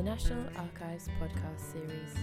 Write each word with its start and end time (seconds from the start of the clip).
the 0.00 0.06
National 0.06 0.46
Archives 0.56 1.10
podcast 1.20 1.72
series. 1.72 2.14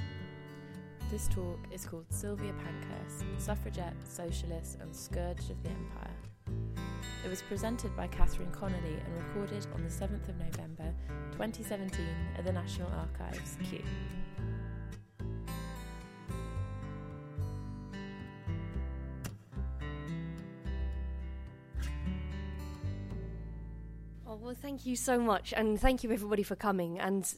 This 1.11 1.27
talk 1.27 1.59
is 1.71 1.85
called 1.85 2.05
Sylvia 2.09 2.51
Pankhurst, 2.53 3.23
Suffragette, 3.37 3.93
Socialist, 4.03 4.79
and 4.81 4.95
Scourge 4.95 5.51
of 5.51 5.61
the 5.61 5.69
Empire. 5.69 6.15
It 7.23 7.29
was 7.29 7.43
presented 7.43 7.95
by 7.95 8.07
Katherine 8.07 8.49
Connelly 8.49 8.97
and 9.05 9.23
recorded 9.23 9.67
on 9.75 9.83
the 9.83 9.91
7th 9.91 10.27
of 10.27 10.39
November 10.39 10.91
2017 11.33 12.03
at 12.35 12.45
the 12.45 12.51
National 12.51 12.89
Archives, 12.93 13.57
Kew. 13.69 13.83
You 24.87 24.95
so 24.95 25.19
much, 25.19 25.53
and 25.55 25.79
thank 25.79 26.03
you 26.03 26.11
everybody 26.11 26.43
for 26.43 26.55
coming. 26.55 26.97
And 26.99 27.31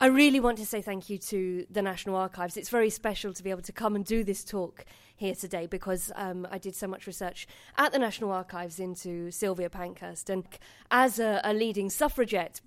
I 0.00 0.06
really 0.06 0.40
want 0.40 0.58
to 0.58 0.66
say 0.66 0.82
thank 0.82 1.08
you 1.08 1.16
to 1.18 1.66
the 1.70 1.80
National 1.80 2.16
Archives. 2.16 2.56
It's 2.56 2.68
very 2.68 2.90
special 2.90 3.32
to 3.32 3.42
be 3.42 3.50
able 3.50 3.62
to 3.62 3.72
come 3.72 3.96
and 3.96 4.04
do 4.04 4.22
this 4.24 4.44
talk 4.44 4.84
here 5.16 5.34
today 5.34 5.66
because 5.66 6.12
um, 6.14 6.46
I 6.50 6.58
did 6.58 6.76
so 6.76 6.86
much 6.86 7.06
research 7.06 7.46
at 7.76 7.92
the 7.92 7.98
National 7.98 8.30
Archives 8.32 8.78
into 8.78 9.30
Sylvia 9.30 9.70
Pankhurst. 9.70 10.28
And 10.28 10.44
as 10.90 11.18
a, 11.18 11.40
a 11.42 11.52
leading 11.52 11.88
suffragette, 11.88 12.60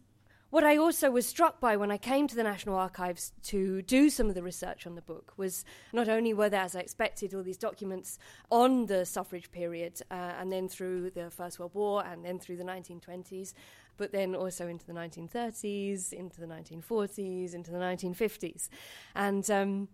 what 0.52 0.66
I 0.66 0.76
also 0.76 1.10
was 1.10 1.26
struck 1.26 1.62
by 1.62 1.78
when 1.78 1.92
I 1.92 1.98
came 1.98 2.28
to 2.28 2.36
the 2.36 2.44
National 2.44 2.76
Archives 2.76 3.32
to 3.44 3.82
do 3.84 4.10
some 4.10 4.28
of 4.28 4.36
the 4.36 4.44
research 4.44 4.86
on 4.86 4.96
the 4.96 5.02
book 5.02 5.32
was 5.38 5.64
not 5.94 6.10
only 6.10 6.34
were 6.34 6.50
there, 6.50 6.64
as 6.64 6.76
I 6.76 6.82
expected, 6.82 7.34
all 7.34 7.42
these 7.42 7.58
documents 7.58 8.20
on 8.50 8.88
the 8.88 9.06
suffrage 9.06 9.50
period, 9.50 10.02
uh, 10.12 10.34
and 10.38 10.52
then 10.52 10.68
through 10.68 11.12
the 11.12 11.30
First 11.30 11.58
World 11.58 11.74
War, 11.74 12.04
and 12.06 12.26
then 12.26 12.38
through 12.38 12.58
the 12.58 12.66
1920s, 12.66 13.54
but 14.02 14.12
then 14.12 14.34
also 14.34 14.68
into 14.68 14.84
the 14.84 14.94
1930s, 14.94 16.12
into 16.12 16.42
the 16.42 16.48
1940s, 16.48 17.54
into 17.54 17.70
the 17.70 17.78
1950s. 17.78 18.68
And 19.14 19.48
um, 19.52 19.90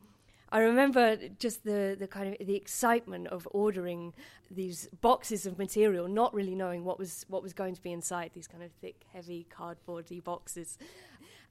I 0.50 0.60
remember 0.60 1.18
just 1.40 1.66
the, 1.66 1.98
the 2.00 2.08
kind 2.08 2.34
of 2.34 2.48
the 2.48 2.56
excitement 2.56 3.28
of 3.28 3.50
ordering 3.52 4.14
these 4.50 4.88
boxes 5.02 5.46
of 5.46 5.58
material, 5.58 6.08
not 6.08 6.34
really 6.34 6.56
knowing 6.56 6.86
what 6.86 6.98
was 6.98 7.26
what 7.28 7.44
was 7.44 7.52
going 7.52 7.76
to 7.76 7.82
be 7.82 7.92
inside 7.92 8.32
these 8.34 8.48
kind 8.48 8.64
of 8.64 8.72
thick, 8.80 9.04
heavy, 9.12 9.46
cardboardy 9.54 10.24
boxes, 10.24 10.78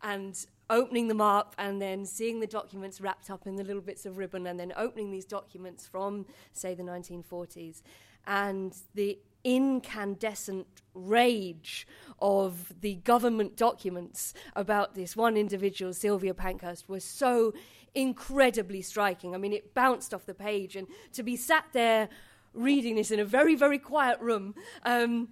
and 0.03 0.47
opening 0.71 1.09
them 1.09 1.21
up 1.21 1.55
and 1.59 1.83
then 1.83 2.07
seeing 2.07 2.41
the 2.41 2.47
documents 2.47 3.03
wrapped 3.03 3.29
up 3.29 3.47
in 3.47 3.57
the 3.57 3.65
little 3.65 3.83
bits 3.83 4.07
of 4.07 4.17
ribbon, 4.17 4.47
and 4.47 4.59
then 4.59 4.73
opening 4.79 5.11
these 5.11 5.27
documents 5.27 5.87
from, 5.87 6.25
say, 6.55 6.75
the 6.75 6.83
1940s, 6.83 7.83
and 8.27 8.77
the 8.95 9.19
incandescent 9.45 10.67
rage 10.95 11.87
of 12.21 12.73
the 12.81 12.97
government 12.97 13.57
documents 13.57 14.35
about 14.57 14.95
this 14.95 15.15
one 15.15 15.37
individual, 15.37 15.93
Sylvia 15.93 16.35
Pankhurst, 16.35 16.89
was 16.89 17.05
so 17.05 17.53
incredibly 17.95 18.83
striking. 18.83 19.35
I 19.35 19.39
mean, 19.39 19.53
it 19.53 19.73
bounced 19.73 20.13
off 20.13 20.27
the 20.27 20.35
page, 20.35 20.75
and 20.77 20.89
to 21.13 21.23
be 21.23 21.37
sat 21.37 21.67
there 21.73 22.09
reading 22.55 22.97
this 22.97 23.11
in 23.11 23.21
a 23.21 23.25
very, 23.25 23.55
very 23.55 23.79
quiet 23.79 24.19
room. 24.21 24.55
Um, 24.85 25.29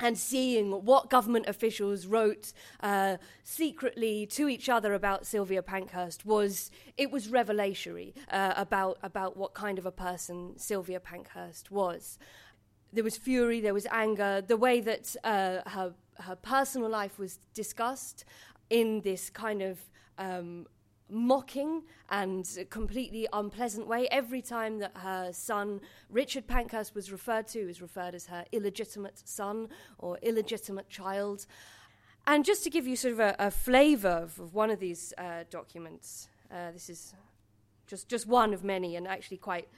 and 0.00 0.18
seeing 0.18 0.84
what 0.84 1.10
government 1.10 1.46
officials 1.46 2.06
wrote 2.06 2.52
uh, 2.82 3.18
secretly 3.44 4.26
to 4.26 4.48
each 4.48 4.68
other 4.68 4.94
about 4.94 5.26
Sylvia 5.26 5.62
Pankhurst 5.62 6.24
was 6.24 6.70
it 6.96 7.10
was 7.10 7.28
revelatory 7.28 8.14
uh, 8.30 8.54
about 8.56 8.98
about 9.02 9.36
what 9.36 9.54
kind 9.54 9.78
of 9.78 9.86
a 9.86 9.92
person 9.92 10.54
Sylvia 10.56 10.98
Pankhurst 10.98 11.70
was. 11.70 12.18
There 12.92 13.04
was 13.04 13.16
fury, 13.16 13.60
there 13.60 13.74
was 13.74 13.86
anger, 13.92 14.40
the 14.40 14.56
way 14.56 14.80
that 14.80 15.14
uh, 15.22 15.58
her 15.68 15.94
her 16.20 16.36
personal 16.36 16.88
life 16.88 17.18
was 17.18 17.38
discussed 17.54 18.24
in 18.70 19.00
this 19.02 19.30
kind 19.30 19.62
of 19.62 19.78
um, 20.18 20.66
mocking 21.10 21.82
and 22.08 22.46
completely 22.70 23.26
unpleasant 23.32 23.86
way. 23.86 24.08
Every 24.10 24.42
time 24.42 24.78
that 24.78 24.96
her 24.96 25.32
son 25.32 25.80
Richard 26.08 26.46
Pankhurst 26.46 26.94
was 26.94 27.10
referred 27.12 27.46
to, 27.48 27.66
was 27.66 27.82
referred 27.82 28.14
as 28.14 28.26
her 28.26 28.44
illegitimate 28.52 29.20
son 29.24 29.68
or 29.98 30.18
illegitimate 30.22 30.88
child. 30.88 31.46
And 32.26 32.44
just 32.44 32.62
to 32.64 32.70
give 32.70 32.86
you 32.86 32.96
sort 32.96 33.14
of 33.14 33.20
a, 33.20 33.36
a 33.38 33.50
flavour 33.50 34.08
of, 34.08 34.38
of, 34.38 34.54
one 34.54 34.70
of 34.70 34.78
these 34.78 35.12
uh, 35.18 35.44
documents, 35.50 36.28
uh, 36.50 36.70
this 36.72 36.90
is 36.90 37.14
just 37.86 38.08
just 38.08 38.26
one 38.26 38.54
of 38.54 38.62
many, 38.62 38.96
and 38.96 39.08
actually 39.08 39.38
quite 39.38 39.68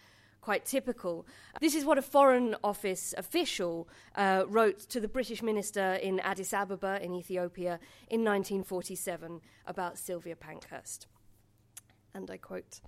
quite 0.42 0.64
typical. 0.64 1.24
This 1.60 1.74
is 1.74 1.84
what 1.84 1.98
a 1.98 2.02
Foreign 2.02 2.56
Office 2.62 3.14
official 3.16 3.88
uh, 4.16 4.44
wrote 4.48 4.80
to 4.90 5.00
the 5.00 5.08
British 5.08 5.40
minister 5.42 5.94
in 5.94 6.20
Addis 6.20 6.52
Ababa 6.52 7.02
in 7.02 7.14
Ethiopia 7.14 7.78
in 8.10 8.24
1947 8.24 9.40
about 9.66 9.96
Sylvia 9.96 10.36
Pankhurst. 10.36 11.06
And 12.14 12.30
I 12.30 12.36
quote 12.36 12.80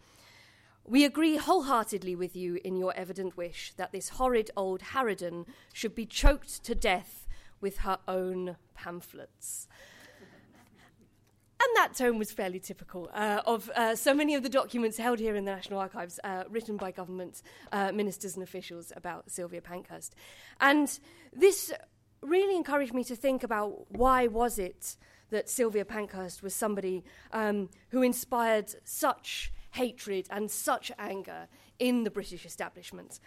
We 0.85 1.05
agree 1.05 1.37
wholeheartedly 1.37 2.17
with 2.17 2.37
you 2.37 2.61
in 2.65 2.77
your 2.77 2.95
evident 2.95 3.37
wish 3.37 3.73
that 3.77 3.93
this 3.93 4.11
horrid 4.11 4.51
old 4.57 4.81
harridan 4.81 5.47
should 5.73 5.95
be 5.95 6.07
choked 6.07 6.65
to 6.65 6.75
death 6.75 7.27
with 7.61 7.79
her 7.79 7.99
own 8.07 8.57
pamphlets 8.75 9.69
and 11.65 11.77
that 11.77 11.95
tone 11.95 12.19
was 12.19 12.31
fairly 12.31 12.59
typical 12.59 13.11
uh, 13.15 13.41
of 13.47 13.71
uh, 13.71 13.97
so 13.97 14.12
many 14.12 14.35
of 14.35 14.43
the 14.43 14.49
documents 14.49 14.99
held 14.99 15.19
here 15.19 15.35
in 15.35 15.45
the 15.45 15.51
National 15.53 15.79
Archives, 15.79 16.21
uh, 16.23 16.45
written 16.51 16.77
by 16.77 16.91
government 16.91 17.43
uh, 17.73 17.91
ministers 17.93 18.35
and 18.35 18.43
officials 18.43 18.93
about 18.97 19.31
Sylvia 19.31 19.61
Pankhurst. 19.61 20.15
And 20.61 20.99
this 21.33 21.73
really 22.21 22.56
encouraged 22.56 22.93
me 22.93 23.05
to 23.05 23.17
think 23.17 23.43
about 23.43 23.87
why 23.91 24.27
was 24.27 24.59
it 24.59 24.97
that 25.34 25.50
Sylvia 25.50 25.84
Pankhurst 25.84 26.45
was 26.45 26.55
somebody 26.55 27.05
um, 27.33 27.69
who 27.91 28.03
inspired 28.03 28.72
such 28.84 29.53
hatred 29.72 30.28
and 30.31 30.49
such 30.49 30.93
anger 30.97 31.49
in 31.81 32.05
the 32.05 32.11
British 32.11 32.47
establishment. 32.47 33.19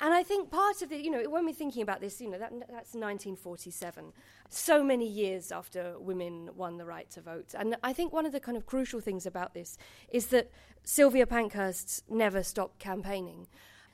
And 0.00 0.12
I 0.12 0.24
think 0.24 0.50
part 0.50 0.82
of 0.82 0.88
the, 0.90 1.00
you 1.00 1.10
know, 1.10 1.22
when 1.30 1.46
we're 1.46 1.54
thinking 1.54 1.80
about 1.80 2.00
this, 2.00 2.20
you 2.20 2.28
know, 2.28 2.38
that, 2.38 2.50
that's 2.50 2.92
1947, 2.92 4.12
so 4.50 4.82
many 4.82 5.08
years 5.08 5.52
after 5.52 5.94
women 5.98 6.50
won 6.56 6.76
the 6.76 6.84
right 6.84 7.08
to 7.10 7.20
vote. 7.20 7.54
And 7.56 7.76
I 7.84 7.92
think 7.92 8.12
one 8.12 8.26
of 8.26 8.32
the 8.32 8.40
kind 8.40 8.56
of 8.56 8.66
crucial 8.66 9.00
things 9.00 9.24
about 9.24 9.54
this 9.54 9.78
is 10.08 10.26
that 10.26 10.50
Sylvia 10.82 11.26
Pankhurst 11.26 12.02
never 12.10 12.42
stopped 12.42 12.80
campaigning. 12.80 13.46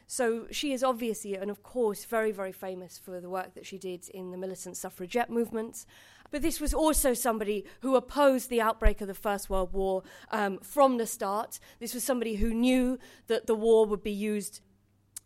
So 0.07 0.47
she 0.51 0.73
is 0.73 0.83
obviously, 0.83 1.37
and 1.37 1.51
of 1.51 1.63
course, 1.63 2.05
very, 2.05 2.33
very 2.33 2.53
famous 2.53 2.99
for 2.99 3.21
the 3.21 3.31
work 3.31 3.55
that 3.55 3.67
she 3.67 3.79
did 3.79 4.09
in 4.09 4.31
the 4.31 4.39
militant 4.39 4.77
suffragette 4.77 5.31
movement. 5.31 5.87
But 6.33 6.43
this 6.43 6.61
was 6.61 6.75
also 6.75 7.13
somebody 7.15 7.65
who 7.83 7.95
opposed 7.95 8.49
the 8.49 8.61
outbreak 8.61 9.01
of 9.01 9.07
the 9.07 9.15
First 9.15 9.49
World 9.51 9.73
War 9.73 10.03
um, 10.31 10.59
from 10.59 10.97
the 10.97 11.07
start. 11.07 11.61
This 11.79 11.95
was 11.95 12.03
somebody 12.03 12.37
who 12.37 12.53
knew 12.53 12.99
that 13.29 13.47
the 13.47 13.55
war 13.55 13.87
would 13.87 14.03
be 14.03 14.11
used 14.11 14.61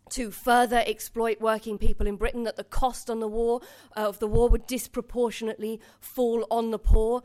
to 0.09 0.31
further 0.31 0.83
exploit 0.85 1.39
working 1.41 1.77
people 1.77 2.07
in 2.07 2.17
Britain, 2.17 2.43
that 2.43 2.57
the 2.57 2.63
cost 2.63 3.09
on 3.09 3.21
the 3.21 3.27
war 3.27 3.61
uh, 3.95 4.07
of 4.07 4.19
the 4.19 4.27
war 4.27 4.49
would 4.49 4.67
disproportionately 4.67 5.79
fall 5.99 6.45
on 6.51 6.71
the 6.71 6.79
poor, 6.79 7.23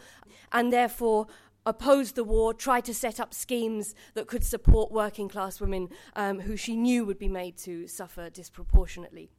and 0.53 0.73
therefore 0.73 1.27
opposed 1.67 2.15
the 2.15 2.25
war, 2.25 2.55
tried 2.55 2.85
to 2.85 2.95
set 2.95 3.21
up 3.21 3.35
schemes 3.35 3.95
that 4.15 4.27
could 4.27 4.45
support 4.45 4.91
working 4.91 5.29
class 5.29 5.61
women 5.61 5.89
um, 6.17 6.41
who 6.41 6.57
she 6.57 6.77
knew 6.77 7.05
would 7.05 7.19
be 7.19 7.29
made 7.29 7.57
to 7.57 7.87
suffer 7.87 8.31
disproportionately. 8.31 9.31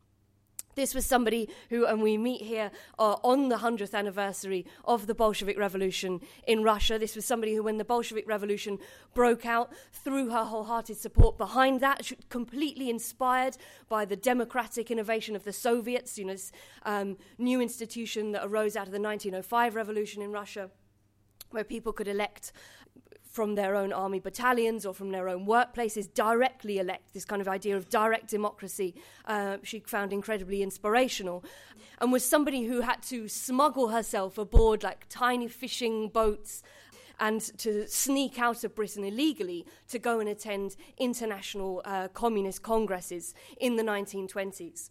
This 0.75 0.95
was 0.95 1.05
somebody 1.05 1.49
who, 1.69 1.85
and 1.85 2.01
we 2.01 2.17
meet 2.17 2.41
here 2.41 2.71
uh, 2.97 3.15
on 3.23 3.49
the 3.49 3.57
100th 3.57 3.93
anniversary 3.93 4.65
of 4.85 5.07
the 5.07 5.13
Bolshevik 5.13 5.57
Revolution 5.57 6.21
in 6.47 6.63
Russia. 6.63 6.97
This 6.97 7.15
was 7.15 7.25
somebody 7.25 7.55
who, 7.55 7.63
when 7.63 7.77
the 7.77 7.85
Bolshevik 7.85 8.27
Revolution 8.27 8.79
broke 9.13 9.45
out, 9.45 9.71
threw 9.91 10.29
her 10.29 10.45
wholehearted 10.45 10.97
support 10.97 11.37
behind 11.37 11.79
that, 11.81 12.11
completely 12.29 12.89
inspired 12.89 13.57
by 13.89 14.05
the 14.05 14.15
democratic 14.15 14.89
innovation 14.89 15.35
of 15.35 15.43
the 15.43 15.53
Soviets, 15.53 16.17
you 16.17 16.25
know, 16.25 16.33
this 16.33 16.51
um, 16.83 17.17
new 17.37 17.61
institution 17.61 18.31
that 18.31 18.45
arose 18.45 18.75
out 18.75 18.87
of 18.87 18.93
the 18.93 18.99
1905 18.99 19.75
revolution 19.75 20.21
in 20.21 20.31
Russia, 20.31 20.69
where 21.51 21.63
people 21.63 21.93
could 21.93 22.07
elect 22.07 22.51
from 23.33 23.55
their 23.55 23.75
own 23.75 23.91
army 23.91 24.19
battalions 24.19 24.85
or 24.85 24.93
from 24.93 25.11
their 25.11 25.27
own 25.27 25.45
workplaces 25.45 26.07
directly 26.13 26.77
elect 26.77 27.13
this 27.13 27.25
kind 27.25 27.41
of 27.41 27.47
idea 27.47 27.75
of 27.75 27.89
direct 27.89 28.29
democracy 28.29 28.93
uh, 29.25 29.57
she 29.63 29.79
found 29.79 30.13
incredibly 30.13 30.61
inspirational 30.61 31.43
and 31.99 32.11
was 32.11 32.23
somebody 32.23 32.65
who 32.65 32.81
had 32.81 33.01
to 33.01 33.27
smuggle 33.27 33.89
herself 33.89 34.37
aboard 34.37 34.83
like 34.83 35.07
tiny 35.09 35.47
fishing 35.47 36.09
boats 36.09 36.61
and 37.19 37.41
to 37.57 37.87
sneak 37.87 38.39
out 38.39 38.63
of 38.63 38.75
Britain 38.75 39.03
illegally 39.03 39.65
to 39.87 39.97
go 39.97 40.19
and 40.19 40.29
attend 40.29 40.75
international 40.97 41.81
uh, 41.85 42.07
communist 42.09 42.61
congresses 42.61 43.33
in 43.57 43.75
the 43.75 43.83
1920s. 43.83 44.89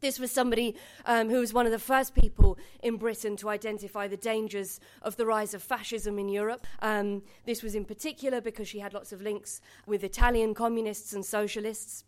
This 0.00 0.18
was 0.18 0.30
somebody 0.30 0.76
um, 1.04 1.28
who 1.28 1.40
was 1.40 1.52
one 1.52 1.66
of 1.66 1.72
the 1.72 1.78
first 1.78 2.14
people 2.14 2.58
in 2.82 2.96
Britain 2.96 3.36
to 3.36 3.50
identify 3.50 4.08
the 4.08 4.16
dangers 4.16 4.80
of 5.02 5.16
the 5.16 5.26
rise 5.26 5.52
of 5.52 5.62
fascism 5.62 6.18
in 6.18 6.30
Europe. 6.30 6.66
Um, 6.80 7.22
this 7.44 7.62
was 7.62 7.74
in 7.74 7.84
particular 7.84 8.40
because 8.40 8.66
she 8.66 8.78
had 8.78 8.94
lots 8.94 9.12
of 9.12 9.20
links 9.20 9.60
with 9.86 10.02
Italian 10.02 10.54
communists 10.54 11.12
and 11.12 11.24
socialists. 11.24 12.04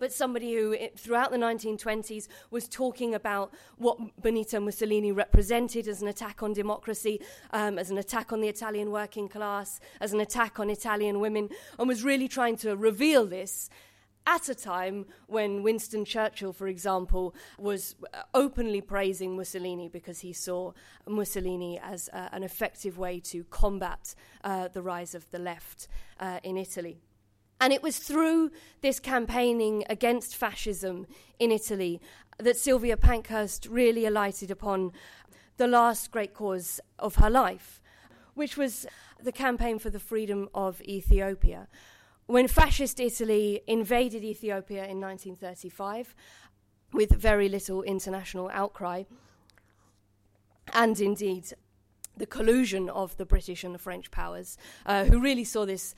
but 0.00 0.12
somebody 0.12 0.54
who, 0.54 0.76
throughout 0.96 1.30
the 1.30 1.36
1920s, 1.36 2.26
was 2.50 2.66
talking 2.66 3.14
about 3.14 3.52
what 3.76 3.98
Benito 4.20 4.58
Mussolini 4.58 5.12
represented 5.12 5.86
as 5.86 6.02
an 6.02 6.08
attack 6.08 6.42
on 6.42 6.54
democracy, 6.54 7.20
um, 7.52 7.78
as 7.78 7.90
an 7.90 7.98
attack 7.98 8.32
on 8.32 8.40
the 8.40 8.48
Italian 8.48 8.90
working 8.90 9.28
class, 9.28 9.78
as 10.00 10.12
an 10.12 10.20
attack 10.20 10.58
on 10.58 10.70
Italian 10.70 11.20
women, 11.20 11.50
and 11.78 11.86
was 11.86 12.02
really 12.02 12.28
trying 12.28 12.56
to 12.56 12.74
reveal 12.76 13.26
this 13.26 13.68
at 14.26 14.48
a 14.48 14.54
time 14.54 15.06
when 15.26 15.62
Winston 15.62 16.04
Churchill, 16.04 16.52
for 16.52 16.68
example, 16.68 17.34
was 17.58 17.96
openly 18.34 18.80
praising 18.80 19.36
Mussolini 19.36 19.88
because 19.88 20.20
he 20.20 20.32
saw 20.32 20.72
Mussolini 21.06 21.80
as 21.82 22.08
uh, 22.12 22.28
an 22.32 22.42
effective 22.42 22.98
way 22.98 23.20
to 23.20 23.44
combat 23.44 24.14
uh, 24.44 24.68
the 24.68 24.82
rise 24.82 25.14
of 25.14 25.30
the 25.30 25.38
left 25.38 25.88
uh, 26.18 26.38
in 26.42 26.56
Italy. 26.56 27.00
And 27.60 27.72
it 27.72 27.82
was 27.82 27.98
through 27.98 28.50
this 28.80 28.98
campaigning 28.98 29.84
against 29.90 30.34
fascism 30.34 31.06
in 31.38 31.52
Italy 31.52 32.00
that 32.38 32.56
Sylvia 32.56 32.96
Pankhurst 32.96 33.66
really 33.66 34.06
alighted 34.06 34.50
upon 34.50 34.92
the 35.58 35.66
last 35.66 36.10
great 36.10 36.32
cause 36.32 36.80
of 36.98 37.16
her 37.16 37.28
life, 37.28 37.82
which 38.34 38.56
was 38.56 38.86
the 39.22 39.32
campaign 39.32 39.78
for 39.78 39.90
the 39.90 39.98
freedom 39.98 40.48
of 40.54 40.80
Ethiopia. 40.82 41.68
When 42.30 42.46
fascist 42.46 43.00
Italy 43.00 43.60
invaded 43.66 44.22
Ethiopia 44.22 44.84
in 44.84 45.00
1935, 45.00 46.14
with 46.92 47.10
very 47.10 47.48
little 47.48 47.82
international 47.82 48.48
outcry, 48.52 49.02
and 50.72 51.00
indeed 51.00 51.52
the 52.16 52.26
collusion 52.26 52.88
of 52.88 53.16
the 53.16 53.26
British 53.26 53.64
and 53.64 53.74
the 53.74 53.80
French 53.80 54.12
powers, 54.12 54.56
uh, 54.86 55.06
who 55.06 55.20
really 55.20 55.42
saw 55.42 55.66
this 55.66 55.96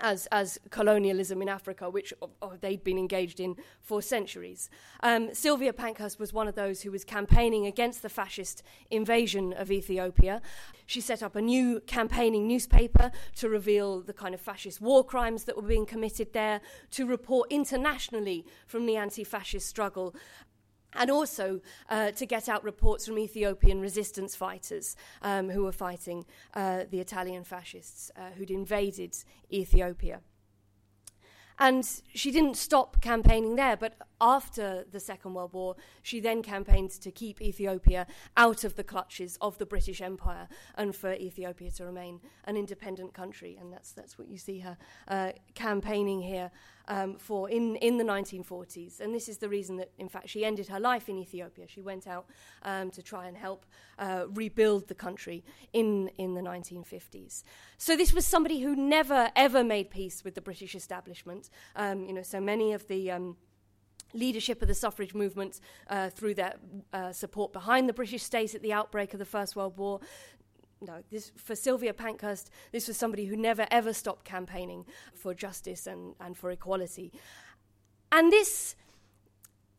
as, 0.00 0.26
as 0.26 0.58
colonialism 0.70 1.40
in 1.40 1.48
Africa, 1.48 1.88
which 1.88 2.12
oh, 2.20 2.52
they'd 2.60 2.82
been 2.82 2.98
engaged 2.98 3.40
in 3.40 3.56
for 3.80 4.02
centuries. 4.02 4.68
Um, 5.00 5.32
Sylvia 5.32 5.72
Pankhurst 5.72 6.18
was 6.18 6.32
one 6.32 6.48
of 6.48 6.54
those 6.54 6.82
who 6.82 6.90
was 6.90 7.04
campaigning 7.04 7.66
against 7.66 8.02
the 8.02 8.08
fascist 8.08 8.62
invasion 8.90 9.52
of 9.52 9.70
Ethiopia. 9.70 10.42
She 10.86 11.00
set 11.00 11.22
up 11.22 11.36
a 11.36 11.40
new 11.40 11.80
campaigning 11.80 12.46
newspaper 12.46 13.10
to 13.36 13.48
reveal 13.48 14.00
the 14.00 14.12
kind 14.12 14.34
of 14.34 14.40
fascist 14.40 14.80
war 14.80 15.04
crimes 15.04 15.44
that 15.44 15.56
were 15.56 15.62
being 15.62 15.86
committed 15.86 16.32
there, 16.32 16.60
to 16.90 17.06
report 17.06 17.50
internationally 17.50 18.44
from 18.66 18.86
the 18.86 18.96
anti 18.96 19.24
fascist 19.24 19.68
struggle, 19.68 20.14
and 20.94 21.10
also 21.10 21.60
uh, 21.88 22.10
to 22.12 22.26
get 22.26 22.48
out 22.48 22.64
reports 22.64 23.06
from 23.06 23.18
Ethiopian 23.18 23.80
resistance 23.80 24.34
fighters 24.34 24.96
um, 25.22 25.50
who 25.50 25.64
were 25.64 25.72
fighting 25.72 26.24
uh, 26.54 26.84
the 26.90 27.00
Italian 27.00 27.44
fascists 27.44 28.10
uh, 28.16 28.30
who'd 28.36 28.50
invaded 28.50 29.16
Ethiopia. 29.52 30.20
And 31.58 31.88
she 32.12 32.32
didn't 32.32 32.56
stop 32.56 33.00
campaigning 33.00 33.54
there, 33.54 33.76
but 33.76 33.94
after 34.20 34.84
the 34.90 35.00
Second 35.00 35.34
World 35.34 35.52
War, 35.52 35.76
she 36.02 36.20
then 36.20 36.42
campaigned 36.42 36.90
to 36.90 37.10
keep 37.10 37.40
Ethiopia 37.40 38.06
out 38.36 38.64
of 38.64 38.76
the 38.76 38.84
clutches 38.84 39.36
of 39.40 39.58
the 39.58 39.66
British 39.66 40.00
Empire 40.00 40.48
and 40.76 40.94
for 40.94 41.12
Ethiopia 41.12 41.70
to 41.72 41.84
remain 41.84 42.20
an 42.44 42.56
independent 42.56 43.14
country. 43.14 43.56
And 43.60 43.72
that's, 43.72 43.92
that's 43.92 44.18
what 44.18 44.28
you 44.28 44.38
see 44.38 44.60
her 44.60 44.76
uh, 45.08 45.32
campaigning 45.54 46.22
here 46.22 46.50
um, 46.88 47.16
for 47.16 47.48
in, 47.50 47.76
in 47.76 47.98
the 47.98 48.04
1940s. 48.04 49.00
And 49.00 49.14
this 49.14 49.28
is 49.28 49.38
the 49.38 49.48
reason 49.48 49.76
that, 49.76 49.90
in 49.98 50.08
fact, 50.08 50.28
she 50.28 50.44
ended 50.44 50.68
her 50.68 50.80
life 50.80 51.08
in 51.08 51.18
Ethiopia. 51.18 51.66
She 51.66 51.80
went 51.80 52.06
out 52.06 52.26
um, 52.62 52.90
to 52.90 53.02
try 53.02 53.26
and 53.26 53.36
help 53.36 53.66
uh, 53.98 54.24
rebuild 54.32 54.88
the 54.88 54.94
country 54.94 55.44
in, 55.72 56.08
in 56.18 56.34
the 56.34 56.40
1950s. 56.40 57.42
So 57.78 57.96
this 57.96 58.12
was 58.12 58.26
somebody 58.26 58.60
who 58.60 58.76
never, 58.76 59.30
ever 59.34 59.64
made 59.64 59.90
peace 59.90 60.24
with 60.24 60.34
the 60.34 60.40
British 60.40 60.74
establishment. 60.74 61.50
Um, 61.76 62.04
you 62.04 62.12
know, 62.12 62.22
so 62.22 62.40
many 62.40 62.72
of 62.72 62.86
the 62.88 63.10
um, 63.10 63.36
leadership 64.14 64.62
of 64.62 64.68
the 64.68 64.74
suffrage 64.74 65.12
movement 65.12 65.60
uh, 65.90 66.08
through 66.08 66.34
their 66.34 66.54
uh, 66.92 67.12
support 67.12 67.52
behind 67.52 67.88
the 67.88 67.92
British 67.92 68.22
state 68.22 68.54
at 68.54 68.62
the 68.62 68.72
outbreak 68.72 69.12
of 69.12 69.18
the 69.18 69.24
First 69.26 69.56
World 69.56 69.76
War. 69.76 70.00
No, 70.80 71.02
this, 71.10 71.32
for 71.36 71.54
Sylvia 71.54 71.92
Pankhurst, 71.92 72.50
this 72.72 72.88
was 72.88 72.96
somebody 72.96 73.26
who 73.26 73.36
never 73.36 73.66
ever 73.70 73.92
stopped 73.92 74.24
campaigning 74.24 74.84
for 75.14 75.34
justice 75.34 75.86
and, 75.86 76.14
and 76.20 76.36
for 76.36 76.50
equality. 76.50 77.12
And 78.12 78.30
this 78.30 78.76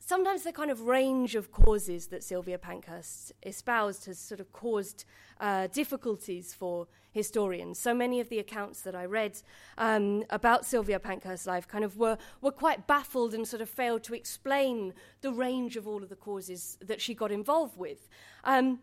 sometimes 0.06 0.44
the 0.44 0.54
kind 0.54 0.70
of 0.70 0.82
range 0.82 1.36
of 1.36 1.52
causes 1.52 2.08
that 2.08 2.24
Sylvia 2.24 2.58
Pankhurst 2.58 3.34
espoused 3.44 4.06
has 4.06 4.20
sort 4.20 4.40
of 4.40 4.54
caused 4.54 5.04
uh, 5.40 5.68
difficulties 5.68 6.54
for 6.54 6.88
historians. 7.12 7.80
So 7.80 7.94
many 7.94 8.20
of 8.20 8.30
the 8.30 8.38
accounts 8.38 8.82
that 8.82 8.94
I 8.94 9.06
read 9.06 9.42
um, 9.78 10.24
about 10.30 10.66
Sylvia 10.66 11.00
Pankhurst's 11.00 11.48
life 11.48 11.68
kind 11.68 11.84
of 11.84 11.98
were, 11.98 12.18
were 12.40 12.52
quite 12.52 12.86
baffled 12.86 13.34
and 13.34 13.48
sort 13.48 13.62
of 13.62 13.70
failed 13.70 14.04
to 14.04 14.14
explain 14.14 14.94
the 15.22 15.32
range 15.32 15.76
of 15.76 15.88
all 15.88 16.04
of 16.04 16.10
the 16.10 16.16
causes 16.16 16.78
that 16.82 17.02
she 17.02 17.16
got 17.16 17.32
involved 17.32 17.78
with. 17.78 18.08
Um, 18.44 18.80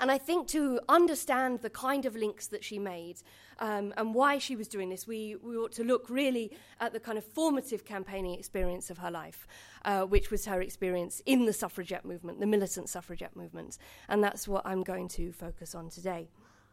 and 0.00 0.10
I 0.10 0.18
think 0.18 0.48
to 0.48 0.80
understand 0.88 1.60
the 1.60 1.70
kind 1.70 2.06
of 2.06 2.16
links 2.16 2.46
that 2.46 2.64
she 2.64 2.78
made 2.78 3.16
um, 3.62 3.94
and 3.96 4.12
why 4.12 4.38
she 4.38 4.56
was 4.56 4.66
doing 4.66 4.88
this, 4.88 5.06
we, 5.06 5.36
we 5.36 5.56
ought 5.56 5.70
to 5.72 5.84
look 5.84 6.10
really 6.10 6.50
at 6.80 6.92
the 6.92 6.98
kind 6.98 7.16
of 7.16 7.24
formative 7.24 7.84
campaigning 7.84 8.34
experience 8.34 8.90
of 8.90 8.98
her 8.98 9.10
life, 9.10 9.46
uh, 9.84 10.02
which 10.02 10.32
was 10.32 10.46
her 10.46 10.60
experience 10.60 11.22
in 11.26 11.46
the 11.46 11.52
suffragette 11.52 12.04
movement, 12.04 12.40
the 12.40 12.46
militant 12.46 12.88
suffragette 12.88 13.36
movement. 13.36 13.78
And 14.08 14.22
that's 14.22 14.48
what 14.48 14.66
I'm 14.66 14.82
going 14.82 15.06
to 15.10 15.30
focus 15.30 15.76
on 15.76 15.90
today. 15.90 16.28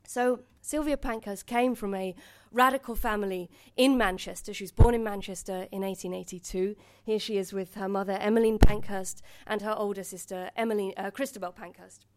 So, 0.07 0.39
Sylvia 0.61 0.97
Pankhurst 0.97 1.45
came 1.45 1.75
from 1.75 1.93
a 1.93 2.15
radical 2.51 2.95
family 2.95 3.51
in 3.77 3.95
Manchester. 3.95 4.51
She 4.51 4.63
was 4.63 4.71
born 4.71 4.95
in 4.95 5.03
Manchester 5.03 5.67
in 5.71 5.83
1882. 5.83 6.75
Here 7.03 7.19
she 7.19 7.37
is 7.37 7.53
with 7.53 7.75
her 7.75 7.87
mother, 7.87 8.13
Emmeline 8.13 8.57
Pankhurst, 8.57 9.21
and 9.45 9.61
her 9.61 9.75
older 9.77 10.03
sister, 10.03 10.49
Emily, 10.55 10.97
uh, 10.97 11.11
Christabel 11.11 11.51
Pankhurst. 11.51 12.07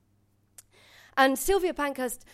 And 1.17 1.39
Sylvia 1.39 1.75
Pankhurst 1.75 2.25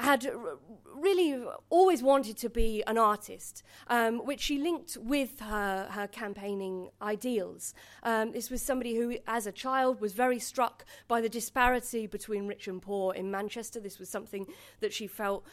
had 0.00 0.26
r- 0.26 0.58
really 0.94 1.44
always 1.70 2.02
wanted 2.02 2.36
to 2.38 2.48
be 2.48 2.82
an 2.86 2.98
artist, 2.98 3.62
um, 3.88 4.18
which 4.24 4.40
she 4.40 4.58
linked 4.58 4.96
with 4.96 5.40
her, 5.40 5.88
her 5.90 6.06
campaigning 6.06 6.90
ideals. 7.02 7.74
Um, 8.02 8.32
this 8.32 8.50
was 8.50 8.62
somebody 8.62 8.96
who, 8.96 9.16
as 9.26 9.46
a 9.46 9.52
child, 9.52 10.00
was 10.00 10.12
very 10.12 10.38
struck 10.38 10.84
by 11.08 11.20
the 11.20 11.28
disparity 11.28 12.06
between 12.06 12.46
rich 12.46 12.68
and 12.68 12.80
poor 12.80 13.14
in 13.14 13.30
Manchester. 13.30 13.80
This 13.80 13.98
was 13.98 14.08
something 14.08 14.46
that 14.80 14.92
she 14.92 15.06
felt 15.06 15.44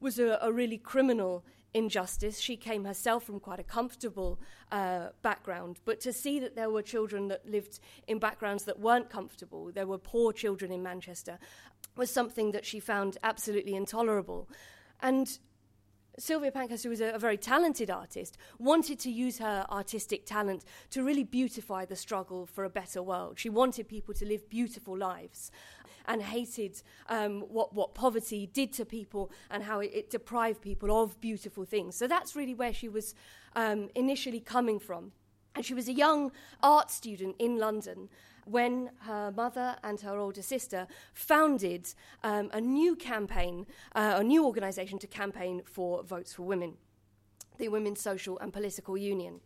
was 0.00 0.18
a, 0.18 0.38
a 0.42 0.52
really 0.52 0.78
criminal 0.78 1.44
injustice. 1.74 2.38
She 2.38 2.56
came 2.56 2.84
herself 2.84 3.24
from 3.24 3.40
quite 3.40 3.60
a 3.60 3.64
comfortable 3.64 4.40
uh, 4.72 5.08
background, 5.22 5.80
but 5.84 6.00
to 6.00 6.12
see 6.12 6.38
that 6.38 6.54
there 6.54 6.70
were 6.70 6.82
children 6.82 7.28
that 7.28 7.48
lived 7.48 7.80
in 8.06 8.18
backgrounds 8.18 8.64
that 8.64 8.78
weren't 8.78 9.10
comfortable, 9.10 9.70
there 9.72 9.86
were 9.86 9.98
poor 9.98 10.32
children 10.32 10.72
in 10.72 10.82
Manchester, 10.82 11.38
was 11.96 12.10
something 12.10 12.52
that 12.52 12.64
she 12.64 12.80
found 12.80 13.18
absolutely 13.22 13.74
intolerable. 13.74 14.48
And 15.00 15.38
Sylvia 16.18 16.52
Pankhurst, 16.52 16.84
who 16.84 16.90
was 16.90 17.00
a, 17.00 17.10
a, 17.10 17.18
very 17.18 17.36
talented 17.36 17.90
artist, 17.90 18.36
wanted 18.58 18.98
to 19.00 19.10
use 19.10 19.38
her 19.38 19.66
artistic 19.70 20.26
talent 20.26 20.64
to 20.90 21.02
really 21.02 21.24
beautify 21.24 21.84
the 21.84 21.96
struggle 21.96 22.46
for 22.46 22.64
a 22.64 22.70
better 22.70 23.02
world. 23.02 23.38
She 23.38 23.48
wanted 23.50 23.88
people 23.88 24.14
to 24.14 24.24
live 24.24 24.48
beautiful 24.48 24.96
lives 24.96 25.50
and 26.06 26.22
hated 26.22 26.82
um, 27.08 27.40
what, 27.42 27.74
what 27.74 27.94
poverty 27.94 28.46
did 28.46 28.72
to 28.74 28.84
people 28.84 29.30
and 29.50 29.62
how 29.62 29.80
it, 29.80 29.90
it, 29.94 30.10
deprived 30.10 30.60
people 30.60 31.02
of 31.02 31.20
beautiful 31.20 31.64
things. 31.64 31.96
So 31.96 32.06
that's 32.06 32.36
really 32.36 32.54
where 32.54 32.74
she 32.74 32.88
was 32.88 33.14
um, 33.56 33.88
initially 33.94 34.40
coming 34.40 34.78
from. 34.78 35.12
And 35.54 35.64
she 35.64 35.74
was 35.74 35.88
a 35.88 35.92
young 35.92 36.32
art 36.62 36.90
student 36.90 37.36
in 37.38 37.58
London 37.58 38.08
when 38.44 38.90
her 39.00 39.32
mother 39.32 39.76
and 39.82 40.00
her 40.00 40.18
older 40.18 40.42
sister 40.42 40.86
founded 41.12 41.94
um, 42.22 42.50
a 42.52 42.60
new 42.60 42.96
campaign, 42.96 43.66
uh, 43.94 44.14
a 44.16 44.24
new 44.24 44.44
organisation 44.44 44.98
to 44.98 45.06
campaign 45.06 45.62
for 45.64 46.02
votes 46.02 46.34
for 46.34 46.42
women, 46.42 46.74
the 47.58 47.68
Women's 47.68 48.00
Social 48.00 48.38
and 48.38 48.52
Political 48.52 48.96
Union. 48.98 49.40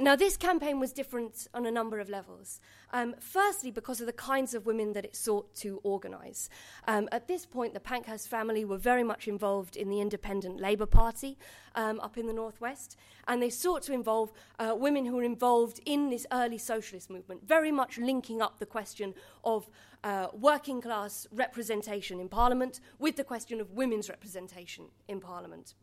Now, 0.00 0.14
this 0.14 0.36
campaign 0.36 0.78
was 0.78 0.92
different 0.92 1.48
on 1.52 1.66
a 1.66 1.72
number 1.72 1.98
of 1.98 2.08
levels. 2.08 2.60
Um, 2.92 3.16
firstly, 3.18 3.72
because 3.72 4.00
of 4.00 4.06
the 4.06 4.12
kinds 4.12 4.54
of 4.54 4.64
women 4.64 4.92
that 4.92 5.04
it 5.04 5.16
sought 5.16 5.52
to 5.56 5.80
organise. 5.82 6.48
Um, 6.86 7.08
at 7.10 7.26
this 7.26 7.44
point, 7.44 7.74
the 7.74 7.80
Pankhurst 7.80 8.28
family 8.28 8.64
were 8.64 8.78
very 8.78 9.02
much 9.02 9.26
involved 9.26 9.76
in 9.76 9.88
the 9.88 10.00
Independent 10.00 10.60
Labour 10.60 10.86
Party 10.86 11.36
um, 11.74 11.98
up 11.98 12.16
in 12.16 12.28
the 12.28 12.32
Northwest, 12.32 12.96
and 13.26 13.42
they 13.42 13.50
sought 13.50 13.82
to 13.82 13.92
involve 13.92 14.32
uh, 14.60 14.72
women 14.78 15.04
who 15.04 15.16
were 15.16 15.24
involved 15.24 15.80
in 15.84 16.10
this 16.10 16.28
early 16.30 16.58
socialist 16.58 17.10
movement, 17.10 17.44
very 17.44 17.72
much 17.72 17.98
linking 17.98 18.40
up 18.40 18.60
the 18.60 18.66
question 18.66 19.14
of 19.42 19.68
uh, 20.04 20.28
working 20.32 20.80
class 20.80 21.26
representation 21.32 22.20
in 22.20 22.28
Parliament 22.28 22.78
with 23.00 23.16
the 23.16 23.24
question 23.24 23.60
of 23.60 23.72
women's 23.72 24.08
representation 24.08 24.84
in 25.08 25.18
Parliament. 25.18 25.74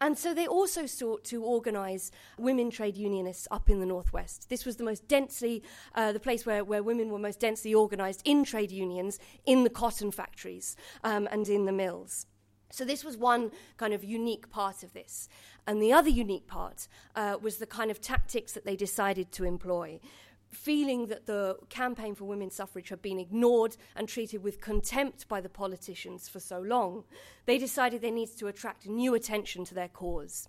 And 0.00 0.16
so 0.16 0.32
they 0.32 0.46
also 0.46 0.86
sought 0.86 1.24
to 1.24 1.44
organise 1.44 2.10
women 2.38 2.70
trade 2.70 2.96
unionists 2.96 3.46
up 3.50 3.68
in 3.68 3.80
the 3.80 3.86
northwest. 3.86 4.48
This 4.48 4.64
was 4.64 4.76
the 4.76 4.84
most 4.84 5.06
densely, 5.08 5.62
uh, 5.94 6.12
the 6.12 6.20
place 6.20 6.46
where, 6.46 6.64
where 6.64 6.82
women 6.82 7.10
were 7.10 7.18
most 7.18 7.40
densely 7.40 7.74
organised 7.74 8.22
in 8.24 8.44
trade 8.44 8.70
unions 8.70 9.18
in 9.44 9.62
the 9.62 9.70
cotton 9.70 10.10
factories 10.10 10.74
um, 11.04 11.28
and 11.30 11.48
in 11.48 11.66
the 11.66 11.72
mills. 11.72 12.26
So, 12.72 12.84
this 12.84 13.04
was 13.04 13.16
one 13.16 13.50
kind 13.76 13.92
of 13.92 14.04
unique 14.04 14.48
part 14.48 14.84
of 14.84 14.92
this. 14.92 15.28
And 15.66 15.82
the 15.82 15.92
other 15.92 16.08
unique 16.08 16.46
part 16.46 16.86
uh, 17.16 17.36
was 17.40 17.58
the 17.58 17.66
kind 17.66 17.90
of 17.90 18.00
tactics 18.00 18.52
that 18.52 18.64
they 18.64 18.76
decided 18.76 19.32
to 19.32 19.44
employ. 19.44 20.00
Feeling 20.50 21.06
that 21.06 21.26
the 21.26 21.56
campaign 21.68 22.14
for 22.14 22.24
women's 22.24 22.56
suffrage 22.56 22.88
had 22.88 23.00
been 23.00 23.20
ignored 23.20 23.76
and 23.94 24.08
treated 24.08 24.42
with 24.42 24.60
contempt 24.60 25.28
by 25.28 25.40
the 25.40 25.48
politicians 25.48 26.28
for 26.28 26.40
so 26.40 26.58
long, 26.58 27.04
they 27.46 27.56
decided 27.56 28.02
they 28.02 28.10
needed 28.10 28.36
to 28.38 28.48
attract 28.48 28.88
new 28.88 29.14
attention 29.14 29.64
to 29.64 29.74
their 29.74 29.88
cause. 29.88 30.48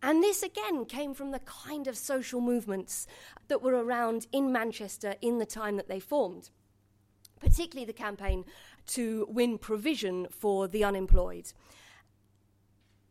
And 0.00 0.22
this 0.22 0.42
again 0.42 0.84
came 0.84 1.14
from 1.14 1.30
the 1.30 1.40
kind 1.40 1.88
of 1.88 1.96
social 1.96 2.40
movements 2.40 3.06
that 3.48 3.62
were 3.62 3.72
around 3.72 4.26
in 4.32 4.52
Manchester 4.52 5.16
in 5.20 5.38
the 5.38 5.46
time 5.46 5.76
that 5.76 5.88
they 5.88 5.98
formed, 5.98 6.50
particularly 7.40 7.86
the 7.86 7.94
campaign 7.94 8.44
to 8.88 9.26
win 9.30 9.58
provision 9.58 10.26
for 10.30 10.68
the 10.68 10.84
unemployed. 10.84 11.52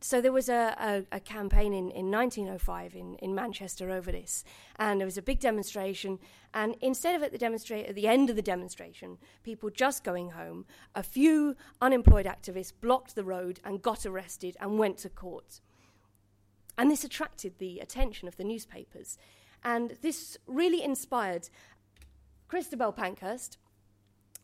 So 0.04 0.20
there 0.20 0.34
was 0.34 0.50
a, 0.50 0.76
a, 1.12 1.16
a, 1.16 1.20
campaign 1.22 1.72
in, 1.72 1.90
in 1.90 2.12
1905 2.12 2.94
in, 2.94 3.16
in 3.16 3.34
Manchester 3.34 3.90
over 3.90 4.12
this, 4.12 4.44
and 4.76 5.00
there 5.00 5.06
was 5.08 5.18
a 5.18 5.22
big 5.22 5.40
demonstration. 5.40 6.20
And 6.54 6.76
instead 6.82 7.16
of 7.16 7.24
at 7.24 7.32
the 7.32 7.38
demonstrate 7.38 7.86
at 7.86 7.96
the 7.96 8.10
end 8.10 8.30
of 8.30 8.36
the 8.36 8.42
demonstration, 8.42 9.18
people 9.44 9.70
just 9.70 10.04
going 10.04 10.32
home, 10.32 10.66
a 10.94 11.04
few 11.04 11.56
unemployed 11.82 12.26
activists 12.26 12.74
blocked 12.82 13.16
the 13.16 13.24
road 13.24 13.62
and 13.64 13.82
got 13.82 14.06
arrested 14.06 14.58
and 14.60 14.78
went 14.78 14.98
to 15.00 15.10
court. 15.10 15.62
And 16.78 16.92
this 16.92 17.06
attracted 17.06 17.58
the 17.60 17.80
attention 17.80 18.28
of 18.28 18.36
the 18.36 18.44
newspapers, 18.44 19.18
and 19.64 19.96
this 20.02 20.38
really 20.48 20.84
inspired 20.84 21.48
Christabel 22.50 22.92
Pankhurst, 22.92 23.58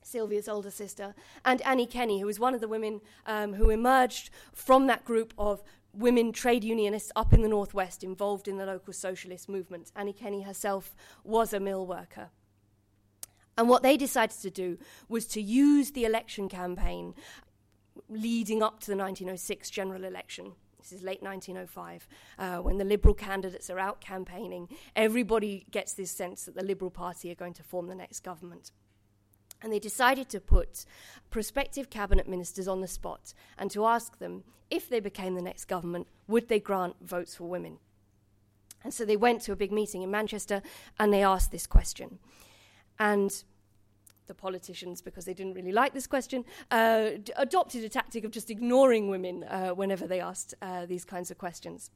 Sylvia's 0.09 0.49
older 0.49 0.71
sister, 0.71 1.13
and 1.45 1.61
Annie 1.61 1.85
Kenney, 1.85 2.19
who 2.19 2.25
was 2.25 2.39
one 2.39 2.53
of 2.53 2.61
the 2.61 2.67
women 2.67 3.01
um, 3.25 3.53
who 3.53 3.69
emerged 3.69 4.29
from 4.53 4.87
that 4.87 5.05
group 5.05 5.33
of 5.37 5.63
women 5.93 6.31
trade 6.31 6.63
unionists 6.63 7.11
up 7.15 7.33
in 7.33 7.41
the 7.41 7.47
Northwest 7.47 8.03
involved 8.03 8.47
in 8.47 8.57
the 8.57 8.65
local 8.65 8.93
socialist 8.93 9.49
movement. 9.49 9.91
Annie 9.95 10.13
Kenney 10.13 10.41
herself 10.41 10.95
was 11.23 11.53
a 11.53 11.59
mill 11.59 11.85
worker. 11.85 12.29
And 13.57 13.67
what 13.67 13.83
they 13.83 13.97
decided 13.97 14.39
to 14.39 14.49
do 14.49 14.77
was 15.09 15.25
to 15.27 15.41
use 15.41 15.91
the 15.91 16.05
election 16.05 16.47
campaign 16.47 17.13
leading 18.07 18.63
up 18.63 18.79
to 18.81 18.87
the 18.87 18.95
1906 18.95 19.69
general 19.69 20.05
election. 20.05 20.53
This 20.77 20.93
is 20.93 21.03
late 21.03 21.21
1905, 21.21 22.07
uh, 22.37 22.57
when 22.59 22.77
the 22.77 22.85
Liberal 22.85 23.13
candidates 23.13 23.69
are 23.69 23.79
out 23.79 23.99
campaigning. 23.99 24.69
Everybody 24.95 25.65
gets 25.71 25.93
this 25.93 26.09
sense 26.09 26.45
that 26.45 26.55
the 26.55 26.63
Liberal 26.63 26.89
Party 26.89 27.29
are 27.31 27.35
going 27.35 27.53
to 27.55 27.63
form 27.63 27.87
the 27.87 27.95
next 27.95 28.21
government. 28.21 28.71
And 29.61 29.73
they 29.73 29.79
decided 29.79 30.29
to 30.29 30.39
put 30.39 30.85
prospective 31.29 31.89
cabinet 31.89 32.27
ministers 32.27 32.67
on 32.67 32.81
the 32.81 32.87
spot 32.87 33.33
and 33.57 33.69
to 33.71 33.85
ask 33.85 34.19
them 34.19 34.43
if 34.69 34.89
they 34.89 34.99
became 34.99 35.35
the 35.35 35.41
next 35.41 35.65
government, 35.65 36.07
would 36.27 36.47
they 36.47 36.59
grant 36.59 36.95
votes 37.01 37.35
for 37.35 37.45
women? 37.45 37.79
And 38.83 38.93
so 38.93 39.03
they 39.03 39.17
went 39.17 39.41
to 39.41 39.51
a 39.51 39.55
big 39.55 39.71
meeting 39.71 40.01
in 40.01 40.11
Manchester 40.11 40.61
and 40.97 41.11
they 41.11 41.23
asked 41.23 41.51
this 41.51 41.67
question. 41.67 42.19
And 42.97 43.43
the 44.27 44.33
politicians, 44.33 45.01
because 45.01 45.25
they 45.25 45.33
didn't 45.33 45.53
really 45.53 45.71
like 45.71 45.93
this 45.93 46.07
question, 46.07 46.45
uh, 46.71 47.09
d- 47.23 47.33
adopted 47.35 47.83
a 47.83 47.89
tactic 47.89 48.23
of 48.23 48.31
just 48.31 48.49
ignoring 48.49 49.09
women 49.09 49.43
uh, 49.43 49.71
whenever 49.71 50.07
they 50.07 50.21
asked 50.21 50.53
uh, 50.61 50.85
these 50.85 51.03
kinds 51.03 51.31
of 51.31 51.37
questions. 51.37 51.91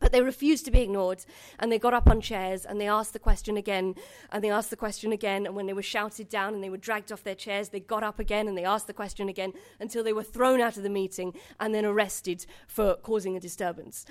But 0.00 0.12
they 0.12 0.22
refused 0.22 0.64
to 0.64 0.70
be 0.70 0.80
ignored, 0.80 1.24
and 1.58 1.70
they 1.70 1.78
got 1.78 1.94
up 1.94 2.08
on 2.08 2.20
chairs 2.20 2.64
and 2.64 2.80
they 2.80 2.88
asked 2.88 3.12
the 3.12 3.18
question 3.18 3.56
again, 3.56 3.94
and 4.32 4.42
they 4.42 4.50
asked 4.50 4.70
the 4.70 4.76
question 4.76 5.12
again. 5.12 5.46
And 5.46 5.54
when 5.54 5.66
they 5.66 5.72
were 5.72 5.82
shouted 5.82 6.28
down 6.28 6.54
and 6.54 6.62
they 6.62 6.70
were 6.70 6.76
dragged 6.76 7.12
off 7.12 7.22
their 7.22 7.34
chairs, 7.34 7.68
they 7.68 7.80
got 7.80 8.02
up 8.02 8.18
again 8.18 8.48
and 8.48 8.58
they 8.58 8.64
asked 8.64 8.86
the 8.86 8.92
question 8.92 9.28
again 9.28 9.52
until 9.80 10.02
they 10.02 10.12
were 10.12 10.22
thrown 10.22 10.60
out 10.60 10.76
of 10.76 10.82
the 10.82 10.90
meeting 10.90 11.34
and 11.60 11.74
then 11.74 11.84
arrested 11.84 12.44
for 12.66 12.96
causing 12.96 13.36
a 13.36 13.40
disturbance. 13.40 14.04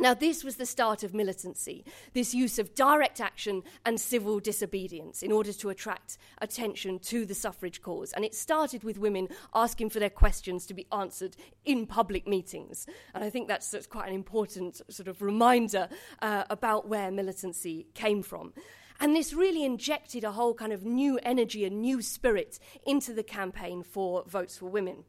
Now, 0.00 0.14
this 0.14 0.42
was 0.42 0.56
the 0.56 0.64
start 0.64 1.02
of 1.02 1.12
militancy, 1.12 1.84
this 2.14 2.32
use 2.32 2.58
of 2.58 2.74
direct 2.74 3.20
action 3.20 3.62
and 3.84 4.00
civil 4.00 4.40
disobedience 4.40 5.22
in 5.22 5.30
order 5.30 5.52
to 5.52 5.68
attract 5.68 6.16
attention 6.40 6.98
to 7.00 7.26
the 7.26 7.34
suffrage 7.34 7.82
cause. 7.82 8.10
And 8.14 8.24
it 8.24 8.34
started 8.34 8.82
with 8.82 8.96
women 8.96 9.28
asking 9.54 9.90
for 9.90 9.98
their 10.00 10.08
questions 10.08 10.64
to 10.66 10.74
be 10.74 10.86
answered 10.90 11.36
in 11.66 11.86
public 11.86 12.26
meetings. 12.26 12.86
And 13.12 13.22
I 13.22 13.28
think 13.28 13.46
that's, 13.46 13.70
that's 13.70 13.86
quite 13.86 14.08
an 14.08 14.14
important 14.14 14.80
sort 14.88 15.06
of 15.06 15.20
reminder 15.20 15.86
uh, 16.22 16.44
about 16.48 16.88
where 16.88 17.10
militancy 17.10 17.86
came 17.92 18.22
from. 18.22 18.54
And 19.00 19.14
this 19.14 19.34
really 19.34 19.66
injected 19.66 20.24
a 20.24 20.32
whole 20.32 20.54
kind 20.54 20.72
of 20.72 20.82
new 20.82 21.18
energy 21.22 21.66
and 21.66 21.82
new 21.82 22.00
spirit 22.00 22.58
into 22.86 23.12
the 23.12 23.22
campaign 23.22 23.82
for 23.82 24.24
votes 24.26 24.56
for 24.56 24.64
women. 24.64 25.04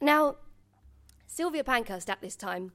Now, 0.00 0.36
Sylvia 1.26 1.64
Pankhurst 1.64 2.08
at 2.08 2.22
this 2.22 2.34
time 2.34 2.72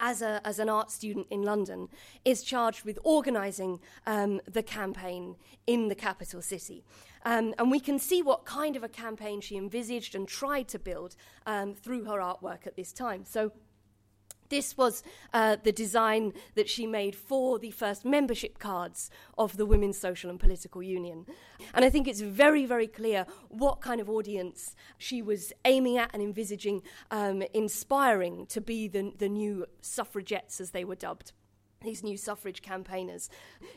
as, 0.00 0.22
a, 0.22 0.40
as 0.44 0.58
an 0.58 0.68
art 0.68 0.90
student 0.90 1.26
in 1.30 1.42
London, 1.42 1.88
is 2.24 2.42
charged 2.42 2.84
with 2.84 2.98
organising 3.04 3.80
um, 4.06 4.40
the 4.50 4.62
campaign 4.62 5.36
in 5.66 5.88
the 5.88 5.94
capital 5.94 6.42
city. 6.42 6.84
Um, 7.24 7.54
and 7.58 7.70
we 7.70 7.80
can 7.80 7.98
see 7.98 8.22
what 8.22 8.44
kind 8.44 8.76
of 8.76 8.84
a 8.84 8.88
campaign 8.88 9.40
she 9.40 9.56
envisaged 9.56 10.14
and 10.14 10.28
tried 10.28 10.68
to 10.68 10.78
build 10.78 11.16
um, 11.44 11.74
through 11.74 12.04
her 12.04 12.18
artwork 12.18 12.66
at 12.66 12.76
this 12.76 12.92
time. 12.92 13.24
So 13.24 13.52
this 14.48 14.76
was 14.76 15.02
uh, 15.32 15.56
the 15.62 15.72
design 15.72 16.32
that 16.54 16.68
she 16.68 16.86
made 16.86 17.14
for 17.14 17.58
the 17.58 17.70
first 17.70 18.04
membership 18.04 18.58
cards 18.58 19.10
of 19.36 19.56
the 19.56 19.66
Women's 19.66 19.98
Social 19.98 20.30
and 20.30 20.40
Political 20.40 20.82
Union. 20.82 21.26
And 21.74 21.84
I 21.84 21.90
think 21.90 22.08
it's 22.08 22.20
very, 22.20 22.66
very 22.66 22.86
clear 22.86 23.26
what 23.48 23.80
kind 23.80 24.00
of 24.00 24.08
audience 24.10 24.74
she 24.98 25.22
was 25.22 25.52
aiming 25.64 25.98
at 25.98 26.10
and 26.12 26.22
envisaging, 26.22 26.82
um, 27.10 27.42
inspiring 27.54 28.46
to 28.46 28.60
be 28.60 28.88
the, 28.88 29.12
the 29.16 29.28
new 29.28 29.66
suffragettes, 29.80 30.60
as 30.60 30.70
they 30.70 30.84
were 30.84 30.94
dubbed 30.94 31.32
these 31.82 32.02
new 32.02 32.16
suffrage 32.16 32.62
campaigners. 32.62 33.28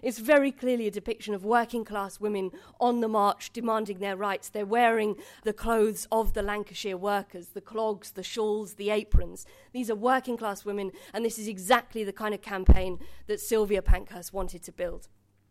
It's 0.02 0.20
very 0.20 0.52
clearly 0.52 0.88
a 0.88 0.92
depiction 0.92 1.34
of 1.34 1.44
working 1.44 1.86
class 1.86 2.20
women 2.20 2.52
on 2.80 3.02
the 3.02 3.08
march 3.08 3.52
demanding 3.52 4.00
their 4.00 4.16
rights. 4.16 4.50
They're 4.50 4.66
wearing 4.66 5.16
the 5.44 5.54
clothes 5.54 6.08
of 6.12 6.34
the 6.34 6.42
Lancashire 6.42 6.98
workers 6.98 7.50
the 7.50 7.62
clogs, 7.62 8.12
the 8.12 8.24
shawls, 8.24 8.76
the 8.76 8.90
aprons. 8.90 9.46
These 9.74 9.90
are 9.90 9.96
working 9.96 10.38
class 10.38 10.66
women, 10.66 10.92
and 11.14 11.26
this 11.26 11.38
is 11.38 11.48
exactly 11.48 12.04
the 12.04 12.14
kind 12.14 12.34
of 12.34 12.42
campaign 12.42 13.00
that 13.28 13.40
Sylvia 13.40 13.82
Pankhurst 13.82 14.34
wanted 14.34 14.64
to 14.64 14.72
build. 14.72 15.08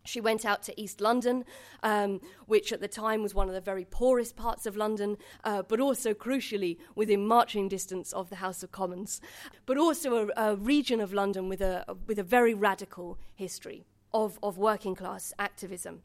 She 0.08 0.20
went 0.20 0.44
out 0.46 0.62
to 0.64 0.80
East 0.80 1.00
London, 1.00 1.44
um, 1.82 2.20
which 2.46 2.72
at 2.72 2.80
the 2.80 2.88
time 2.88 3.22
was 3.22 3.34
one 3.34 3.48
of 3.48 3.54
the 3.54 3.60
very 3.60 3.84
poorest 3.84 4.36
parts 4.36 4.64
of 4.64 4.76
London, 4.76 5.18
uh, 5.44 5.62
but 5.62 5.80
also 5.80 6.14
crucially 6.14 6.78
within 6.94 7.26
marching 7.26 7.68
distance 7.68 8.12
of 8.12 8.30
the 8.30 8.36
House 8.36 8.62
of 8.62 8.72
Commons, 8.72 9.20
but 9.66 9.76
also 9.76 10.30
a, 10.36 10.50
a 10.50 10.56
region 10.56 11.00
of 11.00 11.12
London 11.12 11.48
with 11.48 11.60
a, 11.60 11.84
with 12.06 12.18
a 12.18 12.22
very 12.22 12.54
radical 12.54 13.18
history 13.34 13.84
of, 14.14 14.38
of 14.42 14.56
working 14.56 14.94
class 14.94 15.34
activism. 15.38 16.00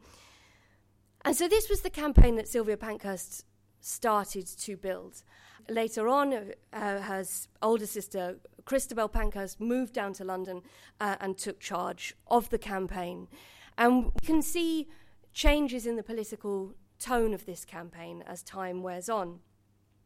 And 1.23 1.35
so 1.35 1.47
this 1.47 1.69
was 1.69 1.81
the 1.81 1.89
campaign 1.89 2.35
that 2.35 2.49
Sylvia 2.49 2.75
Pankhurst 2.75 3.45
started 3.79 4.45
to 4.47 4.75
build. 4.75 5.23
Later 5.69 6.09
on, 6.09 6.33
uh, 6.73 7.01
her 7.01 7.23
older 7.61 7.85
sister, 7.85 8.35
Christabel 8.65 9.07
Pankhurst, 9.07 9.61
moved 9.61 9.93
down 9.93 10.11
to 10.13 10.25
London 10.25 10.61
uh, 10.99 11.15
and 11.21 11.37
took 11.37 11.61
charge 11.61 12.15
of 12.27 12.49
the 12.49 12.57
campaign. 12.57 13.27
And 13.77 14.05
we 14.05 14.25
can 14.25 14.41
see 14.41 14.87
changes 15.33 15.85
in 15.85 15.95
the 15.95 16.03
political 16.03 16.75
tone 16.99 17.33
of 17.33 17.45
this 17.45 17.65
campaign 17.65 18.23
as 18.25 18.43
time 18.43 18.81
wears 18.81 19.09
on. 19.09 19.39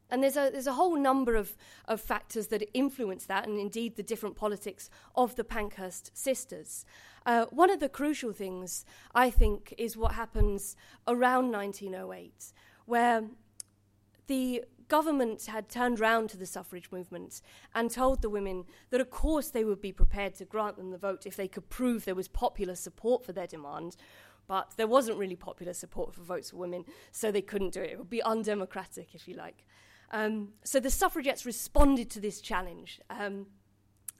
And 0.09 0.23
there's 0.23 0.37
a, 0.37 0.49
there's 0.51 0.67
a 0.67 0.73
whole 0.73 0.95
number 0.95 1.35
of, 1.35 1.57
of 1.85 1.99
factors 1.99 2.47
that 2.47 2.67
influence 2.73 3.25
that, 3.25 3.45
and 3.45 3.59
indeed 3.59 3.97
the 3.97 4.03
different 4.03 4.35
politics 4.35 4.89
of 5.15 5.35
the 5.35 5.43
Pankhurst 5.43 6.11
sisters. 6.13 6.85
Uh, 7.25 7.45
one 7.49 7.69
of 7.69 7.81
the 7.81 7.89
crucial 7.89 8.31
things, 8.31 8.85
I 9.13 9.29
think, 9.29 9.73
is 9.77 9.97
what 9.97 10.13
happens 10.13 10.77
around 11.07 11.51
1908, 11.51 12.53
where 12.85 13.25
the 14.27 14.63
government 14.87 15.45
had 15.45 15.69
turned 15.69 15.99
round 15.99 16.29
to 16.29 16.37
the 16.37 16.45
suffrage 16.45 16.91
movement 16.91 17.41
and 17.75 17.91
told 17.91 18.21
the 18.21 18.29
women 18.29 18.65
that, 18.89 19.01
of 19.01 19.09
course, 19.09 19.49
they 19.49 19.63
would 19.63 19.81
be 19.81 19.91
prepared 19.91 20.35
to 20.35 20.45
grant 20.45 20.77
them 20.77 20.91
the 20.91 20.97
vote 20.97 21.25
if 21.25 21.35
they 21.35 21.47
could 21.47 21.69
prove 21.69 22.05
there 22.05 22.15
was 22.15 22.27
popular 22.27 22.75
support 22.75 23.25
for 23.25 23.33
their 23.33 23.47
demand. 23.47 23.95
But 24.47 24.73
there 24.77 24.87
wasn't 24.87 25.17
really 25.17 25.35
popular 25.35 25.73
support 25.73 26.13
for 26.13 26.21
votes 26.21 26.51
for 26.51 26.57
women, 26.57 26.85
so 27.11 27.31
they 27.31 27.41
couldn't 27.41 27.73
do 27.73 27.81
it. 27.81 27.91
It 27.91 27.97
would 27.97 28.09
be 28.09 28.23
undemocratic, 28.23 29.13
if 29.13 29.27
you 29.27 29.35
like. 29.35 29.65
Um, 30.11 30.53
so 30.63 30.79
the 30.79 30.89
suffragettes 30.89 31.45
responded 31.45 32.09
to 32.11 32.21
this 32.21 32.39
challenge. 32.39 33.01
Um, 33.09 33.47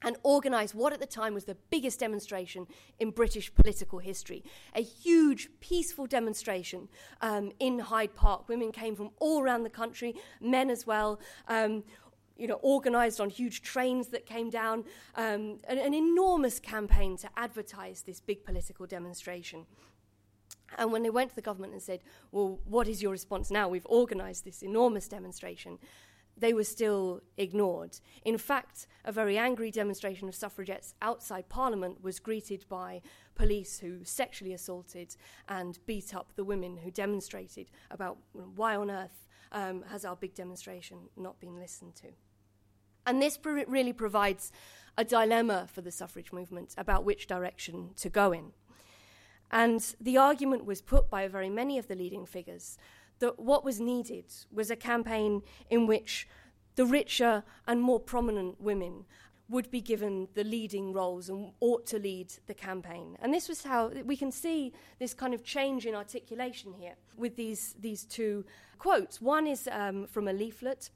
and 0.04 0.16
organised 0.24 0.76
what 0.76 0.94
at 0.94 1.00
the 1.00 1.08
time 1.08 1.34
was 1.34 1.46
the 1.46 1.58
biggest 1.70 2.00
demonstration 2.00 2.68
in 3.00 3.12
British 3.12 3.54
political 3.54 4.00
history. 4.00 4.44
A 4.76 4.82
huge, 4.82 5.50
peaceful 5.60 6.06
demonstration 6.06 6.88
um, 7.22 7.52
in 7.60 7.80
Hyde 7.80 8.16
Park. 8.16 8.48
Women 8.48 8.72
came 8.72 8.96
from 8.96 9.10
all 9.20 9.42
around 9.42 9.64
the 9.64 9.70
country, 9.70 10.16
men 10.40 10.70
as 10.70 10.86
well. 10.86 11.20
Um, 11.48 11.84
you 12.38 12.48
know, 12.48 12.60
organised 12.64 13.20
on 13.20 13.32
huge 13.32 13.64
trains 13.64 14.10
that 14.10 14.28
came 14.28 14.52
down, 14.52 14.84
um, 15.16 15.60
an, 15.68 15.80
an 15.80 15.96
enormous 15.96 16.60
campaign 16.60 17.18
to 17.18 17.30
advertise 17.36 18.04
this 18.04 18.20
big 18.20 18.46
political 18.46 18.86
demonstration. 18.86 19.66
And 20.78 20.92
when 20.92 21.02
they 21.02 21.10
went 21.10 21.30
to 21.30 21.36
the 21.36 21.42
government 21.42 21.74
and 21.74 21.82
said, 21.82 22.02
Well, 22.32 22.60
what 22.66 22.88
is 22.88 23.02
your 23.02 23.12
response 23.12 23.50
now? 23.50 23.70
We've 23.70 23.86
organised 23.88 24.46
this 24.46 24.62
enormous 24.62 25.08
demonstration 25.08 25.80
they 26.40 26.54
were 26.54 26.64
still 26.64 27.22
ignored. 27.38 28.00
In 28.24 28.38
fact, 28.38 28.88
a 29.04 29.12
very 29.12 29.38
angry 29.38 29.72
demonstration 29.72 30.28
of 30.28 30.36
suffragettes 30.36 30.94
outside 31.02 31.50
Parliament 31.50 32.04
was 32.04 32.20
greeted 32.20 32.66
by 32.70 33.02
police 33.36 33.80
who 33.80 34.04
sexually 34.04 34.54
assaulted 34.54 35.16
and 35.48 35.80
beat 35.86 36.14
up 36.14 36.34
the 36.36 36.44
women 36.44 36.78
who 36.78 36.92
demonstrated 36.92 37.72
about 37.90 38.18
why 38.34 38.76
on 38.76 38.92
earth 38.92 39.28
um, 39.52 39.84
has 39.90 40.06
our 40.06 40.16
big 40.16 40.36
demonstration 40.36 41.10
not 41.16 41.40
been 41.40 41.60
listened 41.60 41.96
to. 41.96 42.08
And 43.06 43.22
this 43.22 43.38
pr- 43.38 43.62
really 43.68 43.94
provides 43.94 44.52
a 44.98 45.06
dilemma 45.06 45.68
for 45.72 45.82
the 45.82 45.92
suffrage 45.92 46.32
movement 46.32 46.76
about 46.78 47.06
which 47.06 47.28
direction 47.28 47.92
to 47.98 48.10
go 48.10 48.32
in. 48.32 48.52
And 49.50 49.96
the 50.02 50.18
argument 50.18 50.66
was 50.66 50.82
put 50.82 51.10
by 51.10 51.28
very 51.28 51.50
many 51.50 51.78
of 51.78 51.88
the 51.88 51.96
leading 51.96 52.26
figures 52.26 52.78
that 53.20 53.40
what 53.40 53.64
was 53.64 53.80
needed 53.80 54.26
was 54.52 54.70
a 54.72 54.76
campaign 54.76 55.42
in 55.70 55.88
which 55.88 56.28
the 56.76 56.86
richer 56.86 57.44
and 57.68 57.82
more 57.82 58.00
prominent 58.00 58.62
women 58.62 59.06
would 59.50 59.72
be 59.72 59.80
given 59.82 60.28
the 60.34 60.44
leading 60.44 60.92
roles 60.92 61.30
and 61.30 61.52
ought 61.62 61.86
to 61.86 61.98
lead 61.98 62.34
the 62.48 62.54
campaign. 62.54 63.18
And 63.22 63.34
this 63.34 63.48
was 63.48 63.64
how 63.64 63.90
we 64.06 64.18
can 64.18 64.32
see 64.32 64.74
this 65.00 65.14
kind 65.14 65.34
of 65.34 65.44
change 65.44 65.86
in 65.86 65.96
articulation 65.96 66.74
here 66.74 66.96
with 67.16 67.36
these, 67.38 67.76
these 67.80 68.04
two 68.04 68.46
quotes. 68.78 69.22
One 69.22 69.48
is 69.48 69.70
um, 69.72 70.06
from 70.08 70.28
a 70.28 70.34
leaflet 70.34 70.90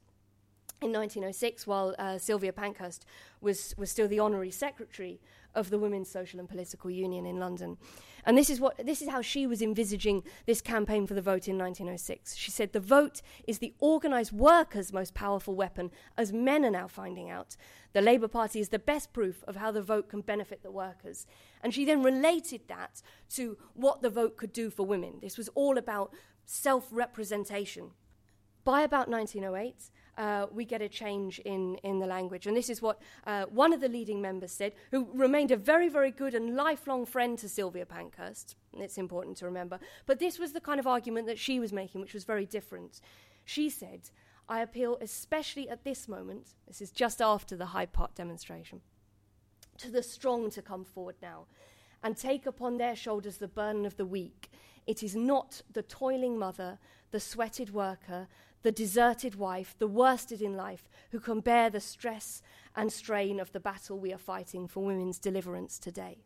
in 0.82 0.92
1906 0.92 1.66
while 1.66 1.94
uh, 1.98 2.18
Sylvia 2.18 2.52
Pankhurst 2.52 3.06
was, 3.40 3.74
was 3.78 3.90
still 3.90 4.08
the 4.08 4.18
honorary 4.18 4.50
secretary 4.50 5.20
of 5.54 5.70
the 5.70 5.78
Women's 5.78 6.10
Social 6.10 6.38
and 6.38 6.48
Political 6.48 6.90
Union 6.90 7.24
in 7.24 7.38
London. 7.38 7.78
And 8.24 8.38
this 8.38 8.50
is, 8.50 8.60
what, 8.60 8.84
this 8.84 9.02
is 9.02 9.08
how 9.08 9.20
she 9.20 9.46
was 9.46 9.62
envisaging 9.62 10.22
this 10.46 10.60
campaign 10.60 11.06
for 11.06 11.14
the 11.14 11.22
vote 11.22 11.48
in 11.48 11.58
1906. 11.58 12.36
She 12.36 12.50
said, 12.50 12.72
The 12.72 12.80
vote 12.80 13.20
is 13.46 13.58
the 13.58 13.74
organised 13.82 14.32
workers' 14.32 14.92
most 14.92 15.14
powerful 15.14 15.54
weapon, 15.54 15.90
as 16.16 16.32
men 16.32 16.64
are 16.64 16.70
now 16.70 16.86
finding 16.86 17.30
out. 17.30 17.56
The 17.92 18.00
Labour 18.00 18.28
Party 18.28 18.60
is 18.60 18.68
the 18.68 18.78
best 18.78 19.12
proof 19.12 19.42
of 19.48 19.56
how 19.56 19.72
the 19.72 19.82
vote 19.82 20.08
can 20.08 20.20
benefit 20.20 20.62
the 20.62 20.70
workers. 20.70 21.26
And 21.62 21.74
she 21.74 21.84
then 21.84 22.02
related 22.02 22.62
that 22.68 23.02
to 23.30 23.58
what 23.74 24.02
the 24.02 24.10
vote 24.10 24.36
could 24.36 24.52
do 24.52 24.70
for 24.70 24.86
women. 24.86 25.14
This 25.20 25.36
was 25.36 25.48
all 25.54 25.76
about 25.76 26.14
self 26.44 26.88
representation. 26.92 27.90
By 28.64 28.82
about 28.82 29.08
1908, 29.08 29.90
uh, 30.18 30.46
we 30.52 30.64
get 30.64 30.82
a 30.82 30.88
change 30.88 31.38
in, 31.40 31.76
in 31.76 31.98
the 31.98 32.06
language. 32.06 32.46
And 32.46 32.56
this 32.56 32.68
is 32.68 32.82
what 32.82 33.00
uh, 33.26 33.44
one 33.46 33.72
of 33.72 33.80
the 33.80 33.88
leading 33.88 34.20
members 34.20 34.52
said, 34.52 34.72
who 34.90 35.08
remained 35.12 35.50
a 35.50 35.56
very, 35.56 35.88
very 35.88 36.10
good 36.10 36.34
and 36.34 36.54
lifelong 36.54 37.06
friend 37.06 37.38
to 37.38 37.48
Sylvia 37.48 37.86
Pankhurst. 37.86 38.56
It's 38.74 38.98
important 38.98 39.36
to 39.38 39.46
remember. 39.46 39.78
But 40.06 40.18
this 40.18 40.38
was 40.38 40.52
the 40.52 40.60
kind 40.60 40.78
of 40.78 40.86
argument 40.86 41.26
that 41.26 41.38
she 41.38 41.58
was 41.58 41.72
making, 41.72 42.00
which 42.00 42.14
was 42.14 42.24
very 42.24 42.46
different. 42.46 43.00
She 43.44 43.70
said, 43.70 44.10
I 44.48 44.60
appeal 44.60 44.98
especially 45.00 45.68
at 45.68 45.84
this 45.84 46.08
moment, 46.08 46.54
this 46.66 46.80
is 46.80 46.90
just 46.90 47.22
after 47.22 47.56
the 47.56 47.66
Hyde 47.66 47.92
Park 47.92 48.14
demonstration, 48.14 48.80
to 49.78 49.90
the 49.90 50.02
strong 50.02 50.50
to 50.50 50.62
come 50.62 50.84
forward 50.84 51.16
now 51.22 51.46
and 52.02 52.16
take 52.16 52.46
upon 52.46 52.76
their 52.76 52.96
shoulders 52.96 53.38
the 53.38 53.48
burden 53.48 53.86
of 53.86 53.96
the 53.96 54.04
weak. 54.04 54.50
It 54.86 55.02
is 55.02 55.14
not 55.14 55.62
the 55.72 55.82
toiling 55.82 56.38
mother, 56.38 56.78
the 57.12 57.20
sweated 57.20 57.72
worker, 57.72 58.26
the 58.62 58.72
deserted 58.72 59.34
wife, 59.34 59.74
the 59.78 59.86
worsted 59.86 60.40
in 60.40 60.56
life, 60.56 60.88
who 61.10 61.20
can 61.20 61.40
bear 61.40 61.70
the 61.70 61.80
stress 61.80 62.42
and 62.74 62.92
strain 62.92 63.40
of 63.40 63.52
the 63.52 63.60
battle 63.60 63.98
we 63.98 64.12
are 64.12 64.18
fighting 64.18 64.68
for 64.68 64.84
women's 64.84 65.18
deliverance 65.18 65.78
today. 65.78 66.18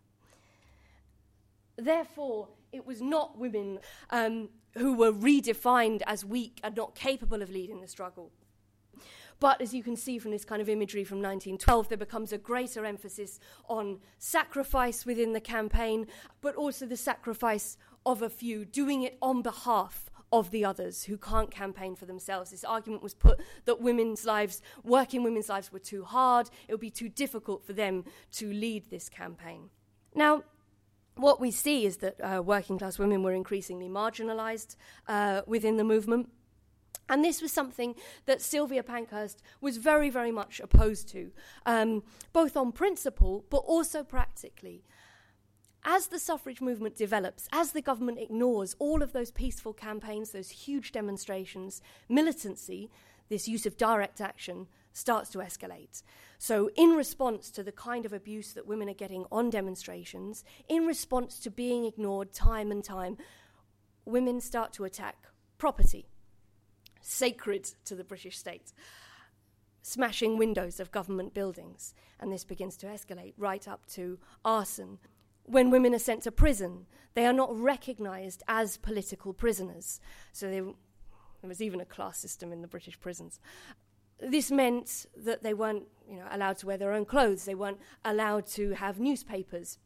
Therefore, 1.76 2.48
it 2.72 2.86
was 2.86 3.02
not 3.02 3.38
women 3.38 3.78
um, 4.10 4.48
who 4.76 4.94
were 4.94 5.12
redefined 5.12 6.02
as 6.06 6.24
weak 6.24 6.60
and 6.62 6.76
not 6.76 6.94
capable 6.94 7.42
of 7.42 7.50
leading 7.50 7.80
the 7.80 7.88
struggle. 7.88 8.30
But 9.38 9.60
as 9.60 9.74
you 9.74 9.82
can 9.82 9.96
see 9.96 10.18
from 10.18 10.30
this 10.30 10.46
kind 10.46 10.62
of 10.62 10.68
imagery 10.68 11.04
from 11.04 11.18
1912, 11.18 11.90
there 11.90 11.98
becomes 11.98 12.32
a 12.32 12.38
greater 12.38 12.86
emphasis 12.86 13.38
on 13.68 14.00
sacrifice 14.18 15.04
within 15.04 15.34
the 15.34 15.40
campaign, 15.40 16.06
but 16.40 16.54
also 16.54 16.86
the 16.86 16.96
sacrifice 16.96 17.76
of 18.06 18.22
a 18.22 18.30
few, 18.30 18.64
doing 18.64 19.02
it 19.02 19.18
on 19.20 19.42
behalf 19.42 20.10
of 20.32 20.50
the 20.50 20.64
others 20.64 21.04
who 21.04 21.16
can't 21.16 21.50
campaign 21.50 21.94
for 21.94 22.06
themselves. 22.06 22.50
This 22.50 22.64
argument 22.64 23.02
was 23.02 23.14
put 23.14 23.40
that 23.64 23.80
women's 23.80 24.24
lives, 24.24 24.60
working 24.82 25.22
women's 25.22 25.48
lives, 25.48 25.72
were 25.72 25.78
too 25.78 26.04
hard, 26.04 26.50
it 26.68 26.72
would 26.72 26.80
be 26.80 26.90
too 26.90 27.08
difficult 27.08 27.64
for 27.64 27.72
them 27.72 28.04
to 28.32 28.52
lead 28.52 28.90
this 28.90 29.08
campaign. 29.08 29.70
Now, 30.14 30.42
what 31.14 31.40
we 31.40 31.50
see 31.50 31.86
is 31.86 31.98
that 31.98 32.20
uh, 32.20 32.42
working 32.42 32.78
class 32.78 32.98
women 32.98 33.22
were 33.22 33.32
increasingly 33.32 33.88
marginalised 33.88 34.76
uh, 35.08 35.42
within 35.46 35.76
the 35.76 35.84
movement. 35.84 36.30
And 37.08 37.24
this 37.24 37.40
was 37.40 37.52
something 37.52 37.94
that 38.26 38.42
Sylvia 38.42 38.82
Pankhurst 38.82 39.40
was 39.60 39.76
very, 39.76 40.10
very 40.10 40.32
much 40.32 40.60
opposed 40.60 41.08
to, 41.10 41.30
um, 41.64 42.02
both 42.32 42.56
on 42.56 42.72
principle 42.72 43.44
but 43.48 43.58
also 43.58 44.02
practically 44.02 44.82
as 45.86 46.08
the 46.08 46.18
suffrage 46.18 46.60
movement 46.60 46.96
develops, 46.96 47.48
as 47.52 47.70
the 47.70 47.80
government 47.80 48.18
ignores 48.18 48.74
all 48.80 49.02
of 49.02 49.12
those 49.12 49.30
peaceful 49.30 49.72
campaigns, 49.72 50.32
those 50.32 50.50
huge 50.50 50.90
demonstrations, 50.90 51.80
militancy, 52.08 52.90
this 53.28 53.46
use 53.46 53.66
of 53.66 53.76
direct 53.76 54.20
action, 54.20 54.66
starts 54.92 55.30
to 55.30 55.38
escalate. 55.38 56.02
So, 56.38 56.70
in 56.74 56.90
response 56.90 57.50
to 57.52 57.62
the 57.62 57.70
kind 57.70 58.04
of 58.04 58.12
abuse 58.12 58.52
that 58.54 58.66
women 58.66 58.88
are 58.88 58.94
getting 58.94 59.26
on 59.30 59.48
demonstrations, 59.48 60.44
in 60.68 60.86
response 60.86 61.38
to 61.40 61.50
being 61.50 61.84
ignored 61.84 62.32
time 62.32 62.72
and 62.72 62.82
time, 62.82 63.16
women 64.04 64.40
start 64.40 64.72
to 64.74 64.84
attack 64.84 65.28
property, 65.56 66.06
sacred 67.00 67.64
to 67.84 67.94
the 67.94 68.04
British 68.04 68.38
state, 68.38 68.72
smashing 69.82 70.36
windows 70.36 70.80
of 70.80 70.90
government 70.90 71.32
buildings. 71.32 71.94
And 72.18 72.32
this 72.32 72.44
begins 72.44 72.76
to 72.78 72.86
escalate 72.86 73.34
right 73.36 73.66
up 73.68 73.86
to 73.90 74.18
arson 74.44 74.98
when 75.46 75.70
women 75.70 75.94
are 75.94 75.98
sent 75.98 76.22
to 76.24 76.32
prison, 76.32 76.86
they 77.14 77.26
are 77.26 77.32
not 77.32 77.58
recognized 77.58 78.42
as 78.46 78.76
political 78.76 79.32
prisoners. 79.32 80.00
So 80.32 80.50
they, 80.50 80.60
there 80.60 81.48
was 81.48 81.62
even 81.62 81.80
a 81.80 81.86
class 81.86 82.18
system 82.18 82.52
in 82.52 82.62
the 82.62 82.68
British 82.68 83.00
prisons. 83.00 83.40
This 84.20 84.50
meant 84.50 85.06
that 85.16 85.42
they 85.42 85.54
weren't 85.54 85.84
you 86.08 86.18
know, 86.18 86.26
allowed 86.30 86.58
to 86.58 86.66
wear 86.66 86.76
their 86.76 86.92
own 86.92 87.04
clothes, 87.04 87.44
they 87.44 87.54
weren't 87.54 87.80
allowed 88.04 88.46
to 88.48 88.72
have 88.72 88.98
newspapers, 88.98 89.78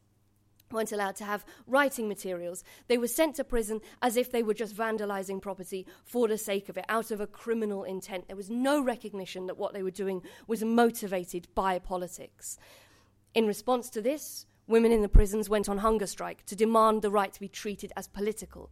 weren't 0.70 0.92
allowed 0.92 1.16
to 1.16 1.24
have 1.24 1.44
writing 1.66 2.08
materials. 2.08 2.62
They 2.88 2.98
were 2.98 3.08
sent 3.08 3.36
to 3.36 3.44
prison 3.44 3.80
as 4.00 4.16
if 4.16 4.30
they 4.30 4.42
were 4.42 4.54
just 4.54 4.76
vandalizing 4.76 5.42
property 5.42 5.86
for 6.04 6.28
the 6.28 6.38
sake 6.38 6.68
of 6.68 6.76
it, 6.76 6.84
out 6.88 7.10
of 7.10 7.20
a 7.20 7.26
criminal 7.26 7.84
intent. 7.84 8.28
There 8.28 8.36
was 8.36 8.50
no 8.50 8.80
recognition 8.80 9.46
that 9.46 9.58
what 9.58 9.72
they 9.72 9.82
were 9.82 9.90
doing 9.90 10.22
was 10.46 10.62
motivated 10.62 11.48
by 11.54 11.78
politics. 11.78 12.56
In 13.34 13.46
response 13.46 13.90
to 13.90 14.02
this, 14.02 14.46
women 14.70 14.92
in 14.92 15.02
the 15.02 15.08
prisons 15.08 15.48
went 15.48 15.68
on 15.68 15.78
hunger 15.78 16.06
strike 16.06 16.46
to 16.46 16.54
demand 16.54 17.02
the 17.02 17.10
right 17.10 17.32
to 17.32 17.40
be 17.40 17.48
treated 17.48 17.92
as 17.96 18.06
political. 18.06 18.70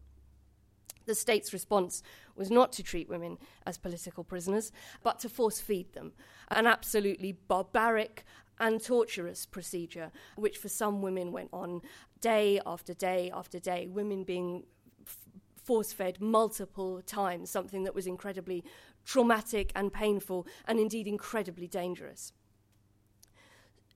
The 1.07 1.15
state's 1.15 1.53
response 1.53 2.03
was 2.37 2.51
not 2.51 2.71
to 2.73 2.83
treat 2.83 3.09
women 3.09 3.37
as 3.67 3.79
political 3.79 4.23
prisoners, 4.23 4.71
but 5.03 5.19
to 5.21 5.29
force 5.29 5.61
feed 5.61 5.95
them. 5.95 6.13
An 6.51 6.67
absolutely 6.67 7.33
barbaric 7.33 8.25
and 8.61 8.83
torturous 8.83 9.45
procedure, 9.45 10.13
which 10.37 10.57
for 10.57 10.69
some 10.69 11.03
women 11.03 11.33
went 11.33 11.51
on 11.53 11.81
day 12.21 12.61
after 12.65 12.95
day 12.95 13.31
after 13.35 13.59
day, 13.59 13.89
women 13.89 14.23
being 14.23 14.65
f- 15.05 15.17
force 15.57 15.93
fed 15.93 16.21
multiple 16.21 17.03
times, 17.03 17.51
something 17.51 17.85
that 17.85 17.95
was 17.95 18.07
incredibly 18.07 18.63
traumatic 19.05 19.73
and 19.75 19.93
painful, 19.93 20.47
and 20.67 20.79
indeed 20.79 21.09
incredibly 21.09 21.67
dangerous. 21.67 22.33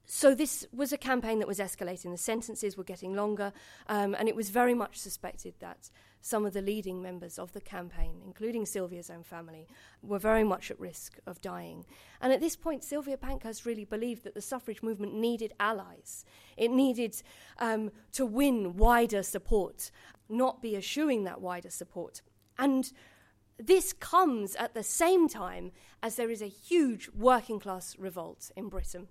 So 0.05 0.35
this 0.35 0.67
was 0.73 0.93
a 0.93 0.99
campaign 0.99 1.39
that 1.39 1.49
was 1.49 1.59
escalating. 1.59 2.11
The 2.11 2.19
sentences 2.19 2.77
were 2.77 2.85
getting 2.85 3.15
longer, 3.15 3.53
um, 3.89 4.15
and 4.19 4.29
it 4.29 4.37
was 4.37 4.51
very 4.51 4.75
much 4.75 4.99
suspected 4.99 5.55
that 5.61 5.91
some 6.21 6.45
of 6.45 6.53
the 6.53 6.63
leading 6.63 7.03
members 7.03 7.39
of 7.39 7.53
the 7.53 7.61
campaign, 7.61 8.21
including 8.25 8.67
Sylvia's 8.67 9.11
own 9.11 9.23
family, 9.23 9.67
were 10.03 10.19
very 10.19 10.45
much 10.45 10.71
at 10.71 10.79
risk 10.79 11.19
of 11.27 11.41
dying. 11.41 11.85
And 12.21 12.33
at 12.33 12.41
this 12.41 12.57
point, 12.57 12.85
Sylvia 12.85 13.17
Pankhurst 13.17 13.67
really 13.67 13.85
believed 13.85 14.25
that 14.25 14.35
the 14.35 14.41
suffrage 14.41 14.83
movement 14.83 15.15
needed 15.15 15.53
allies. 15.59 16.25
It 16.57 16.71
needed 16.71 17.23
um, 17.59 17.91
to 18.13 18.25
win 18.25 18.77
wider 18.77 19.23
support, 19.23 19.91
not 20.29 20.63
be 20.63 20.77
eschewing 20.77 21.25
that 21.25 21.41
wider 21.41 21.71
support. 21.71 22.23
And 22.59 22.93
this 23.59 23.93
comes 23.93 24.55
at 24.57 24.75
the 24.75 24.83
same 24.83 25.29
time 25.29 25.73
as 26.03 26.17
there 26.17 26.31
is 26.31 26.43
a 26.43 26.47
huge 26.47 27.09
working 27.17 27.59
class 27.59 27.97
revolt 27.99 28.51
in 28.57 28.69
Britain 28.69 29.09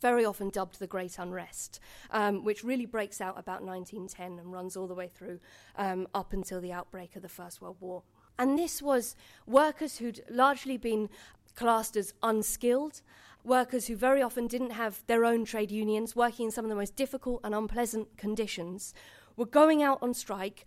very 0.00 0.24
often 0.24 0.50
dubbed 0.50 0.78
the 0.78 0.86
Great 0.86 1.18
Unrest, 1.18 1.80
um, 2.10 2.44
which 2.44 2.64
really 2.64 2.86
breaks 2.86 3.20
out 3.20 3.38
about 3.38 3.62
1910 3.62 4.38
and 4.38 4.52
runs 4.52 4.76
all 4.76 4.86
the 4.86 4.94
way 4.94 5.08
through 5.08 5.40
um, 5.76 6.06
up 6.14 6.32
until 6.32 6.60
the 6.60 6.72
outbreak 6.72 7.16
of 7.16 7.22
the 7.22 7.28
First 7.28 7.60
World 7.60 7.76
War. 7.80 8.02
And 8.38 8.58
this 8.58 8.80
was 8.80 9.16
workers 9.46 9.98
who'd 9.98 10.22
largely 10.30 10.76
been 10.76 11.08
classed 11.54 11.96
as 11.96 12.14
unskilled, 12.22 13.02
workers 13.44 13.86
who 13.88 13.96
very 13.96 14.22
often 14.22 14.46
didn't 14.46 14.70
have 14.70 15.02
their 15.06 15.24
own 15.24 15.44
trade 15.44 15.70
unions, 15.70 16.14
working 16.14 16.46
in 16.46 16.50
some 16.52 16.64
of 16.64 16.68
the 16.68 16.76
most 16.76 16.94
difficult 16.94 17.40
and 17.42 17.54
unpleasant 17.54 18.16
conditions, 18.16 18.94
were 19.36 19.46
going 19.46 19.82
out 19.82 19.98
on 20.02 20.14
strike 20.14 20.64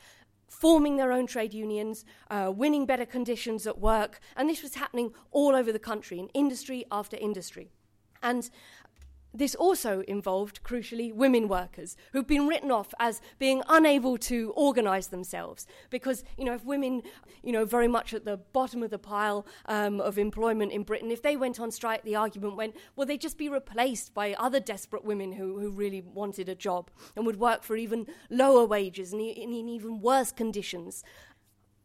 forming 0.52 0.98
their 0.98 1.13
own 1.13 1.26
trade 1.26 1.54
unions, 1.54 2.04
uh, 2.30 2.52
winning 2.54 2.86
better 2.86 3.06
conditions 3.06 3.65
at 3.65 3.80
work, 3.80 4.20
and 4.36 4.50
this 4.50 4.62
was 4.62 4.76
happening 4.76 5.13
all 5.32 5.56
over 5.56 5.72
the 5.72 5.80
country 5.80 6.20
in 6.20 6.28
industry 6.34 6.84
after 6.91 7.15
industry. 7.15 7.72
And 8.22 8.50
this 9.34 9.56
also 9.56 10.02
involved, 10.02 10.63
crucially, 10.63 11.13
women 11.13 11.48
workers 11.48 11.96
who've 12.12 12.28
been 12.28 12.48
written 12.48 12.72
off 12.72 12.94
as 13.00 13.22
being 13.39 13.63
unable 13.70 14.17
to 14.17 14.52
organise 14.56 15.08
themselves. 15.08 15.65
Because, 15.89 16.24
you 16.38 16.46
know, 16.46 16.54
if 16.54 16.65
women, 16.65 17.02
you 17.44 17.52
know, 17.52 17.65
very 17.65 17.88
much 17.88 18.13
at 18.13 18.26
the 18.26 18.38
bottom 18.38 18.84
of 18.84 18.89
the 18.89 19.00
pile 19.00 19.46
um, 19.65 20.02
of 20.02 20.17
employment 20.17 20.72
in 20.72 20.84
Britain, 20.84 21.12
if 21.12 21.22
they 21.22 21.38
went 21.38 21.60
on 21.60 21.72
strike, 21.72 22.04
the 22.04 22.15
argument 22.15 22.56
went, 22.58 22.76
well, 22.96 23.08
they'd 23.08 23.22
just 23.22 23.38
be 23.38 23.50
replaced 23.50 24.13
by 24.13 24.34
other 24.34 24.60
desperate 24.60 25.06
women 25.06 25.34
who, 25.34 25.60
who 25.60 25.72
really 25.72 26.02
wanted 26.02 26.50
a 26.50 26.56
job 26.56 26.89
and 27.15 27.26
would 27.26 27.39
work 27.39 27.63
for 27.63 27.76
even 27.76 28.08
lower 28.30 28.65
wages 28.65 29.13
and 29.13 29.22
in 29.22 29.54
even 29.54 30.02
worse 30.02 30.32
conditions. 30.32 31.04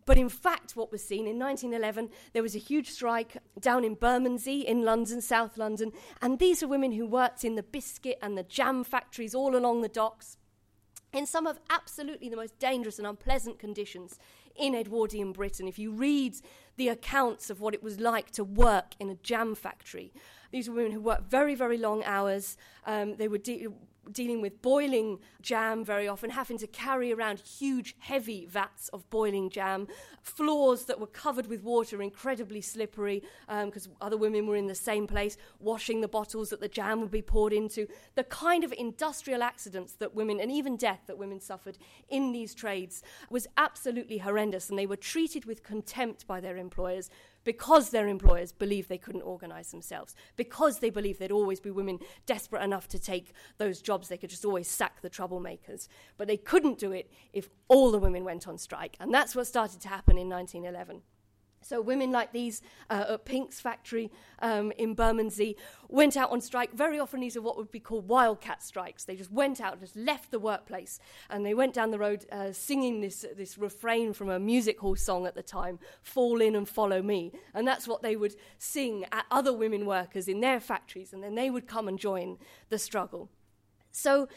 But 0.07 0.17
in 0.17 0.29
fact, 0.29 0.77
what 0.77 0.93
was 0.93 1.03
seen 1.03 1.27
in 1.27 1.39
1911, 1.39 2.11
there 2.33 2.43
was 2.43 2.55
a 2.55 2.61
huge 2.61 2.91
strike 2.91 3.37
down 3.61 3.85
in 3.85 3.95
Bermondsey 3.95 4.61
in 4.61 4.85
London, 4.85 5.21
South 5.21 5.59
London, 5.59 5.93
and 6.23 6.39
these 6.39 6.63
are 6.63 6.69
women 6.69 6.93
who 6.93 7.07
worked 7.07 7.45
in 7.45 7.57
the 7.57 7.63
biscuit 7.63 8.19
and 8.23 8.39
the 8.39 8.45
jam 8.45 8.85
factories 8.85 9.35
all 9.35 9.57
along 9.57 9.83
the 9.83 9.89
docks 9.89 10.39
in 11.13 11.27
some 11.27 11.47
of 11.47 11.59
absolutely 11.71 12.29
the 12.29 12.37
most 12.37 12.59
dangerous 12.59 12.99
and 12.99 13.07
unpleasant 13.07 13.59
conditions 13.59 14.19
in 14.55 14.75
Edwardian 14.75 15.33
Britain. 15.33 15.67
If 15.67 15.79
you 15.79 15.91
read 15.91 16.37
the 16.77 16.89
accounts 16.89 17.51
of 17.51 17.61
what 17.61 17.75
it 17.75 17.83
was 17.83 17.99
like 18.01 18.31
to 18.33 18.45
work 18.45 18.95
in 19.01 19.09
a 19.09 19.15
jam 19.17 19.55
factory, 19.55 20.13
these 20.51 20.69
were 20.69 20.77
women 20.77 20.93
who 20.93 21.01
worked 21.01 21.31
very, 21.31 21.55
very 21.55 21.79
long 21.79 22.05
hours. 22.05 22.57
Um, 22.87 23.17
they 23.17 23.29
were 23.29 23.39
de- 23.39 23.69
dealing 24.13 24.41
with 24.41 24.63
boiling 24.63 25.19
jam 25.43 25.85
very 25.85 26.09
often, 26.09 26.31
having 26.31 26.59
to 26.59 26.67
carry 26.67 27.13
around 27.13 27.41
huge, 27.41 27.95
heavy 27.99 28.47
vats 28.47 28.89
of 28.89 29.09
boiling 29.11 29.51
jam, 29.51 29.87
floors 30.23 30.85
that 30.85 31.01
were 31.01 31.07
covered 31.07 31.47
with 31.47 31.63
water, 31.63 32.03
incredibly 32.03 32.61
slippery, 32.61 33.23
because 33.65 33.87
um, 33.87 33.93
other 34.01 34.17
women 34.17 34.47
were 34.47 34.57
in 34.57 34.67
the 34.67 34.75
same 34.75 35.07
place, 35.07 35.37
washing 35.61 36.01
the 36.01 36.09
bottles 36.09 36.51
that 36.51 36.61
the 36.61 36.69
jam 36.69 37.01
would 37.01 37.11
be 37.11 37.23
poured 37.23 37.53
into. 37.53 37.87
The 38.15 38.25
kind 38.25 38.65
of 38.65 38.73
industrial 38.73 39.43
accidents 39.43 39.95
that 39.95 40.15
women, 40.15 40.41
and 40.41 40.51
even 40.51 40.77
death 40.77 41.03
that 41.07 41.19
women 41.19 41.41
suffered 41.41 41.79
in 42.09 42.33
these 42.33 42.55
trades, 42.55 43.03
was 43.31 43.47
absolutely 43.57 44.19
horrendous, 44.19 44.69
and 44.69 44.79
they 44.79 44.87
were 44.87 44.97
treated 44.97 45.45
with 45.45 45.63
contempt 45.63 46.27
by 46.27 46.41
their 46.41 46.57
employers 46.57 47.11
because 47.47 47.91
their 47.91 48.09
employers 48.09 48.51
believed 48.51 48.89
they 48.89 48.99
couldn't 48.99 49.23
organise 49.23 49.71
themselves, 49.71 50.15
because 50.35 50.81
they 50.81 50.91
believed 50.91 51.21
there'd 51.21 51.31
always 51.31 51.61
be 51.61 51.71
women 51.71 52.01
desperate 52.27 52.63
enough 52.63 52.89
to 52.89 52.99
take 52.99 53.33
those 53.57 53.81
jobs, 53.81 54.09
they 54.09 54.19
could 54.19 54.31
just 54.31 54.45
always 54.45 54.69
sack 54.69 55.01
the 55.01 55.09
troublemakers. 55.09 55.87
But 56.19 56.27
they 56.27 56.37
couldn't 56.37 56.79
do 56.79 56.91
it 56.91 57.11
if 57.33 57.49
all 57.69 57.93
the 57.93 58.01
women 58.01 58.25
went 58.25 58.49
on 58.49 58.59
strike. 58.59 58.97
And 58.99 59.15
that's 59.15 59.37
what 59.37 59.47
started 59.47 59.81
to 59.83 59.89
happen 59.89 60.19
in 60.19 60.29
1911. 60.29 61.03
So 61.67 61.81
women 61.81 62.13
like 62.13 62.33
these 62.33 62.63
uh, 62.91 63.05
at 63.11 63.25
Pink's 63.25 63.61
factory 63.61 64.11
um, 64.39 64.73
in 64.79 64.95
Bermondsey 64.95 65.57
went 65.89 66.17
out 66.17 66.31
on 66.31 66.41
strike. 66.41 66.73
Very 66.73 66.99
often 66.99 67.21
these 67.21 67.37
are 67.37 67.43
what 67.43 67.57
would 67.57 67.73
be 67.73 67.81
called 67.81 68.09
wildcat 68.09 68.63
strikes. 68.63 69.05
They 69.05 69.17
just 69.17 69.33
went 69.33 69.61
out, 69.61 69.81
just 69.81 69.97
left 69.97 70.31
the 70.31 70.39
workplace, 70.39 71.01
and 71.29 71.45
they 71.45 71.55
went 71.55 71.75
down 71.75 71.91
the 71.91 71.99
road 71.99 72.25
uh, 72.31 72.53
singing 72.53 73.01
this, 73.01 73.25
this 73.37 73.59
refrain 73.59 74.13
from 74.13 74.31
a 74.31 74.39
music 74.39 74.79
hall 74.81 74.97
song 74.97 75.27
at 75.27 75.35
the 75.35 75.43
time, 75.43 75.79
Fall 76.03 76.41
in 76.41 76.55
and 76.55 76.69
follow 76.69 77.03
me. 77.03 77.33
And 77.53 77.67
that's 77.67 77.89
what 77.89 78.03
they 78.03 78.17
would 78.17 78.37
sing 78.59 79.05
at 79.11 79.27
other 79.31 79.53
women 79.53 79.87
workers 79.87 80.29
in 80.29 80.41
their 80.41 80.61
factories, 80.61 81.13
and 81.13 81.23
then 81.23 81.35
they 81.35 81.51
would 81.51 81.67
come 81.67 81.89
and 81.89 81.99
join 81.99 82.39
the 82.69 82.79
struggle. 82.79 83.29
So 83.91 84.29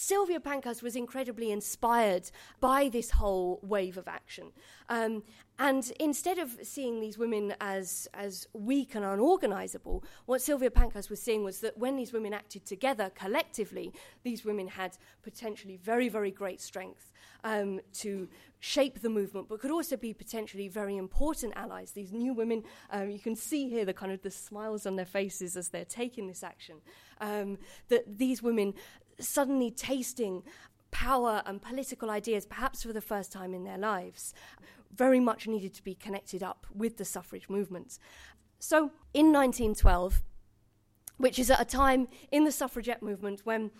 Sylvia 0.00 0.38
Pankhurst 0.38 0.80
was 0.80 0.94
incredibly 0.94 1.50
inspired 1.50 2.30
by 2.60 2.88
this 2.88 3.10
whole 3.10 3.58
wave 3.64 3.98
of 3.98 4.06
action. 4.06 4.52
Um, 4.88 5.24
and 5.58 5.90
instead 5.98 6.38
of 6.38 6.56
seeing 6.62 7.00
these 7.00 7.18
women 7.18 7.54
as, 7.60 8.06
as 8.14 8.46
weak 8.52 8.94
and 8.94 9.04
unorganizable, 9.04 10.04
what 10.26 10.40
Sylvia 10.40 10.70
Pankhurst 10.70 11.10
was 11.10 11.20
seeing 11.20 11.42
was 11.42 11.60
that 11.60 11.76
when 11.76 11.96
these 11.96 12.12
women 12.12 12.32
acted 12.32 12.64
together 12.64 13.10
collectively, 13.14 13.92
these 14.22 14.44
women 14.44 14.68
had 14.68 14.96
potentially 15.22 15.76
very, 15.76 16.08
very 16.08 16.30
great 16.30 16.60
strength 16.60 17.10
um, 17.42 17.80
to 17.94 18.28
shape 18.60 19.00
the 19.00 19.08
movement, 19.08 19.48
but 19.48 19.60
could 19.60 19.70
also 19.72 19.96
be 19.96 20.12
potentially 20.12 20.68
very 20.68 20.96
important 20.96 21.52
allies. 21.56 21.90
These 21.90 22.12
new 22.12 22.34
women, 22.34 22.62
um, 22.90 23.10
you 23.10 23.18
can 23.18 23.34
see 23.34 23.68
here 23.68 23.84
the 23.84 23.94
kind 23.94 24.12
of 24.12 24.22
the 24.22 24.30
smiles 24.30 24.86
on 24.86 24.94
their 24.94 25.06
faces 25.06 25.56
as 25.56 25.70
they're 25.70 25.84
taking 25.84 26.28
this 26.28 26.44
action. 26.44 26.76
Um, 27.20 27.58
that 27.88 28.18
these 28.18 28.42
women 28.42 28.74
suddenly 29.18 29.72
tasting 29.72 30.44
power 30.90 31.42
and 31.46 31.60
political 31.60 32.10
ideas, 32.10 32.46
perhaps 32.46 32.82
for 32.82 32.92
the 32.92 33.00
first 33.00 33.32
time 33.32 33.54
in 33.54 33.64
their 33.64 33.78
lives, 33.78 34.34
very 34.98 35.20
much 35.20 35.46
needed 35.46 35.72
to 35.74 35.82
be 35.82 35.94
connected 35.94 36.42
up 36.42 36.66
with 36.74 36.96
the 36.96 37.04
suffrage 37.04 37.48
movement. 37.48 37.98
So 38.58 38.90
in 39.14 39.32
1912, 39.32 40.22
which 41.16 41.38
is 41.38 41.50
at 41.50 41.60
a 41.60 41.64
time 41.64 42.08
in 42.30 42.44
the 42.44 42.52
suffragette 42.52 43.02
movement 43.02 43.40
when 43.44 43.70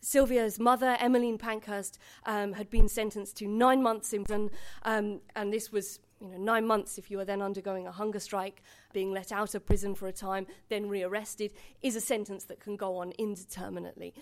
Sylvia's 0.00 0.58
mother, 0.58 0.96
Emmeline 0.98 1.38
Pankhurst, 1.38 1.98
um, 2.26 2.54
had 2.54 2.70
been 2.70 2.88
sentenced 2.88 3.36
to 3.36 3.46
nine 3.46 3.82
months 3.82 4.12
in 4.12 4.24
prison, 4.24 4.50
um, 4.82 5.20
and 5.36 5.52
this 5.52 5.70
was 5.70 6.00
you 6.20 6.28
know, 6.28 6.38
nine 6.38 6.66
months 6.66 6.98
if 6.98 7.10
you 7.10 7.20
are 7.20 7.24
then 7.24 7.40
undergoing 7.40 7.86
a 7.86 7.92
hunger 7.92 8.18
strike, 8.18 8.62
being 8.92 9.12
let 9.12 9.30
out 9.30 9.54
of 9.54 9.64
prison 9.64 9.94
for 9.94 10.08
a 10.08 10.12
time, 10.12 10.46
then 10.68 10.88
rearrested, 10.88 11.52
is 11.82 11.94
a 11.94 12.00
sentence 12.00 12.44
that 12.44 12.58
can 12.58 12.76
go 12.76 12.96
on 12.96 13.12
indeterminately 13.12 14.12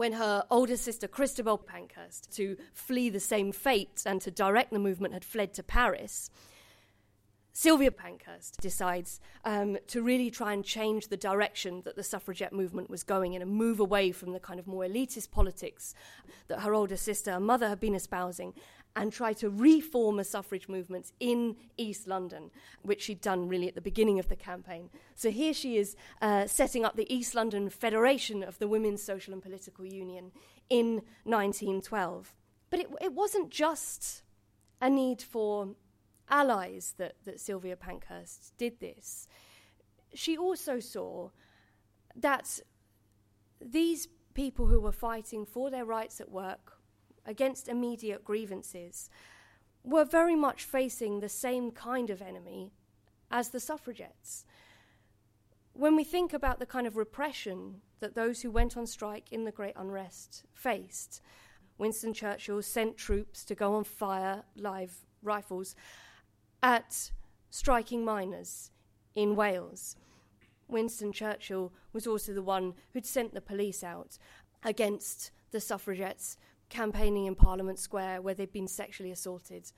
when 0.00 0.14
her 0.14 0.46
older 0.50 0.78
sister 0.78 1.06
Christabel 1.06 1.58
Pankhurst, 1.58 2.34
to 2.34 2.56
flee 2.72 3.10
the 3.10 3.20
same 3.20 3.52
fate 3.52 4.02
and 4.06 4.18
to 4.22 4.30
direct 4.30 4.72
the 4.72 4.78
movement, 4.78 5.12
had 5.12 5.26
fled 5.26 5.52
to 5.52 5.62
Paris, 5.62 6.30
Sylvia 7.52 7.90
Pankhurst 7.90 8.56
decides 8.62 9.20
um, 9.44 9.76
to 9.88 10.00
really 10.00 10.30
try 10.30 10.54
and 10.54 10.64
change 10.64 11.08
the 11.08 11.18
direction 11.18 11.82
that 11.84 11.96
the 11.96 12.02
suffragette 12.02 12.54
movement 12.54 12.88
was 12.88 13.02
going 13.02 13.34
in 13.34 13.42
and 13.42 13.50
move 13.50 13.78
away 13.78 14.10
from 14.10 14.32
the 14.32 14.40
kind 14.40 14.58
of 14.58 14.66
more 14.66 14.84
elitist 14.84 15.30
politics 15.32 15.94
that 16.48 16.60
her 16.60 16.72
older 16.72 16.96
sister 16.96 17.32
and 17.32 17.44
mother 17.44 17.68
had 17.68 17.78
been 17.78 17.94
espousing 17.94 18.54
and 18.96 19.12
try 19.12 19.32
to 19.32 19.48
reform 19.48 20.18
a 20.18 20.24
suffrage 20.24 20.68
movement 20.68 21.12
in 21.20 21.56
East 21.76 22.06
London, 22.06 22.50
which 22.82 23.02
she'd 23.02 23.20
done 23.20 23.48
really 23.48 23.68
at 23.68 23.74
the 23.74 23.80
beginning 23.80 24.18
of 24.18 24.28
the 24.28 24.36
campaign. 24.36 24.90
So 25.14 25.30
here 25.30 25.54
she 25.54 25.76
is 25.76 25.96
uh, 26.20 26.46
setting 26.46 26.84
up 26.84 26.96
the 26.96 27.12
East 27.12 27.34
London 27.34 27.70
Federation 27.70 28.42
of 28.42 28.58
the 28.58 28.68
Women's 28.68 29.02
Social 29.02 29.32
and 29.32 29.42
Political 29.42 29.86
Union 29.86 30.32
in 30.68 31.02
1912. 31.24 32.34
But 32.68 32.80
it, 32.80 32.86
it 33.00 33.12
wasn't 33.12 33.50
just 33.50 34.22
a 34.80 34.90
need 34.90 35.22
for 35.22 35.74
allies 36.28 36.94
that, 36.98 37.14
that 37.24 37.40
Sylvia 37.40 37.76
Pankhurst 37.76 38.52
did 38.56 38.80
this. 38.80 39.28
She 40.14 40.36
also 40.36 40.80
saw 40.80 41.30
that 42.16 42.60
these 43.60 44.08
people 44.34 44.66
who 44.66 44.80
were 44.80 44.92
fighting 44.92 45.44
for 45.44 45.70
their 45.70 45.84
rights 45.84 46.20
at 46.20 46.30
work 46.30 46.79
against 47.30 47.68
immediate 47.68 48.24
grievances 48.24 49.08
were 49.84 50.04
very 50.04 50.36
much 50.36 50.64
facing 50.64 51.20
the 51.20 51.28
same 51.28 51.70
kind 51.70 52.10
of 52.10 52.20
enemy 52.20 52.72
as 53.30 53.50
the 53.50 53.60
suffragettes. 53.60 54.44
When 55.72 55.94
we 55.94 56.04
think 56.04 56.32
about 56.32 56.58
the 56.58 56.66
kind 56.66 56.86
of 56.86 56.96
repression 56.96 57.80
that 58.00 58.14
those 58.14 58.42
who 58.42 58.50
went 58.50 58.76
on 58.76 58.86
strike 58.86 59.30
in 59.30 59.44
the 59.44 59.52
Great 59.52 59.74
Unrest 59.76 60.44
faced, 60.52 61.22
Winston 61.78 62.12
Churchill 62.12 62.60
sent 62.62 62.98
troops 62.98 63.44
to 63.44 63.54
go 63.54 63.76
and 63.76 63.86
fire 63.86 64.42
live 64.56 65.06
rifles 65.22 65.76
at 66.62 67.12
striking 67.48 68.04
miners 68.04 68.72
in 69.14 69.36
Wales. 69.36 69.96
Winston 70.68 71.12
Churchill 71.12 71.72
was 71.92 72.06
also 72.06 72.34
the 72.34 72.42
one 72.42 72.74
who'd 72.92 73.06
sent 73.06 73.32
the 73.32 73.40
police 73.40 73.82
out 73.82 74.18
against 74.62 75.30
the 75.52 75.60
suffragettes 75.60 76.36
campaigning 76.70 77.26
in 77.26 77.34
Parliament 77.34 77.78
Square 77.78 78.22
where 78.22 78.34
they'd 78.34 78.52
been 78.52 78.68
sexually 78.68 79.10
assaulted 79.10 79.72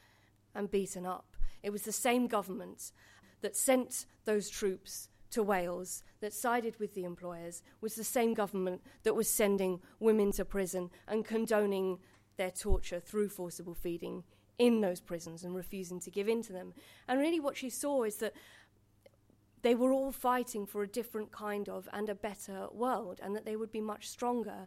and 0.55 0.71
beaten 0.71 1.07
up. 1.07 1.37
It 1.63 1.71
was 1.71 1.83
the 1.83 1.93
same 1.93 2.27
government 2.27 2.93
that 3.41 3.57
sent 3.57 4.07
those 4.25 4.49
troops 4.49 5.09
to 5.31 5.43
Wales, 5.43 6.05
that 6.21 6.35
sided 6.35 6.79
with 6.79 6.95
the 6.95 7.05
employers, 7.05 7.63
was 7.81 7.95
the 7.95 8.05
same 8.05 8.35
government 8.35 8.83
that 9.03 9.17
was 9.17 9.29
sending 9.29 9.81
women 9.99 10.31
to 10.33 10.45
prison 10.45 10.91
and 11.09 11.25
condoning 11.25 11.99
their 12.37 12.51
torture 12.51 13.01
through 13.01 13.29
forcible 13.29 13.75
feeding 13.75 14.25
in 14.59 14.81
those 14.81 15.01
prisons 15.01 15.43
and 15.43 15.55
refusing 15.55 15.99
to 16.01 16.11
give 16.11 16.29
in 16.29 16.43
to 16.43 16.53
them. 16.53 16.75
And 17.09 17.19
really, 17.19 17.41
what 17.41 17.57
she 17.57 17.71
saw 17.71 18.05
is 18.05 18.17
that 18.17 18.35
they 19.63 19.75
were 19.75 19.93
all 19.93 20.13
fighting 20.13 20.67
for 20.67 20.83
a 20.83 20.89
different 20.89 21.33
kind 21.33 21.69
of 21.69 21.89
and 21.93 22.09
a 22.09 22.15
better 22.15 22.67
world, 22.71 23.19
and 23.23 23.35
that 23.35 23.47
they 23.47 23.57
would 23.57 23.73
be 23.73 23.81
much 23.81 24.09
stronger 24.09 24.67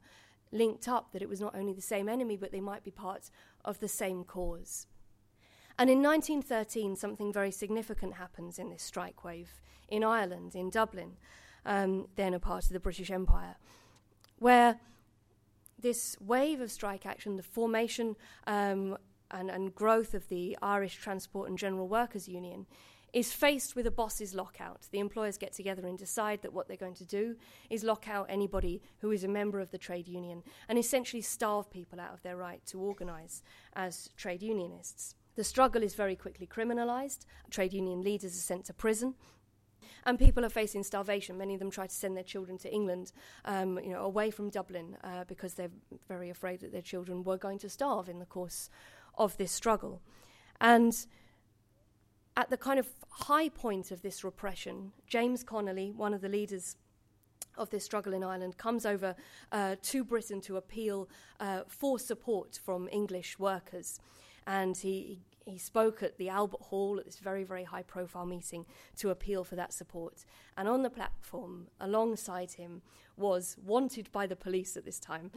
linked 0.52 0.88
up 0.88 1.12
that 1.12 1.22
it 1.22 1.30
was 1.30 1.42
not 1.42 1.56
only 1.56 1.74
the 1.74 1.82
same 1.82 2.08
enemy, 2.08 2.38
but 2.38 2.52
they 2.52 2.62
might 2.62 2.84
be 2.84 2.92
part 2.92 3.30
of 3.64 3.80
the 3.80 3.88
same 3.88 4.24
cause. 4.24 4.88
And 5.78 5.90
in 5.90 6.02
1913, 6.02 6.96
something 6.96 7.34
very 7.34 7.52
significant 7.52 8.14
happens 8.14 8.58
in 8.58 8.70
this 8.70 8.84
strike 8.84 9.24
wave 9.24 9.62
in 9.90 10.04
Ireland, 10.04 10.56
in 10.56 10.70
Dublin, 10.70 11.18
um, 11.66 12.08
then 12.16 12.34
a 12.34 12.40
part 12.40 12.64
of 12.64 12.70
the 12.70 12.80
British 12.80 13.12
Empire, 13.12 13.56
where 14.40 14.80
this 15.78 16.16
wave 16.20 16.62
of 16.62 16.72
strike 16.72 17.06
action, 17.06 17.36
the 17.36 17.44
formation 17.44 18.16
um, 18.48 18.98
and, 19.32 19.50
and 19.50 19.76
growth 19.76 20.14
of 20.14 20.30
the 20.30 20.58
Irish 20.62 20.96
Transport 20.96 21.50
and 21.50 21.58
General 21.58 21.88
Workers 21.88 22.28
Union 22.28 22.66
is 23.16 23.32
faced 23.32 23.78
with 23.78 23.88
a 23.88 23.92
boss's 23.92 24.36
lockout. 24.36 24.88
The 24.92 25.00
employers 25.00 25.38
get 25.38 25.54
together 25.54 25.88
and 25.88 25.98
decide 25.98 26.42
that 26.42 26.52
what 26.52 26.68
they're 26.68 26.76
going 26.76 26.96
to 26.96 27.06
do 27.06 27.38
is 27.70 27.82
lock 27.82 28.10
out 28.10 28.26
anybody 28.28 28.82
who 28.98 29.12
is 29.12 29.24
a 29.24 29.30
member 29.30 29.62
of 29.62 29.72
the 29.72 29.78
trade 29.78 30.10
union 30.10 30.44
and 30.68 30.78
essentially 30.78 31.22
starve 31.22 31.72
people 31.72 32.02
out 32.02 32.14
of 32.14 32.22
their 32.24 32.36
right 32.36 32.64
to 32.66 32.78
organise 32.78 33.42
as 33.74 34.10
trade 34.18 34.44
unionists. 34.44 35.16
The 35.36 35.46
struggle 35.46 35.82
is 35.82 35.96
very 35.96 36.18
quickly 36.18 36.46
criminalised. 36.46 37.26
Trade 37.50 37.72
union 37.72 38.02
leaders 38.02 38.36
are 38.36 38.42
sent 38.42 38.66
to 38.66 38.74
prison. 38.74 39.16
And 40.06 40.20
people 40.20 40.44
are 40.44 40.50
facing 40.50 40.84
starvation. 40.84 41.38
Many 41.38 41.54
of 41.54 41.62
them 41.62 41.72
try 41.72 41.88
to 41.88 41.96
send 41.96 42.18
their 42.18 42.24
children 42.24 42.58
to 42.60 42.74
England, 42.74 43.14
um, 43.46 43.80
you 43.82 43.92
know, 43.92 44.04
away 44.04 44.30
from 44.30 44.50
Dublin, 44.50 44.98
uh, 45.06 45.24
because 45.26 45.54
they're 45.54 45.72
very 46.10 46.30
afraid 46.30 46.60
that 46.60 46.74
their 46.74 46.82
children 46.82 47.24
were 47.24 47.38
going 47.38 47.60
to 47.60 47.70
starve 47.70 48.10
in 48.10 48.20
the 48.20 48.26
course 48.26 48.70
of 49.18 49.38
this 49.38 49.54
struggle. 49.54 50.02
And 50.60 50.94
at 52.38 52.50
the 52.50 52.58
kind 52.58 52.80
of 52.80 52.88
high 53.10 53.50
point 53.50 53.92
of 53.92 54.02
this 54.02 54.24
repression, 54.24 54.92
James 55.08 55.44
Connolly, 55.44 55.92
one 55.92 56.14
of 56.14 56.22
the 56.22 56.30
leaders 56.30 56.76
of 57.58 57.70
this 57.70 57.86
struggle 57.86 58.14
in 58.14 58.24
Ireland, 58.24 58.58
comes 58.58 58.86
over 58.86 59.16
uh, 59.52 59.76
to 59.82 60.04
Britain 60.04 60.42
to 60.42 60.58
appeal 60.58 61.10
uh, 61.40 61.62
for 61.68 61.98
support 61.98 62.60
from 62.64 62.90
English 62.92 63.40
workers. 63.40 64.00
And 64.46 64.78
he, 64.78 65.22
he 65.46 65.58
spoke 65.58 66.04
at 66.04 66.18
the 66.18 66.30
Albert 66.30 66.62
Hall 66.62 67.00
at 67.00 67.06
this 67.06 67.20
very, 67.20 67.44
very 67.44 67.64
high 67.64 67.84
profile 67.84 68.26
meeting 68.26 68.66
to 68.98 69.10
appeal 69.10 69.44
for 69.44 69.56
that 69.56 69.74
support. 69.74 70.26
And 70.58 70.68
on 70.68 70.84
the 70.84 70.90
platform, 70.90 71.68
alongside 71.80 72.54
him, 72.54 72.82
was 73.16 73.56
wanted 73.64 74.12
by 74.12 74.28
the 74.28 74.36
police 74.36 74.76
at 74.76 74.84
this 74.84 75.00
time 75.00 75.32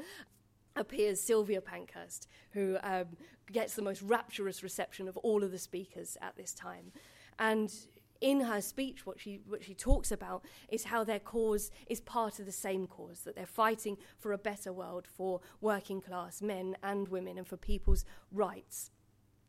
appears 0.79 1.21
Sylvia 1.21 1.61
Pankhurst, 1.61 2.29
who 2.53 2.79
um, 2.83 3.07
gets 3.53 3.75
the 3.75 3.83
most 3.83 4.03
rapturous 4.03 4.63
reception 4.63 5.09
of 5.09 5.17
all 5.19 5.45
of 5.45 5.51
the 5.51 5.59
speakers 5.59 6.17
at 6.23 6.37
this 6.37 6.55
time. 6.55 6.93
And 7.39 7.73
in 8.21 8.41
her 8.41 8.61
speech, 8.61 9.07
what 9.07 9.21
she, 9.21 9.41
what 9.47 9.63
she 9.63 9.75
talks 9.75 10.11
about 10.11 10.45
is 10.69 10.85
how 10.85 11.05
their 11.05 11.21
cause 11.21 11.71
is 11.89 12.01
part 12.01 12.39
of 12.39 12.47
the 12.47 12.53
same 12.53 12.87
cause, 12.87 13.21
that 13.21 13.37
they're 13.37 13.47
fighting 13.47 13.97
for 14.19 14.33
a 14.33 14.39
better 14.39 14.73
world 14.73 15.07
for 15.07 15.41
working 15.61 16.01
class 16.01 16.43
men 16.43 16.77
and 16.83 17.09
women 17.09 17.39
and 17.39 17.47
for 17.47 17.57
people's 17.57 18.05
rights. 18.33 18.91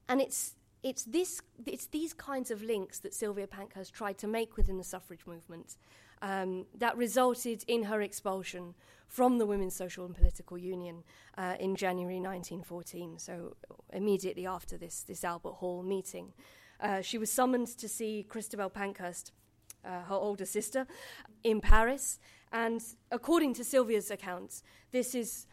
And 0.08 0.22
it's, 0.22 0.56
it's, 0.84 1.04
this, 1.04 1.42
it's 1.66 1.88
these 1.88 2.14
kinds 2.14 2.52
of 2.52 2.62
links 2.62 3.00
that 3.00 3.14
Sylvia 3.14 3.48
Pankhurst 3.48 3.94
tried 3.94 4.18
to 4.20 4.28
make 4.28 4.56
within 4.56 4.78
the 4.78 4.84
suffrage 4.84 5.26
movement 5.26 5.78
um, 6.22 6.66
that 6.78 6.98
resulted 6.98 7.64
in 7.68 7.84
her 7.84 8.02
expulsion 8.02 8.76
from 9.08 9.40
the 9.40 9.46
Women's 9.46 9.76
Social 9.76 10.06
and 10.06 10.16
Political 10.16 10.58
Union 10.60 11.04
uh, 11.38 11.56
in 11.60 11.76
January 11.76 12.20
1914, 12.20 13.18
so 13.18 13.56
immediately 13.92 14.46
after 14.46 14.78
this, 14.78 15.02
this 15.02 15.24
Albert 15.24 15.54
Hall 15.54 15.82
meeting. 15.82 16.32
Uh, 16.80 17.02
she 17.02 17.18
was 17.18 17.32
summoned 17.32 17.68
to 17.68 17.90
see 17.90 18.26
Christabel 18.30 18.70
Pankhurst, 18.70 19.32
uh, 19.84 20.02
her 20.04 20.16
older 20.16 20.46
sister, 20.46 20.86
in 21.44 21.60
Paris. 21.60 22.20
And 22.52 22.82
according 23.12 23.56
to 23.56 23.64
Sylvia's 23.64 24.12
accounts, 24.12 24.64
this 24.92 25.16
is 25.16 25.48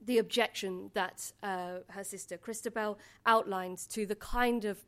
the 0.00 0.18
objection 0.18 0.90
that 0.94 1.32
uh, 1.42 1.78
her 1.90 2.04
sister 2.04 2.38
Christabel 2.38 2.98
outlined 3.26 3.78
to 3.90 4.06
the 4.06 4.14
kind 4.14 4.64
of 4.64 4.84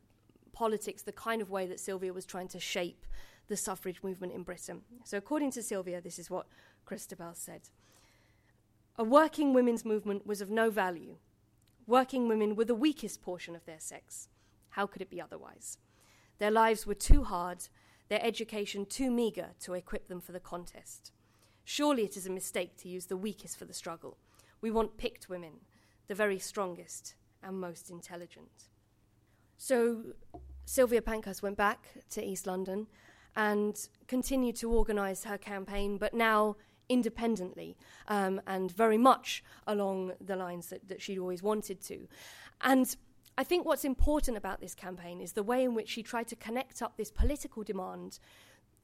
politics, 0.52 1.02
the 1.02 1.12
kind 1.12 1.42
of 1.42 1.50
way 1.50 1.66
that 1.66 1.80
Sylvia 1.80 2.12
was 2.12 2.24
trying 2.24 2.48
to 2.48 2.60
shape 2.60 3.04
the 3.48 3.56
suffrage 3.56 4.02
movement 4.02 4.32
in 4.32 4.42
Britain. 4.42 4.82
So, 5.04 5.16
according 5.16 5.50
to 5.52 5.62
Sylvia, 5.62 6.00
this 6.00 6.18
is 6.18 6.30
what 6.30 6.46
Christabel 6.84 7.34
said 7.34 7.70
A 8.96 9.04
working 9.04 9.52
women's 9.52 9.84
movement 9.84 10.26
was 10.26 10.40
of 10.40 10.50
no 10.50 10.70
value. 10.70 11.16
Working 11.86 12.28
women 12.28 12.54
were 12.54 12.64
the 12.64 12.74
weakest 12.74 13.22
portion 13.22 13.56
of 13.56 13.64
their 13.64 13.80
sex. 13.80 14.28
How 14.70 14.86
could 14.86 15.02
it 15.02 15.10
be 15.10 15.20
otherwise? 15.20 15.78
Their 16.38 16.50
lives 16.50 16.86
were 16.86 16.94
too 16.94 17.24
hard, 17.24 17.68
their 18.08 18.24
education 18.24 18.86
too 18.86 19.10
meagre 19.10 19.50
to 19.60 19.74
equip 19.74 20.08
them 20.08 20.20
for 20.20 20.32
the 20.32 20.40
contest. 20.40 21.12
Surely 21.64 22.04
it 22.04 22.16
is 22.16 22.26
a 22.26 22.30
mistake 22.30 22.76
to 22.78 22.88
use 22.88 23.06
the 23.06 23.16
weakest 23.16 23.58
for 23.58 23.64
the 23.64 23.74
struggle. 23.74 24.16
We 24.60 24.70
want 24.70 24.96
picked 24.96 25.28
women, 25.28 25.60
the 26.08 26.14
very 26.14 26.38
strongest 26.38 27.14
and 27.42 27.60
most 27.60 27.90
intelligent. 27.90 28.68
So 29.56 30.14
Sylvia 30.64 31.02
Pankhurst 31.02 31.42
went 31.42 31.56
back 31.56 31.86
to 32.10 32.24
East 32.24 32.46
London 32.46 32.86
and 33.36 33.88
continued 34.08 34.56
to 34.56 34.70
organise 34.70 35.24
her 35.24 35.38
campaign, 35.38 35.98
but 35.98 36.14
now 36.14 36.56
independently 36.88 37.76
um, 38.08 38.40
and 38.46 38.70
very 38.70 38.98
much 38.98 39.42
along 39.66 40.12
the 40.20 40.36
lines 40.36 40.68
that, 40.68 40.88
that 40.88 41.00
she'd 41.00 41.18
always 41.18 41.42
wanted 41.42 41.80
to. 41.80 42.06
And 42.60 42.94
I 43.38 43.44
think 43.44 43.64
what's 43.64 43.84
important 43.84 44.36
about 44.36 44.60
this 44.60 44.74
campaign 44.74 45.20
is 45.20 45.32
the 45.32 45.42
way 45.42 45.64
in 45.64 45.74
which 45.74 45.88
she 45.88 46.02
tried 46.02 46.28
to 46.28 46.36
connect 46.36 46.82
up 46.82 46.96
this 46.96 47.10
political 47.10 47.62
demand, 47.62 48.18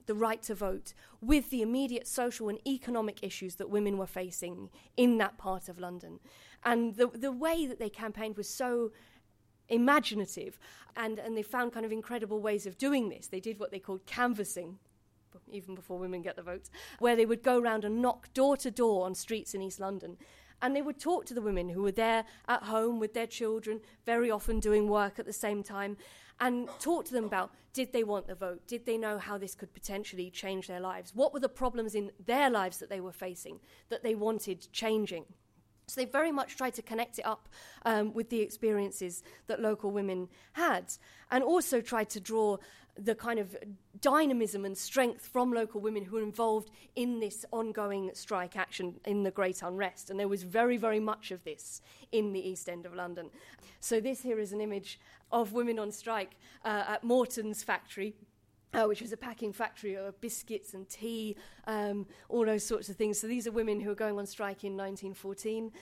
the 0.07 0.15
right 0.15 0.43
to 0.45 0.55
vote, 0.55 0.95
with 1.21 1.51
the 1.51 1.61
immediate 1.61 2.09
social 2.09 2.49
and 2.49 2.59
economic 2.67 3.23
issues 3.23 3.57
that 3.57 3.69
women 3.69 3.99
were 3.99 4.07
facing 4.07 4.71
in 4.97 5.19
that 5.19 5.37
part 5.37 5.69
of 5.69 5.79
London. 5.79 6.19
And 6.65 6.97
the, 6.97 7.09
the 7.09 7.33
way 7.33 7.67
that 7.67 7.79
they 7.79 7.91
campaigned 7.91 8.37
was 8.37 8.49
so 8.49 8.91
imaginative 9.68 10.59
and, 10.96 11.18
and 11.18 11.37
they 11.37 11.42
found 11.42 11.72
kind 11.72 11.87
of 11.87 11.92
incredible 11.92 12.40
ways 12.40 12.66
of 12.66 12.78
doing 12.78 13.09
this. 13.09 13.28
They 13.28 13.40
did 13.40 13.59
what 13.59 13.70
they 13.70 13.78
called 13.78 14.07
canvassing, 14.07 14.78
even 15.50 15.74
before 15.74 15.98
women 15.98 16.22
get 16.22 16.37
the 16.37 16.42
votes, 16.42 16.70
where 16.98 17.16
they 17.16 17.26
would 17.26 17.42
go 17.42 17.59
around 17.59 17.85
and 17.85 18.02
knock 18.02 18.33
door 18.35 18.57
to 18.59 18.70
door 18.70 19.07
on 19.07 19.14
streets 19.14 19.54
in 19.54 19.62
East 19.62 19.81
London. 19.81 20.16
And 20.61 20.74
they 20.74 20.83
would 20.83 20.98
talk 20.98 21.24
to 21.26 21.35
the 21.35 21.42
women 21.42 21.68
who 21.68 21.83
were 21.83 21.92
there 21.92 22.24
at 22.48 22.64
home 22.64 22.98
with 22.98 23.14
their 23.14 23.28
children, 23.28 23.81
very 24.04 24.31
often 24.31 24.59
doing 24.59 24.88
work 24.88 25.18
at 25.18 25.26
the 25.26 25.33
same 25.33 25.62
time, 25.62 25.96
and 26.40 26.68
talk 26.81 27.04
to 27.07 27.12
them 27.12 27.24
about 27.24 27.52
did 27.72 27.92
they 27.92 28.02
want 28.02 28.26
the 28.26 28.35
vote? 28.35 28.66
Did 28.66 28.87
they 28.87 28.96
know 28.96 29.18
how 29.18 29.38
this 29.38 29.54
could 29.54 29.72
potentially 29.72 30.31
change 30.31 30.66
their 30.66 30.81
lives? 30.81 31.14
What 31.14 31.33
were 31.33 31.40
the 31.40 31.48
problems 31.48 31.94
in 31.94 32.11
their 32.24 32.50
lives 32.50 32.78
that 32.78 32.90
they 32.90 33.00
were 33.00 33.12
facing 33.12 33.61
that 33.88 34.02
they 34.02 34.16
wanted 34.16 34.66
changing? 34.72 35.26
So 35.88 36.01
they 36.01 36.05
very 36.05 36.31
much 36.31 36.57
tried 36.57 36.74
to 36.74 36.83
connect 36.83 37.18
it 37.18 37.27
up 37.27 37.48
um, 37.85 38.12
with 38.12 38.29
the 38.29 38.40
experiences 38.40 39.22
that 39.46 39.61
local 39.61 39.90
women 39.90 40.29
had, 40.53 40.92
and 41.31 41.42
also 41.42 41.81
tried 41.81 42.11
to 42.11 42.20
draw 42.20 42.59
the 42.96 43.14
kind 43.14 43.38
of 43.38 43.57
dynamism 44.01 44.64
and 44.64 44.77
strength 44.77 45.27
from 45.27 45.53
local 45.53 45.81
women 45.81 46.05
who 46.05 46.16
were 46.16 46.22
involved 46.22 46.70
in 46.96 47.20
this 47.20 47.46
ongoing 47.53 48.11
strike 48.12 48.57
action 48.57 49.01
in 49.07 49.22
the 49.22 49.31
Great 49.31 49.62
Unrest. 49.62 50.11
And 50.11 50.18
there 50.18 50.29
was 50.29 50.42
very, 50.42 50.77
very 50.77 51.01
much 51.01 51.31
of 51.31 51.42
this 51.44 51.81
in 52.12 52.33
the 52.33 52.40
East 52.40 52.68
End 52.68 52.85
of 52.87 52.94
London. 52.94 53.31
So 53.81 54.01
this 54.01 54.22
here 54.22 54.40
is 54.40 54.53
an 54.53 54.61
image 54.61 55.01
of 55.31 55.53
women 55.53 55.79
on 55.79 55.92
strike 55.92 56.33
uh, 56.64 56.85
at 56.88 57.05
Morton's 57.05 57.62
factory 57.62 58.14
uh, 58.74 58.85
which 58.85 59.00
was 59.00 59.12
a 59.12 59.16
packing 59.16 59.52
factory 59.52 59.94
of 59.94 60.20
biscuits 60.20 60.74
and 60.74 60.88
tea, 60.88 61.37
um, 61.66 62.07
all 62.28 62.44
those 62.44 62.64
sorts 62.64 62.88
of 62.88 62.96
things. 62.96 63.20
So 63.20 63.26
these 63.26 63.46
are 63.46 63.52
women 63.52 63.81
who 63.81 63.90
are 63.90 63.96
going 63.96 64.18
on 64.18 64.26
strike 64.26 64.64
in 64.64 64.76
1914. 64.76 65.72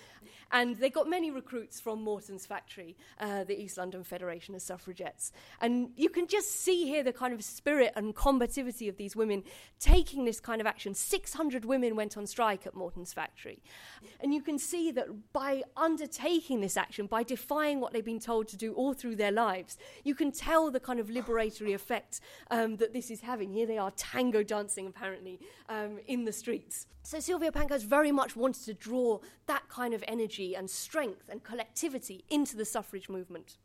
And 0.53 0.77
they 0.77 0.91
got 0.91 1.09
many 1.09 1.31
recruits 1.31 1.81
from 1.81 2.03
Morton's 2.03 2.47
factory, 2.47 2.97
uh, 3.21 3.45
the 3.45 3.61
East 3.61 3.79
London 3.79 4.05
Federation 4.05 4.55
of 4.55 4.63
Suffragettes. 4.63 5.33
And 5.61 5.91
you 5.97 6.09
can 6.09 6.29
just 6.29 6.61
see 6.61 6.87
here 6.87 7.03
the 7.03 7.13
kind 7.13 7.35
of 7.35 7.43
spirit 7.43 7.93
and 7.97 8.15
combativity 8.15 8.89
of 8.89 8.97
these 8.97 9.17
women 9.17 9.43
taking 9.81 10.25
this 10.25 10.39
kind 10.39 10.61
of 10.61 10.67
action. 10.67 10.95
600 10.95 11.65
women 11.65 11.97
went 11.97 12.17
on 12.17 12.27
strike 12.27 12.67
at 12.67 12.75
Morton's 12.75 13.13
factory. 13.13 13.61
And 14.21 14.33
you 14.33 14.41
can 14.41 14.59
see 14.59 14.93
that 14.93 15.33
by 15.33 15.63
undertaking 15.77 16.61
this 16.61 16.77
action, 16.77 17.07
by 17.07 17.25
defying 17.25 17.81
what 17.81 17.93
they've 17.93 18.05
been 18.05 18.21
told 18.21 18.47
to 18.49 18.57
do 18.57 18.73
all 18.75 18.95
through 18.95 19.17
their 19.17 19.33
lives, 19.33 19.77
you 20.05 20.15
can 20.15 20.31
tell 20.31 20.71
the 20.71 20.81
kind 20.81 21.01
of 21.01 21.09
liberatory 21.09 21.75
effect. 21.75 22.21
Um, 22.51 22.76
that 22.77 22.93
this 22.93 23.11
is 23.11 23.21
having. 23.21 23.53
Here 23.53 23.67
they 23.67 23.79
are 23.79 23.91
tango 23.93 24.43
dancing, 24.43 24.87
apparently, 24.87 25.41
um, 25.69 25.99
in 26.07 26.25
the 26.25 26.33
streets. 26.33 26.87
So 27.03 27.21
Sylvia 27.21 27.53
Pankhurst 27.53 27.87
very 27.87 28.13
much 28.13 28.35
wanted 28.37 28.65
to 28.65 28.75
draw 28.75 29.21
that 29.47 29.69
kind 29.69 29.95
of 29.95 30.03
energy 30.09 30.57
and 30.57 30.69
strength 30.69 31.29
and 31.29 31.43
collectivity 31.43 32.25
into 32.29 32.57
the 32.57 32.65
suffrage 32.65 33.09
movement. 33.09 33.59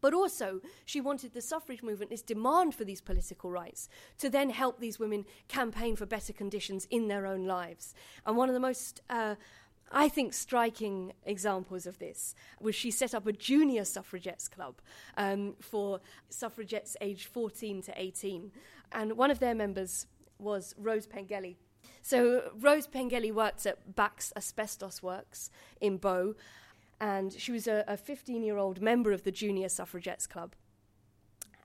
But 0.00 0.12
also, 0.12 0.60
she 0.84 1.00
wanted 1.00 1.32
the 1.32 1.40
suffrage 1.40 1.82
movement, 1.82 2.10
this 2.10 2.20
demand 2.20 2.74
for 2.74 2.84
these 2.84 3.00
political 3.00 3.50
rights, 3.50 3.88
to 4.18 4.28
then 4.28 4.50
help 4.50 4.78
these 4.78 4.98
women 4.98 5.24
campaign 5.48 5.96
for 5.96 6.04
better 6.04 6.34
conditions 6.34 6.86
in 6.90 7.08
their 7.08 7.26
own 7.26 7.46
lives. 7.46 7.94
And 8.26 8.36
one 8.36 8.50
of 8.50 8.52
the 8.52 8.60
most 8.60 9.00
uh, 9.08 9.36
I 9.92 10.08
think 10.08 10.32
striking 10.32 11.12
examples 11.24 11.86
of 11.86 11.98
this 11.98 12.34
was 12.60 12.74
she 12.74 12.90
set 12.90 13.14
up 13.14 13.26
a 13.26 13.32
junior 13.32 13.84
suffragettes 13.84 14.48
club 14.48 14.76
um, 15.16 15.54
for 15.60 16.00
suffragettes 16.28 16.96
aged 17.00 17.26
14 17.26 17.82
to 17.82 17.92
18. 17.96 18.50
And 18.92 19.16
one 19.16 19.30
of 19.30 19.38
their 19.38 19.54
members 19.54 20.06
was 20.38 20.74
Rose 20.78 21.06
Pengelly. 21.06 21.56
So 22.02 22.50
Rose 22.58 22.86
Pengelly 22.86 23.32
worked 23.32 23.66
at 23.66 23.94
Bax 23.94 24.32
Asbestos 24.36 25.02
Works 25.02 25.50
in 25.80 25.96
Bow, 25.96 26.34
and 27.00 27.32
she 27.32 27.52
was 27.52 27.66
a 27.66 27.96
15 27.96 28.42
year 28.42 28.56
old 28.56 28.80
member 28.80 29.12
of 29.12 29.24
the 29.24 29.32
Junior 29.32 29.68
Suffragettes 29.68 30.26
Club. 30.26 30.54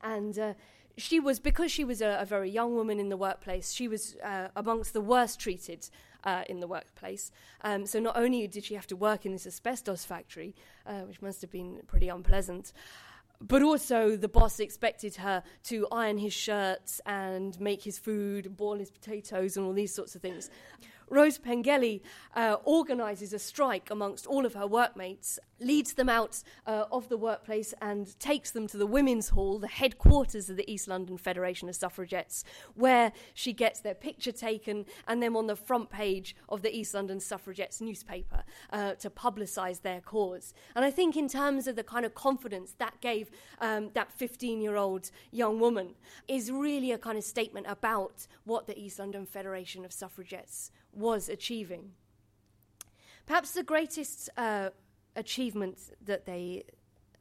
And 0.01 0.37
uh, 0.39 0.53
she 0.99 1.19
was, 1.19 1.39
because 1.39 1.71
she 1.71 1.83
was 1.83 2.01
a, 2.01 2.19
a, 2.21 2.25
very 2.25 2.49
young 2.49 2.75
woman 2.75 2.99
in 2.99 3.09
the 3.09 3.17
workplace, 3.17 3.71
she 3.71 3.87
was 3.87 4.15
uh, 4.23 4.49
amongst 4.55 4.93
the 4.93 5.01
worst 5.01 5.39
treated 5.39 5.89
uh, 6.23 6.43
in 6.47 6.59
the 6.59 6.67
workplace. 6.67 7.31
Um, 7.61 7.85
so 7.85 7.99
not 7.99 8.17
only 8.17 8.45
did 8.47 8.65
she 8.65 8.75
have 8.75 8.87
to 8.87 8.95
work 8.95 9.25
in 9.25 9.31
this 9.31 9.47
asbestos 9.47 10.05
factory, 10.05 10.55
uh, 10.85 11.01
which 11.01 11.21
must 11.21 11.41
have 11.41 11.51
been 11.51 11.81
pretty 11.87 12.09
unpleasant, 12.09 12.73
but 13.41 13.63
also 13.63 14.17
the 14.17 14.27
boss 14.27 14.59
expected 14.59 15.15
her 15.15 15.43
to 15.63 15.87
iron 15.91 16.17
his 16.17 16.33
shirts 16.33 16.99
and 17.05 17.59
make 17.59 17.83
his 17.83 17.97
food, 17.97 18.57
boil 18.57 18.77
his 18.77 18.91
potatoes, 18.91 19.55
and 19.55 19.65
all 19.65 19.73
these 19.73 19.93
sorts 19.93 20.15
of 20.15 20.21
things. 20.21 20.49
Rose 21.09 21.37
Pengelly 21.37 22.03
uh, 22.35 22.57
organises 22.63 23.33
a 23.33 23.39
strike 23.39 23.89
amongst 23.89 24.27
all 24.27 24.45
of 24.45 24.53
her 24.53 24.67
workmates, 24.67 25.39
leads 25.59 25.93
them 25.93 26.09
out 26.09 26.41
uh, 26.65 26.85
of 26.91 27.09
the 27.09 27.17
workplace, 27.17 27.73
and 27.81 28.17
takes 28.19 28.51
them 28.51 28.67
to 28.67 28.77
the 28.77 28.85
Women's 28.85 29.29
Hall, 29.29 29.59
the 29.59 29.67
headquarters 29.67 30.49
of 30.49 30.57
the 30.57 30.71
East 30.71 30.87
London 30.87 31.17
Federation 31.17 31.67
of 31.67 31.75
Suffragettes, 31.75 32.43
where 32.75 33.11
she 33.33 33.53
gets 33.53 33.79
their 33.79 33.95
picture 33.95 34.31
taken 34.31 34.85
and 35.07 35.21
them 35.21 35.35
on 35.35 35.47
the 35.47 35.55
front 35.55 35.89
page 35.89 36.35
of 36.47 36.61
the 36.61 36.75
East 36.75 36.93
London 36.93 37.19
Suffragettes 37.19 37.81
newspaper 37.81 38.43
uh, 38.71 38.93
to 38.93 39.09
publicise 39.09 39.81
their 39.81 40.01
cause. 40.01 40.53
And 40.75 40.85
I 40.85 40.91
think, 40.91 41.17
in 41.17 41.27
terms 41.27 41.67
of 41.67 41.75
the 41.75 41.83
kind 41.83 42.05
of 42.05 42.13
confidence 42.13 42.75
that 42.77 43.01
gave 43.01 43.31
um, 43.59 43.89
that 43.93 44.11
15 44.11 44.61
year 44.61 44.75
old 44.75 45.11
young 45.31 45.59
woman, 45.59 45.95
is 46.27 46.51
really 46.51 46.91
a 46.91 46.97
kind 46.97 47.17
of 47.17 47.23
statement 47.23 47.65
about 47.67 48.27
what 48.45 48.67
the 48.67 48.77
East 48.79 48.99
London 48.99 49.25
Federation 49.25 49.83
of 49.85 49.91
Suffragettes 49.91 50.71
was 50.99 51.29
achieving. 51.29 51.91
Perhaps 53.25 53.51
the 53.51 53.63
greatest 53.63 54.29
uh, 54.37 54.69
achievement 55.15 55.77
that 56.03 56.25
they 56.25 56.63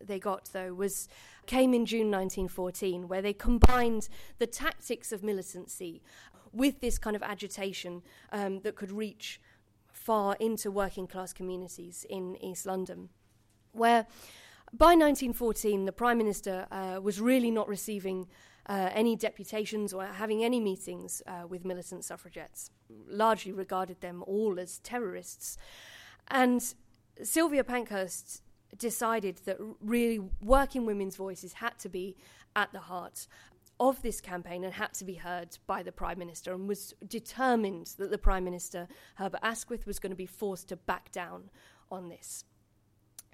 they 0.00 0.18
got 0.18 0.48
though 0.52 0.72
was 0.72 1.08
came 1.46 1.74
in 1.74 1.84
June 1.84 2.10
1914 2.10 3.08
where 3.08 3.20
they 3.20 3.32
combined 3.32 4.08
the 4.38 4.46
tactics 4.46 5.10
of 5.10 5.24
militancy 5.24 6.00
with 6.52 6.80
this 6.80 6.98
kind 6.98 7.16
of 7.16 7.22
agitation 7.22 8.02
um, 8.30 8.60
that 8.60 8.76
could 8.76 8.92
reach 8.92 9.40
far 9.90 10.36
into 10.38 10.70
working 10.70 11.08
class 11.08 11.32
communities 11.32 12.06
in 12.08 12.36
East 12.42 12.64
London 12.64 13.08
where 13.72 14.06
by 14.72 14.94
1914 14.94 15.84
the 15.84 15.92
prime 15.92 16.18
minister 16.18 16.66
uh, 16.70 17.00
was 17.02 17.20
really 17.20 17.50
not 17.50 17.66
receiving 17.68 18.28
uh, 18.68 18.90
any 18.92 19.16
deputations 19.16 19.92
or 19.92 20.04
having 20.04 20.44
any 20.44 20.60
meetings 20.60 21.22
uh, 21.26 21.46
with 21.48 21.64
militant 21.64 22.04
suffragettes, 22.04 22.70
largely 23.08 23.52
regarded 23.52 24.00
them 24.00 24.22
all 24.26 24.58
as 24.60 24.78
terrorists. 24.80 25.56
And 26.28 26.74
Sylvia 27.22 27.64
Pankhurst 27.64 28.42
decided 28.76 29.40
that 29.46 29.56
really 29.80 30.20
working 30.42 30.84
women's 30.84 31.16
voices 31.16 31.54
had 31.54 31.78
to 31.78 31.88
be 31.88 32.16
at 32.54 32.72
the 32.72 32.80
heart 32.80 33.26
of 33.80 34.02
this 34.02 34.20
campaign 34.20 34.64
and 34.64 34.74
had 34.74 34.92
to 34.92 35.04
be 35.04 35.14
heard 35.14 35.56
by 35.66 35.82
the 35.82 35.92
Prime 35.92 36.18
Minister 36.18 36.52
and 36.52 36.68
was 36.68 36.94
determined 37.06 37.94
that 37.98 38.10
the 38.10 38.18
Prime 38.18 38.44
Minister, 38.44 38.88
Herbert 39.14 39.40
Asquith, 39.42 39.86
was 39.86 39.98
going 39.98 40.10
to 40.10 40.16
be 40.16 40.26
forced 40.26 40.68
to 40.68 40.76
back 40.76 41.12
down 41.12 41.50
on 41.90 42.08
this. 42.08 42.44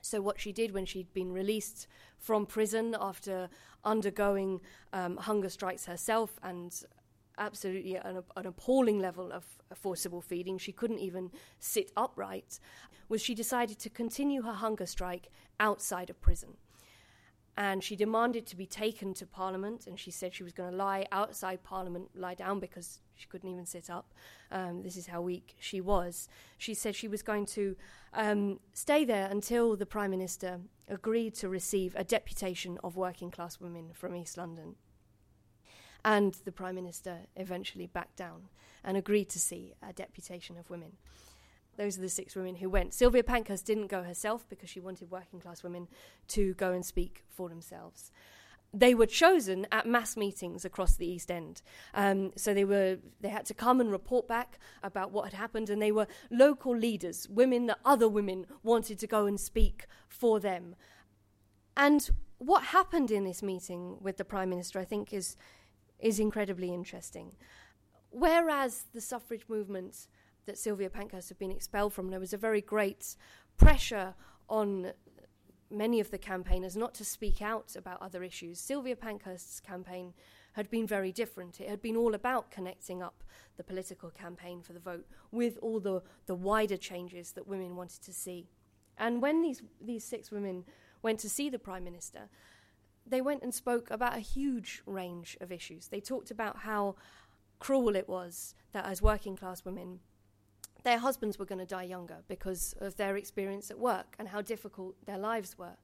So, 0.04 0.20
what 0.20 0.38
she 0.38 0.52
did 0.52 0.72
when 0.72 0.84
she'd 0.84 1.14
been 1.14 1.32
released 1.32 1.86
from 2.18 2.44
prison 2.44 2.94
after 3.00 3.48
undergoing 3.84 4.60
um, 4.92 5.16
hunger 5.16 5.48
strikes 5.48 5.86
herself 5.86 6.38
and 6.42 6.78
absolutely 7.38 7.94
an, 7.96 8.22
an, 8.36 8.46
appalling 8.46 8.98
level 8.98 9.32
of 9.32 9.44
forcible 9.74 10.20
feeding, 10.20 10.58
she 10.58 10.72
couldn't 10.72 10.98
even 10.98 11.30
sit 11.58 11.90
upright, 11.96 12.60
was 13.08 13.22
she 13.22 13.34
decided 13.34 13.78
to 13.78 13.88
continue 13.88 14.42
her 14.42 14.52
hunger 14.52 14.84
strike 14.84 15.30
outside 15.58 16.10
of 16.10 16.20
prison 16.20 16.58
and 17.56 17.84
she 17.84 17.94
demanded 17.94 18.46
to 18.46 18.56
be 18.56 18.66
taken 18.66 19.14
to 19.14 19.26
Parliament, 19.26 19.86
and 19.86 19.98
she 19.98 20.10
said 20.10 20.34
she 20.34 20.42
was 20.42 20.52
going 20.52 20.70
to 20.70 20.76
lie 20.76 21.06
outside 21.12 21.62
Parliament, 21.62 22.10
lie 22.14 22.34
down 22.34 22.58
because 22.58 23.00
she 23.14 23.26
couldn't 23.28 23.50
even 23.50 23.64
sit 23.64 23.88
up. 23.88 24.12
Um, 24.50 24.82
this 24.82 24.96
is 24.96 25.06
how 25.06 25.22
weak 25.22 25.54
she 25.60 25.80
was. 25.80 26.28
She 26.58 26.74
said 26.74 26.96
she 26.96 27.08
was 27.08 27.22
going 27.22 27.46
to 27.46 27.76
um, 28.12 28.58
stay 28.72 29.04
there 29.04 29.28
until 29.30 29.76
the 29.76 29.86
Prime 29.86 30.10
Minister 30.10 30.60
agreed 30.88 31.34
to 31.36 31.48
receive 31.48 31.94
a 31.96 32.04
deputation 32.04 32.78
of 32.82 32.96
working 32.96 33.30
class 33.30 33.60
women 33.60 33.90
from 33.92 34.16
East 34.16 34.36
London. 34.36 34.74
And 36.04 36.34
the 36.44 36.52
Prime 36.52 36.74
Minister 36.74 37.20
eventually 37.36 37.86
backed 37.86 38.16
down 38.16 38.48
and 38.82 38.96
agreed 38.96 39.30
to 39.30 39.38
see 39.38 39.74
a 39.82 39.92
deputation 39.92 40.58
of 40.58 40.68
women. 40.68 40.92
Those 41.76 41.98
are 41.98 42.02
the 42.02 42.08
six 42.08 42.34
women 42.34 42.56
who 42.56 42.68
went. 42.68 42.94
Sylvia 42.94 43.22
Pankhurst 43.22 43.66
didn't 43.66 43.88
go 43.88 44.02
herself 44.02 44.48
because 44.48 44.70
she 44.70 44.80
wanted 44.80 45.10
working 45.10 45.40
class 45.40 45.62
women 45.62 45.88
to 46.28 46.54
go 46.54 46.72
and 46.72 46.84
speak 46.84 47.24
for 47.28 47.48
themselves. 47.48 48.10
They 48.72 48.94
were 48.94 49.06
chosen 49.06 49.66
at 49.70 49.86
mass 49.86 50.16
meetings 50.16 50.64
across 50.64 50.96
the 50.96 51.06
East 51.06 51.30
End. 51.30 51.62
Um, 51.94 52.32
so 52.36 52.52
they 52.52 52.64
were 52.64 52.98
they 53.20 53.28
had 53.28 53.46
to 53.46 53.54
come 53.54 53.80
and 53.80 53.90
report 53.90 54.26
back 54.26 54.58
about 54.82 55.12
what 55.12 55.24
had 55.26 55.34
happened, 55.34 55.70
and 55.70 55.80
they 55.80 55.92
were 55.92 56.08
local 56.30 56.76
leaders, 56.76 57.28
women 57.28 57.66
that 57.66 57.78
other 57.84 58.08
women 58.08 58.46
wanted 58.64 58.98
to 58.98 59.06
go 59.06 59.26
and 59.26 59.38
speak 59.38 59.86
for 60.08 60.40
them. 60.40 60.74
And 61.76 62.10
what 62.38 62.64
happened 62.64 63.10
in 63.10 63.24
this 63.24 63.42
meeting 63.42 63.98
with 64.00 64.16
the 64.16 64.24
Prime 64.24 64.50
Minister, 64.50 64.80
I 64.80 64.84
think, 64.84 65.12
is 65.12 65.36
is 66.00 66.18
incredibly 66.18 66.72
interesting. 66.72 67.32
Whereas 68.10 68.84
the 68.92 69.00
suffrage 69.00 69.44
movement 69.48 70.06
that 70.46 70.58
Sylvia 70.58 70.90
Pankhurst 70.90 71.28
had 71.28 71.38
been 71.38 71.50
expelled 71.50 71.92
from, 71.92 72.10
there 72.10 72.20
was 72.20 72.32
a 72.32 72.38
very 72.38 72.60
great 72.60 73.16
pressure 73.56 74.14
on 74.48 74.92
many 75.70 76.00
of 76.00 76.10
the 76.10 76.18
campaigners 76.18 76.76
not 76.76 76.94
to 76.94 77.04
speak 77.04 77.42
out 77.42 77.74
about 77.76 78.00
other 78.02 78.22
issues. 78.22 78.60
Sylvia 78.60 78.96
Pankhurst's 78.96 79.60
campaign 79.60 80.14
had 80.52 80.70
been 80.70 80.86
very 80.86 81.10
different. 81.10 81.60
It 81.60 81.68
had 81.68 81.82
been 81.82 81.96
all 81.96 82.14
about 82.14 82.50
connecting 82.50 83.02
up 83.02 83.24
the 83.56 83.64
political 83.64 84.10
campaign 84.10 84.62
for 84.62 84.72
the 84.72 84.80
vote 84.80 85.06
with 85.32 85.58
all 85.60 85.80
the, 85.80 86.02
the 86.26 86.34
wider 86.34 86.76
changes 86.76 87.32
that 87.32 87.48
women 87.48 87.76
wanted 87.76 88.02
to 88.02 88.12
see. 88.12 88.48
And 88.96 89.20
when 89.20 89.42
these, 89.42 89.62
these 89.80 90.04
six 90.04 90.30
women 90.30 90.64
went 91.02 91.18
to 91.20 91.28
see 91.28 91.48
the 91.48 91.58
Prime 91.58 91.82
Minister, 91.82 92.28
they 93.06 93.20
went 93.20 93.42
and 93.42 93.52
spoke 93.52 93.90
about 93.90 94.16
a 94.16 94.20
huge 94.20 94.82
range 94.86 95.36
of 95.40 95.50
issues. 95.50 95.88
They 95.88 96.00
talked 96.00 96.30
about 96.30 96.58
how 96.58 96.94
cruel 97.58 97.96
it 97.96 98.08
was 98.08 98.54
that 98.72 98.86
as 98.86 99.02
working 99.02 99.36
class 99.36 99.64
women, 99.64 100.00
their 100.84 100.98
husbands 100.98 101.38
were 101.38 101.44
going 101.46 101.58
to 101.58 101.66
die 101.66 101.82
younger 101.82 102.18
because 102.28 102.74
of 102.80 102.96
their 102.96 103.16
experience 103.16 103.70
at 103.70 103.78
work 103.78 104.14
and 104.18 104.28
how 104.28 104.40
difficult 104.40 104.94
their 105.06 105.18
lives 105.18 105.58
were. 105.58 105.76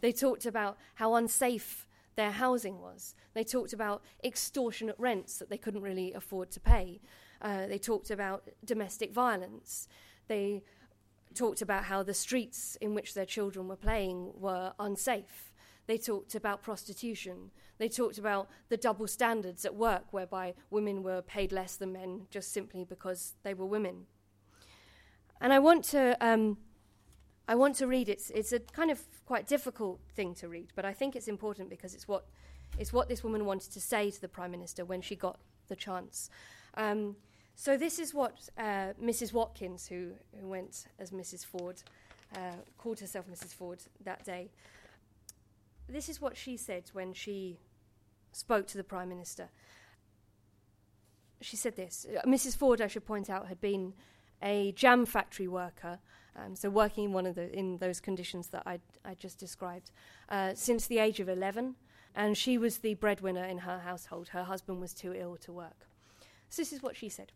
They 0.00 0.12
talked 0.12 0.46
about 0.46 0.78
how 0.94 1.14
unsafe 1.14 1.86
their 2.16 2.30
housing 2.32 2.80
was. 2.80 3.14
They 3.34 3.44
talked 3.44 3.72
about 3.72 4.02
extortionate 4.24 4.96
rents 4.98 5.38
that 5.38 5.50
they 5.50 5.58
couldn't 5.58 5.82
really 5.82 6.12
afford 6.12 6.50
to 6.52 6.60
pay. 6.60 7.00
Uh, 7.40 7.66
they 7.66 7.78
talked 7.78 8.10
about 8.10 8.48
domestic 8.64 9.12
violence. 9.12 9.86
They 10.26 10.62
talked 11.34 11.62
about 11.62 11.84
how 11.84 12.02
the 12.02 12.14
streets 12.14 12.76
in 12.80 12.94
which 12.94 13.14
their 13.14 13.26
children 13.26 13.68
were 13.68 13.76
playing 13.76 14.32
were 14.34 14.72
unsafe. 14.78 15.52
They 15.86 15.98
talked 15.98 16.34
about 16.34 16.62
prostitution. 16.62 17.50
They 17.78 17.88
talked 17.88 18.18
about 18.18 18.48
the 18.68 18.76
double 18.76 19.06
standards 19.06 19.64
at 19.64 19.74
work, 19.74 20.04
whereby 20.10 20.54
women 20.70 21.02
were 21.02 21.22
paid 21.22 21.52
less 21.52 21.76
than 21.76 21.92
men 21.92 22.26
just 22.30 22.52
simply 22.52 22.84
because 22.84 23.34
they 23.42 23.54
were 23.54 23.66
women. 23.66 24.06
And 25.40 25.52
I 25.52 25.58
want 25.58 25.84
to, 25.86 26.16
um, 26.20 26.58
I 27.46 27.54
want 27.54 27.76
to 27.76 27.86
read. 27.86 28.08
It's 28.08 28.30
it's 28.30 28.52
a 28.52 28.60
kind 28.60 28.90
of 28.90 29.00
quite 29.26 29.46
difficult 29.46 30.00
thing 30.14 30.34
to 30.36 30.48
read, 30.48 30.72
but 30.74 30.84
I 30.84 30.92
think 30.92 31.14
it's 31.14 31.28
important 31.28 31.70
because 31.70 31.94
it's 31.94 32.08
what, 32.08 32.26
it's 32.78 32.92
what 32.92 33.08
this 33.08 33.22
woman 33.22 33.44
wanted 33.44 33.72
to 33.72 33.80
say 33.80 34.10
to 34.10 34.20
the 34.20 34.28
prime 34.28 34.50
minister 34.50 34.84
when 34.84 35.00
she 35.00 35.16
got 35.16 35.38
the 35.68 35.76
chance. 35.76 36.30
Um, 36.74 37.16
so 37.54 37.76
this 37.76 37.98
is 37.98 38.14
what 38.14 38.48
uh, 38.56 38.94
Mrs. 39.02 39.32
Watkins, 39.32 39.86
who 39.86 40.12
who 40.40 40.48
went 40.48 40.86
as 40.98 41.10
Mrs. 41.10 41.44
Ford, 41.44 41.82
uh, 42.34 42.58
called 42.76 43.00
herself 43.00 43.26
Mrs. 43.28 43.54
Ford 43.54 43.80
that 44.04 44.24
day. 44.24 44.50
This 45.88 46.08
is 46.08 46.20
what 46.20 46.36
she 46.36 46.56
said 46.56 46.90
when 46.92 47.14
she 47.14 47.58
spoke 48.32 48.66
to 48.68 48.76
the 48.76 48.84
prime 48.84 49.08
minister. 49.08 49.48
She 51.40 51.56
said 51.56 51.76
this. 51.76 52.06
Mrs. 52.26 52.56
Ford, 52.56 52.80
I 52.80 52.88
should 52.88 53.06
point 53.06 53.30
out, 53.30 53.46
had 53.46 53.60
been 53.60 53.94
a 54.42 54.72
jam 54.72 55.06
factory 55.06 55.48
worker, 55.48 55.98
um, 56.36 56.54
so 56.54 56.70
working 56.70 57.04
in 57.04 57.12
one 57.12 57.26
of 57.26 57.34
the 57.34 57.52
in 57.52 57.78
those 57.78 58.00
conditions 58.00 58.48
that 58.48 58.62
I 58.66 58.80
I 59.04 59.14
just 59.14 59.38
described, 59.38 59.90
uh, 60.28 60.52
since 60.54 60.86
the 60.86 60.98
age 60.98 61.20
of 61.20 61.28
eleven, 61.28 61.76
and 62.14 62.36
she 62.36 62.58
was 62.58 62.78
the 62.78 62.94
breadwinner 62.94 63.44
in 63.44 63.58
her 63.58 63.80
household. 63.80 64.28
Her 64.28 64.44
husband 64.44 64.80
was 64.80 64.94
too 64.94 65.14
ill 65.14 65.36
to 65.38 65.52
work. 65.52 65.86
So 66.48 66.62
this 66.62 66.72
is 66.72 66.82
what 66.82 66.96
she 66.96 67.08
said. 67.08 67.32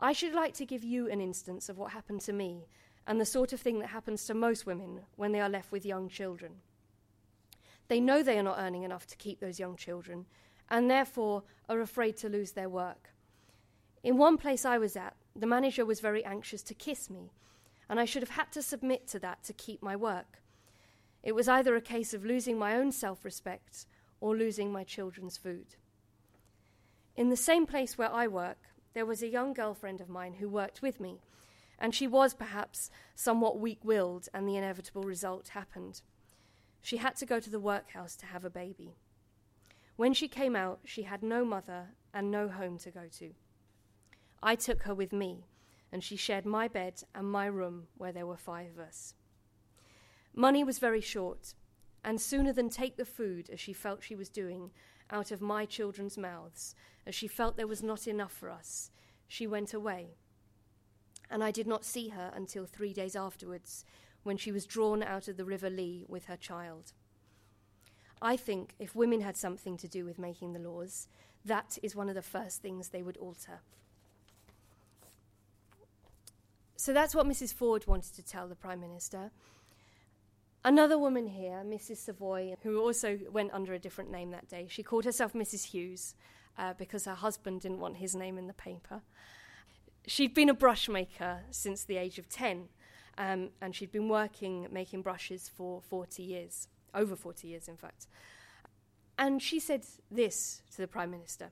I 0.00 0.12
should 0.12 0.34
like 0.34 0.54
to 0.54 0.66
give 0.66 0.84
you 0.84 1.10
an 1.10 1.20
instance 1.20 1.68
of 1.68 1.76
what 1.76 1.92
happened 1.92 2.20
to 2.22 2.32
me 2.32 2.68
and 3.06 3.20
the 3.20 3.24
sort 3.24 3.52
of 3.52 3.60
thing 3.60 3.80
that 3.80 3.88
happens 3.88 4.24
to 4.26 4.34
most 4.34 4.66
women 4.66 5.00
when 5.16 5.32
they 5.32 5.40
are 5.40 5.48
left 5.48 5.72
with 5.72 5.86
young 5.86 6.08
children. 6.08 6.60
They 7.88 8.00
know 8.00 8.22
they 8.22 8.38
are 8.38 8.44
not 8.44 8.58
earning 8.58 8.82
enough 8.82 9.06
to 9.06 9.16
keep 9.16 9.40
those 9.40 9.58
young 9.58 9.76
children 9.76 10.26
and 10.70 10.90
therefore 10.90 11.42
are 11.68 11.80
afraid 11.80 12.16
to 12.18 12.28
lose 12.28 12.52
their 12.52 12.68
work. 12.68 13.10
In 14.04 14.18
one 14.18 14.36
place 14.36 14.64
I 14.64 14.78
was 14.78 14.94
at, 14.94 15.16
the 15.38 15.46
manager 15.46 15.86
was 15.86 16.00
very 16.00 16.24
anxious 16.24 16.62
to 16.64 16.74
kiss 16.74 17.08
me, 17.08 17.30
and 17.88 18.00
I 18.00 18.04
should 18.04 18.22
have 18.22 18.30
had 18.30 18.50
to 18.52 18.62
submit 18.62 19.06
to 19.08 19.18
that 19.20 19.44
to 19.44 19.52
keep 19.52 19.82
my 19.82 19.94
work. 19.94 20.42
It 21.22 21.34
was 21.34 21.48
either 21.48 21.76
a 21.76 21.80
case 21.80 22.12
of 22.12 22.24
losing 22.24 22.58
my 22.58 22.74
own 22.74 22.90
self 22.90 23.24
respect 23.24 23.86
or 24.20 24.36
losing 24.36 24.72
my 24.72 24.82
children's 24.82 25.36
food. 25.36 25.76
In 27.16 27.30
the 27.30 27.36
same 27.36 27.66
place 27.66 27.96
where 27.96 28.12
I 28.12 28.26
work, 28.26 28.58
there 28.94 29.06
was 29.06 29.22
a 29.22 29.28
young 29.28 29.52
girlfriend 29.52 30.00
of 30.00 30.08
mine 30.08 30.34
who 30.34 30.48
worked 30.48 30.82
with 30.82 30.98
me, 30.98 31.20
and 31.78 31.94
she 31.94 32.08
was 32.08 32.34
perhaps 32.34 32.90
somewhat 33.14 33.60
weak 33.60 33.84
willed, 33.84 34.28
and 34.34 34.48
the 34.48 34.56
inevitable 34.56 35.04
result 35.04 35.48
happened. 35.48 36.02
She 36.82 36.96
had 36.96 37.14
to 37.16 37.26
go 37.26 37.38
to 37.38 37.50
the 37.50 37.60
workhouse 37.60 38.16
to 38.16 38.26
have 38.26 38.44
a 38.44 38.50
baby. 38.50 38.96
When 39.96 40.14
she 40.14 40.28
came 40.28 40.56
out, 40.56 40.80
she 40.84 41.02
had 41.02 41.22
no 41.22 41.44
mother 41.44 41.90
and 42.12 42.30
no 42.30 42.48
home 42.48 42.78
to 42.78 42.90
go 42.90 43.02
to. 43.18 43.34
I 44.42 44.54
took 44.54 44.82
her 44.82 44.94
with 44.94 45.12
me, 45.12 45.46
and 45.90 46.02
she 46.02 46.16
shared 46.16 46.46
my 46.46 46.68
bed 46.68 47.02
and 47.14 47.30
my 47.30 47.46
room 47.46 47.88
where 47.96 48.12
there 48.12 48.26
were 48.26 48.36
five 48.36 48.70
of 48.70 48.78
us. 48.78 49.14
Money 50.34 50.62
was 50.62 50.78
very 50.78 51.00
short, 51.00 51.54
and 52.04 52.20
sooner 52.20 52.52
than 52.52 52.70
take 52.70 52.96
the 52.96 53.04
food, 53.04 53.50
as 53.50 53.58
she 53.58 53.72
felt 53.72 54.02
she 54.02 54.14
was 54.14 54.28
doing, 54.28 54.70
out 55.10 55.30
of 55.30 55.40
my 55.40 55.64
children's 55.64 56.16
mouths, 56.18 56.74
as 57.06 57.14
she 57.14 57.26
felt 57.26 57.56
there 57.56 57.66
was 57.66 57.82
not 57.82 58.06
enough 58.06 58.32
for 58.32 58.50
us, 58.50 58.90
she 59.26 59.46
went 59.46 59.74
away. 59.74 60.16
And 61.30 61.42
I 61.42 61.50
did 61.50 61.66
not 61.66 61.84
see 61.84 62.08
her 62.08 62.32
until 62.34 62.66
three 62.66 62.92
days 62.92 63.16
afterwards, 63.16 63.84
when 64.22 64.36
she 64.36 64.52
was 64.52 64.66
drawn 64.66 65.02
out 65.02 65.28
of 65.28 65.36
the 65.36 65.44
River 65.44 65.70
Lee 65.70 66.04
with 66.08 66.26
her 66.26 66.36
child. 66.36 66.92
I 68.20 68.36
think 68.36 68.74
if 68.78 68.94
women 68.94 69.20
had 69.20 69.36
something 69.36 69.76
to 69.78 69.88
do 69.88 70.04
with 70.04 70.18
making 70.18 70.52
the 70.52 70.58
laws, 70.58 71.08
that 71.44 71.78
is 71.82 71.96
one 71.96 72.08
of 72.08 72.14
the 72.14 72.22
first 72.22 72.60
things 72.60 72.88
they 72.88 73.02
would 73.02 73.16
alter. 73.16 73.60
So 76.78 76.92
that's 76.92 77.12
what 77.12 77.26
Mrs. 77.26 77.52
Ford 77.52 77.88
wanted 77.88 78.14
to 78.14 78.22
tell 78.22 78.46
the 78.46 78.54
Prime 78.54 78.80
Minister. 78.80 79.32
Another 80.64 80.96
woman 80.96 81.26
here, 81.26 81.64
Mrs. 81.66 81.96
Savoy, 81.96 82.54
who 82.62 82.80
also 82.80 83.18
went 83.32 83.52
under 83.52 83.74
a 83.74 83.80
different 83.80 84.12
name 84.12 84.30
that 84.30 84.48
day, 84.48 84.68
she 84.70 84.84
called 84.84 85.04
herself 85.04 85.32
Mrs. 85.32 85.64
Hughes 85.64 86.14
uh, 86.56 86.74
because 86.78 87.04
her 87.04 87.16
husband 87.16 87.62
didn't 87.62 87.80
want 87.80 87.96
his 87.96 88.14
name 88.14 88.38
in 88.38 88.46
the 88.46 88.52
paper. 88.52 89.02
She'd 90.06 90.34
been 90.34 90.48
a 90.48 90.54
brush 90.54 90.88
maker 90.88 91.40
since 91.50 91.82
the 91.82 91.96
age 91.96 92.16
of 92.16 92.28
10, 92.28 92.68
um, 93.18 93.50
and 93.60 93.74
she'd 93.74 93.90
been 93.90 94.08
working 94.08 94.68
making 94.70 95.02
brushes 95.02 95.48
for 95.48 95.82
40 95.82 96.22
years, 96.22 96.68
over 96.94 97.16
40 97.16 97.48
years, 97.48 97.66
in 97.66 97.76
fact. 97.76 98.06
And 99.18 99.42
she 99.42 99.58
said 99.58 99.84
this 100.12 100.62
to 100.76 100.80
the 100.80 100.86
Prime 100.86 101.10
Minister 101.10 101.50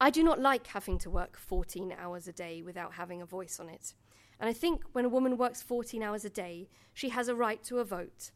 I 0.00 0.10
do 0.10 0.22
not 0.22 0.40
like 0.40 0.66
having 0.66 0.98
to 0.98 1.10
work 1.10 1.36
14 1.36 1.94
hours 1.98 2.26
a 2.26 2.32
day 2.32 2.62
without 2.62 2.94
having 2.94 3.22
a 3.22 3.26
voice 3.26 3.60
on 3.60 3.68
it. 3.68 3.94
And 4.40 4.48
I 4.48 4.52
think 4.52 4.82
when 4.92 5.04
a 5.04 5.08
woman 5.08 5.36
works 5.36 5.62
14 5.62 6.02
hours 6.02 6.24
a 6.24 6.30
day, 6.30 6.68
she 6.92 7.10
has 7.10 7.28
a 7.28 7.34
right 7.34 7.62
to 7.64 7.78
a 7.78 7.84
vote, 7.84 8.30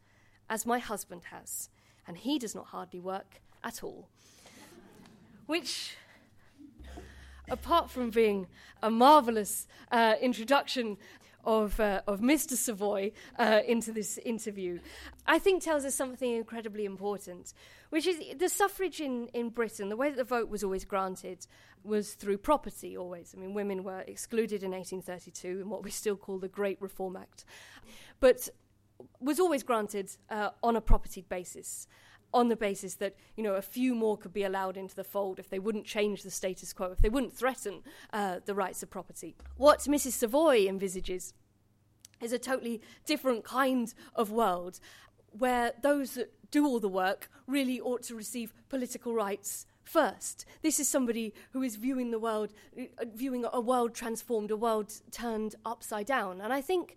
as 0.49 0.65
my 0.65 0.79
husband 0.79 1.23
has, 1.31 1.69
and 2.07 2.17
he 2.17 2.39
does 2.39 2.55
not 2.55 2.67
hardly 2.67 3.01
work 3.01 3.41
at 3.65 3.83
all. 3.83 4.09
Which, 5.47 5.97
apart 7.51 7.91
from 7.91 8.11
being 8.11 8.47
a 8.83 8.91
marvellous 8.91 9.67
uh, 9.91 10.15
introduction 10.21 10.97
of, 11.45 11.79
uh, 11.81 12.03
of 12.07 12.21
Mr. 12.21 12.53
Savoy 12.53 13.13
uh, 13.39 13.61
into 13.67 13.93
this 13.93 14.19
interview, 14.19 14.81
I 15.27 15.39
think 15.39 15.63
tells 15.63 15.85
us 15.85 15.95
something 15.95 16.33
incredibly 16.33 16.85
important, 16.85 17.55
which 17.91 18.07
is 18.07 18.21
the 18.39 18.49
suffrage 18.49 19.01
in, 19.01 19.29
in 19.29 19.51
Britain, 19.51 19.89
the 19.89 19.97
way 19.97 20.11
that 20.11 20.17
the 20.17 20.25
vote 20.25 20.49
was 20.49 20.63
always 20.63 20.85
granted 20.85 21.47
was 21.85 22.15
through 22.15 22.39
property 22.39 22.97
always. 22.97 23.35
I 23.37 23.41
mean, 23.41 23.55
women 23.55 23.85
were 23.85 24.01
excluded 24.01 24.63
in 24.63 24.73
1832 24.73 25.61
in 25.63 25.71
what 25.71 25.85
we 25.85 25.91
still 25.91 26.17
call 26.17 26.39
the 26.39 26.49
Great 26.49 26.81
Reform 26.81 27.17
Act, 27.17 27.45
but 28.21 28.49
was 29.21 29.39
always 29.39 29.63
granted 29.63 30.11
uh, 30.31 30.51
on 30.63 30.77
a 30.77 30.81
property 30.81 31.25
basis. 31.29 31.87
On 32.35 32.49
the 32.49 32.57
basis 32.57 32.97
that 32.97 33.17
you 33.37 33.43
know 33.43 33.55
a 33.55 33.63
few 33.63 33.95
more 33.95 34.19
could 34.19 34.35
be 34.35 34.45
allowed 34.45 34.77
into 34.77 34.95
the 34.95 35.05
fold 35.05 35.39
if 35.39 35.49
they 35.49 35.59
wouldn't 35.59 35.87
change 35.87 36.23
the 36.23 36.31
status 36.31 36.75
quo, 36.75 36.93
if 36.93 37.01
they 37.01 37.09
wouldn't 37.09 37.33
threaten 37.33 37.83
uh, 38.13 38.41
the 38.45 38.55
rights 38.55 38.83
of 38.83 38.91
property. 38.91 39.35
What 39.57 39.81
Mrs. 39.81 40.13
Savoy 40.13 40.67
envisages 40.69 41.33
is 42.21 42.33
a 42.33 42.39
totally 42.39 42.83
different 43.07 43.45
kind 43.45 43.93
of 44.15 44.31
world, 44.31 44.81
where 45.31 45.73
those 45.83 46.15
that 46.15 46.33
do 46.51 46.67
all 46.67 46.81
the 46.81 46.89
work 46.89 47.31
really 47.47 47.81
ought 47.81 48.03
to 48.05 48.15
receive 48.15 48.53
political 48.69 49.15
rights 49.15 49.67
first. 49.83 50.45
This 50.63 50.79
is 50.79 50.89
somebody 50.89 51.33
who 51.53 51.63
is 51.63 51.77
viewing 51.77 52.11
the 52.11 52.19
world, 52.19 52.53
uh, 52.79 53.05
viewing 53.15 53.45
a 53.51 53.61
world 53.61 53.95
transformed, 53.95 54.51
a 54.51 54.57
world 54.57 54.93
turned 55.11 55.55
upside 55.65 56.07
down. 56.07 56.41
And 56.41 56.53
I 56.53 56.61
think 56.61 56.97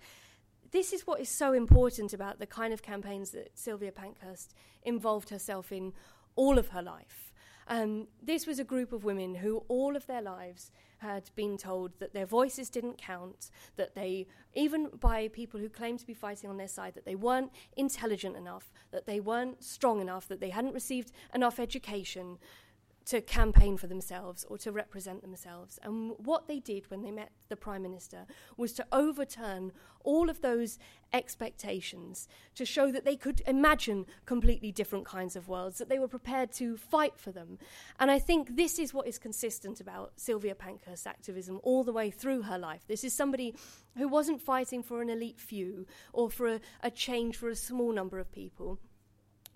this 0.72 0.93
is 0.93 1.05
what 1.05 1.19
is 1.19 1.30
so 1.30 1.53
important 1.53 2.13
about 2.13 2.39
the 2.39 2.45
kind 2.45 2.74
of 2.74 2.82
campaigns 2.82 3.32
that 3.32 3.57
Sylvia 3.57 3.91
Pankhurst 3.91 4.53
involved 4.84 5.30
herself 5.30 5.72
in 5.72 5.93
all 6.36 6.57
of 6.57 6.69
her 6.69 6.82
life. 6.82 7.34
Um, 7.67 8.07
this 8.22 8.47
was 8.47 8.59
a 8.59 8.63
group 8.63 8.91
of 8.91 9.03
women 9.03 9.36
who, 9.36 9.63
all 9.67 9.95
of 9.95 10.07
their 10.07 10.22
lives, 10.22 10.72
had 10.97 11.30
been 11.36 11.57
told 11.57 11.91
that 11.99 12.13
their 12.13 12.26
voices 12.26 12.69
didn't 12.69 12.97
count, 12.97 13.49
that 13.76 13.95
they, 13.95 14.28
even 14.53 14.89
by 14.99 15.28
people 15.30 15.59
who 15.59 15.67
claimed 15.67 15.99
to 15.99 16.05
be 16.05 16.13
fighting 16.13 16.49
on 16.49 16.57
their 16.57 16.67
side, 16.67 16.93
that 16.93 17.05
they 17.05 17.15
weren't 17.15 17.51
intelligent 17.76 18.36
enough, 18.36 18.72
that 18.91 19.07
they 19.07 19.19
weren't 19.19 19.63
strong 19.63 19.99
enough, 19.99 20.28
that 20.28 20.39
they 20.39 20.49
hadn't 20.49 20.74
received 20.74 21.11
enough 21.34 21.59
education, 21.59 22.38
to 23.06 23.22
campaign 23.22 23.78
for 23.78 23.88
themselves 23.88 24.45
or 24.49 24.58
to 24.60 24.72
represent 24.72 25.22
themselves. 25.22 25.80
And 25.84 26.14
what 26.18 26.47
they 26.47 26.60
did 26.60 26.89
when 26.89 27.02
they 27.02 27.12
met 27.12 27.32
the 27.49 27.56
Prime 27.56 27.82
Minister 27.82 28.26
was 28.58 28.74
to 28.74 28.86
overturn 28.91 29.72
all 30.04 30.30
of 30.30 30.41
those 30.41 30.78
expectations 31.14 32.28
to 32.56 32.66
show 32.66 32.91
that 32.91 33.06
they 33.06 33.16
could 33.16 33.41
imagine 33.45 34.06
completely 34.26 34.72
different 34.72 35.06
kinds 35.06 35.36
of 35.36 35.47
worlds, 35.47 35.78
that 35.78 35.89
they 35.89 35.99
were 35.99 36.08
prepared 36.08 36.52
to 36.54 36.78
fight 36.78 37.18
for 37.18 37.32
them. 37.32 37.58
And 37.99 38.10
I 38.10 38.20
think 38.20 38.56
this 38.56 38.80
is 38.80 38.93
what 38.93 39.08
is 39.08 39.18
consistent 39.18 39.82
about 39.82 40.14
Sylvia 40.16 40.56
Pankhurst's 40.56 41.08
activism 41.08 41.60
all 41.64 41.84
the 41.84 41.93
way 41.93 42.12
through 42.12 42.43
her 42.43 42.58
life. 42.58 42.86
This 42.88 43.04
is 43.04 43.14
somebody 43.14 43.56
who 43.97 44.08
wasn't 44.08 44.41
fighting 44.41 44.84
for 44.84 45.02
an 45.02 45.10
elite 45.10 45.39
few 45.39 45.86
or 46.14 46.30
for 46.30 46.47
a, 46.47 46.62
a 46.82 46.91
change 46.91 47.36
for 47.36 47.49
a 47.49 47.56
small 47.56 47.91
number 47.91 48.20
of 48.20 48.32
people 48.32 48.80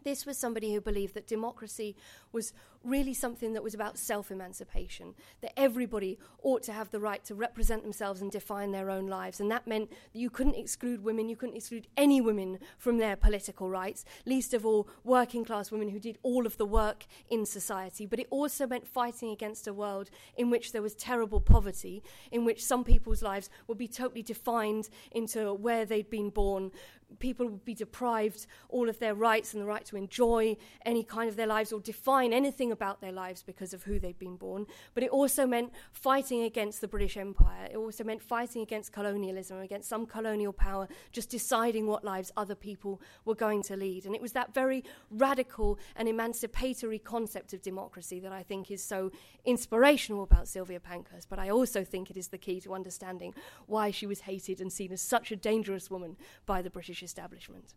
this 0.06 0.26
was 0.26 0.38
somebody 0.38 0.74
who 0.74 0.80
believed 0.80 1.16
that 1.16 1.28
democracy 1.28 1.98
was 2.32 2.54
really 2.86 3.14
something 3.14 3.54
that 3.54 3.64
was 3.64 3.74
about 3.74 3.98
self 3.98 4.32
emancipation, 4.32 5.14
that 5.42 5.58
everybody 5.58 6.18
ought 6.44 6.64
to 6.64 6.74
have 6.74 6.92
the 6.92 7.00
right 7.00 7.24
to 7.26 7.36
represent 7.36 7.84
themselves 7.84 8.22
and 8.22 8.32
define 8.32 8.72
their 8.72 8.90
own 8.90 9.08
lives. 9.08 9.40
And 9.40 9.50
that 9.52 9.68
meant 9.68 9.90
that 9.90 10.20
you 10.20 10.30
couldn't 10.30 10.56
exclude 10.56 11.04
women, 11.04 11.30
you 11.30 11.36
couldn't 11.36 11.56
exclude 11.56 11.88
any 11.98 12.22
women 12.22 12.60
from 12.78 12.98
their 12.98 13.16
political 13.16 13.70
rights, 13.70 14.06
least 14.26 14.54
of 14.54 14.66
all 14.66 14.88
working 15.04 15.44
class 15.44 15.72
women 15.72 15.90
who 15.90 16.00
did 16.00 16.18
all 16.24 16.46
of 16.46 16.58
the 16.58 16.66
work 16.66 17.06
in 17.30 17.46
society. 17.46 18.06
But 18.06 18.20
it 18.20 18.28
also 18.30 18.68
meant 18.68 18.88
fighting 18.88 19.32
against 19.32 19.68
a 19.68 19.74
world 19.74 20.10
in 20.38 20.50
which 20.50 20.72
there 20.72 20.82
was 20.82 20.96
terrible 20.96 21.42
poverty, 21.42 22.04
in 22.32 22.46
which 22.46 22.64
some 22.64 22.84
people's 22.84 23.22
lives 23.22 23.50
would 23.68 23.78
be 23.78 23.88
totally 23.88 24.24
defined 24.24 24.90
into 25.12 25.54
where 25.54 25.86
they'd 25.86 26.10
been 26.10 26.30
born, 26.30 26.72
people 27.20 27.48
would 27.48 27.66
be 27.66 27.74
deprived 27.74 28.48
all 28.70 28.90
of 28.90 29.00
their 29.00 29.14
rights 29.14 29.54
and 29.54 29.62
the 29.62 29.66
right 29.66 29.86
to 29.86 29.96
enjoy 29.96 30.58
any 30.86 31.04
kind 31.04 31.30
of 31.30 31.36
their 31.36 31.48
lives 31.48 31.72
or 31.72 31.80
define 31.80 32.34
anything 32.34 32.72
about 32.76 33.02
their 33.02 33.12
lives 33.12 33.42
because 33.42 33.74
of 33.74 33.84
who 33.84 34.00
they'd 34.00 34.20
been 34.20 34.36
born. 34.36 34.68
But 34.94 35.02
it 35.02 35.10
also 35.10 35.48
meant 35.48 35.72
fighting 35.92 36.44
against 36.44 36.82
the 36.82 36.88
British 36.88 37.18
Empire. 37.18 37.68
It 37.72 37.78
also 37.78 38.04
meant 38.04 38.22
fighting 38.22 38.62
against 38.62 38.92
colonialism, 38.92 39.60
against 39.60 39.90
some 39.90 40.06
colonial 40.06 40.54
power, 40.54 40.88
just 41.12 41.30
deciding 41.30 41.88
what 41.88 42.04
lives 42.04 42.32
other 42.38 42.54
people 42.54 43.02
were 43.26 43.34
going 43.34 43.64
to 43.64 43.76
lead. 43.76 44.06
And 44.06 44.14
it 44.14 44.22
was 44.22 44.34
that 44.34 44.54
very 44.54 44.84
radical 45.10 45.80
and 45.96 46.08
emancipatory 46.08 47.00
concept 47.00 47.54
of 47.54 47.62
democracy 47.62 48.20
that 48.20 48.32
I 48.32 48.44
think 48.44 48.70
is 48.70 48.84
so 48.84 49.12
inspirational 49.46 50.24
about 50.24 50.48
Sylvia 50.48 50.80
Pankhurst. 50.80 51.30
But 51.30 51.40
I 51.40 51.50
also 51.50 51.84
think 51.84 52.12
it 52.12 52.18
is 52.18 52.28
the 52.28 52.38
key 52.38 52.60
to 52.62 52.76
understanding 52.76 53.34
why 53.66 53.92
she 53.92 54.06
was 54.06 54.22
hated 54.22 54.62
and 54.62 54.72
seen 54.72 54.92
as 54.92 55.02
such 55.02 55.32
a 55.32 55.36
dangerous 55.36 55.90
woman 55.90 56.18
by 56.46 56.62
the 56.62 56.70
British 56.70 57.02
establishment. 57.02 57.74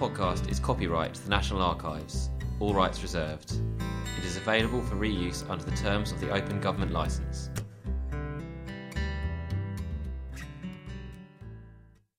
Podcast 0.00 0.50
is 0.50 0.58
copyright 0.58 1.12
the 1.12 1.28
National 1.28 1.60
Archives, 1.60 2.30
all 2.58 2.72
rights 2.72 3.02
reserved. 3.02 3.52
It 4.16 4.24
is 4.24 4.38
available 4.38 4.80
for 4.80 4.94
reuse 4.96 5.46
under 5.50 5.62
the 5.62 5.76
terms 5.76 6.10
of 6.10 6.18
the 6.22 6.30
Open 6.30 6.58
Government 6.58 6.90
Licence. 6.90 7.50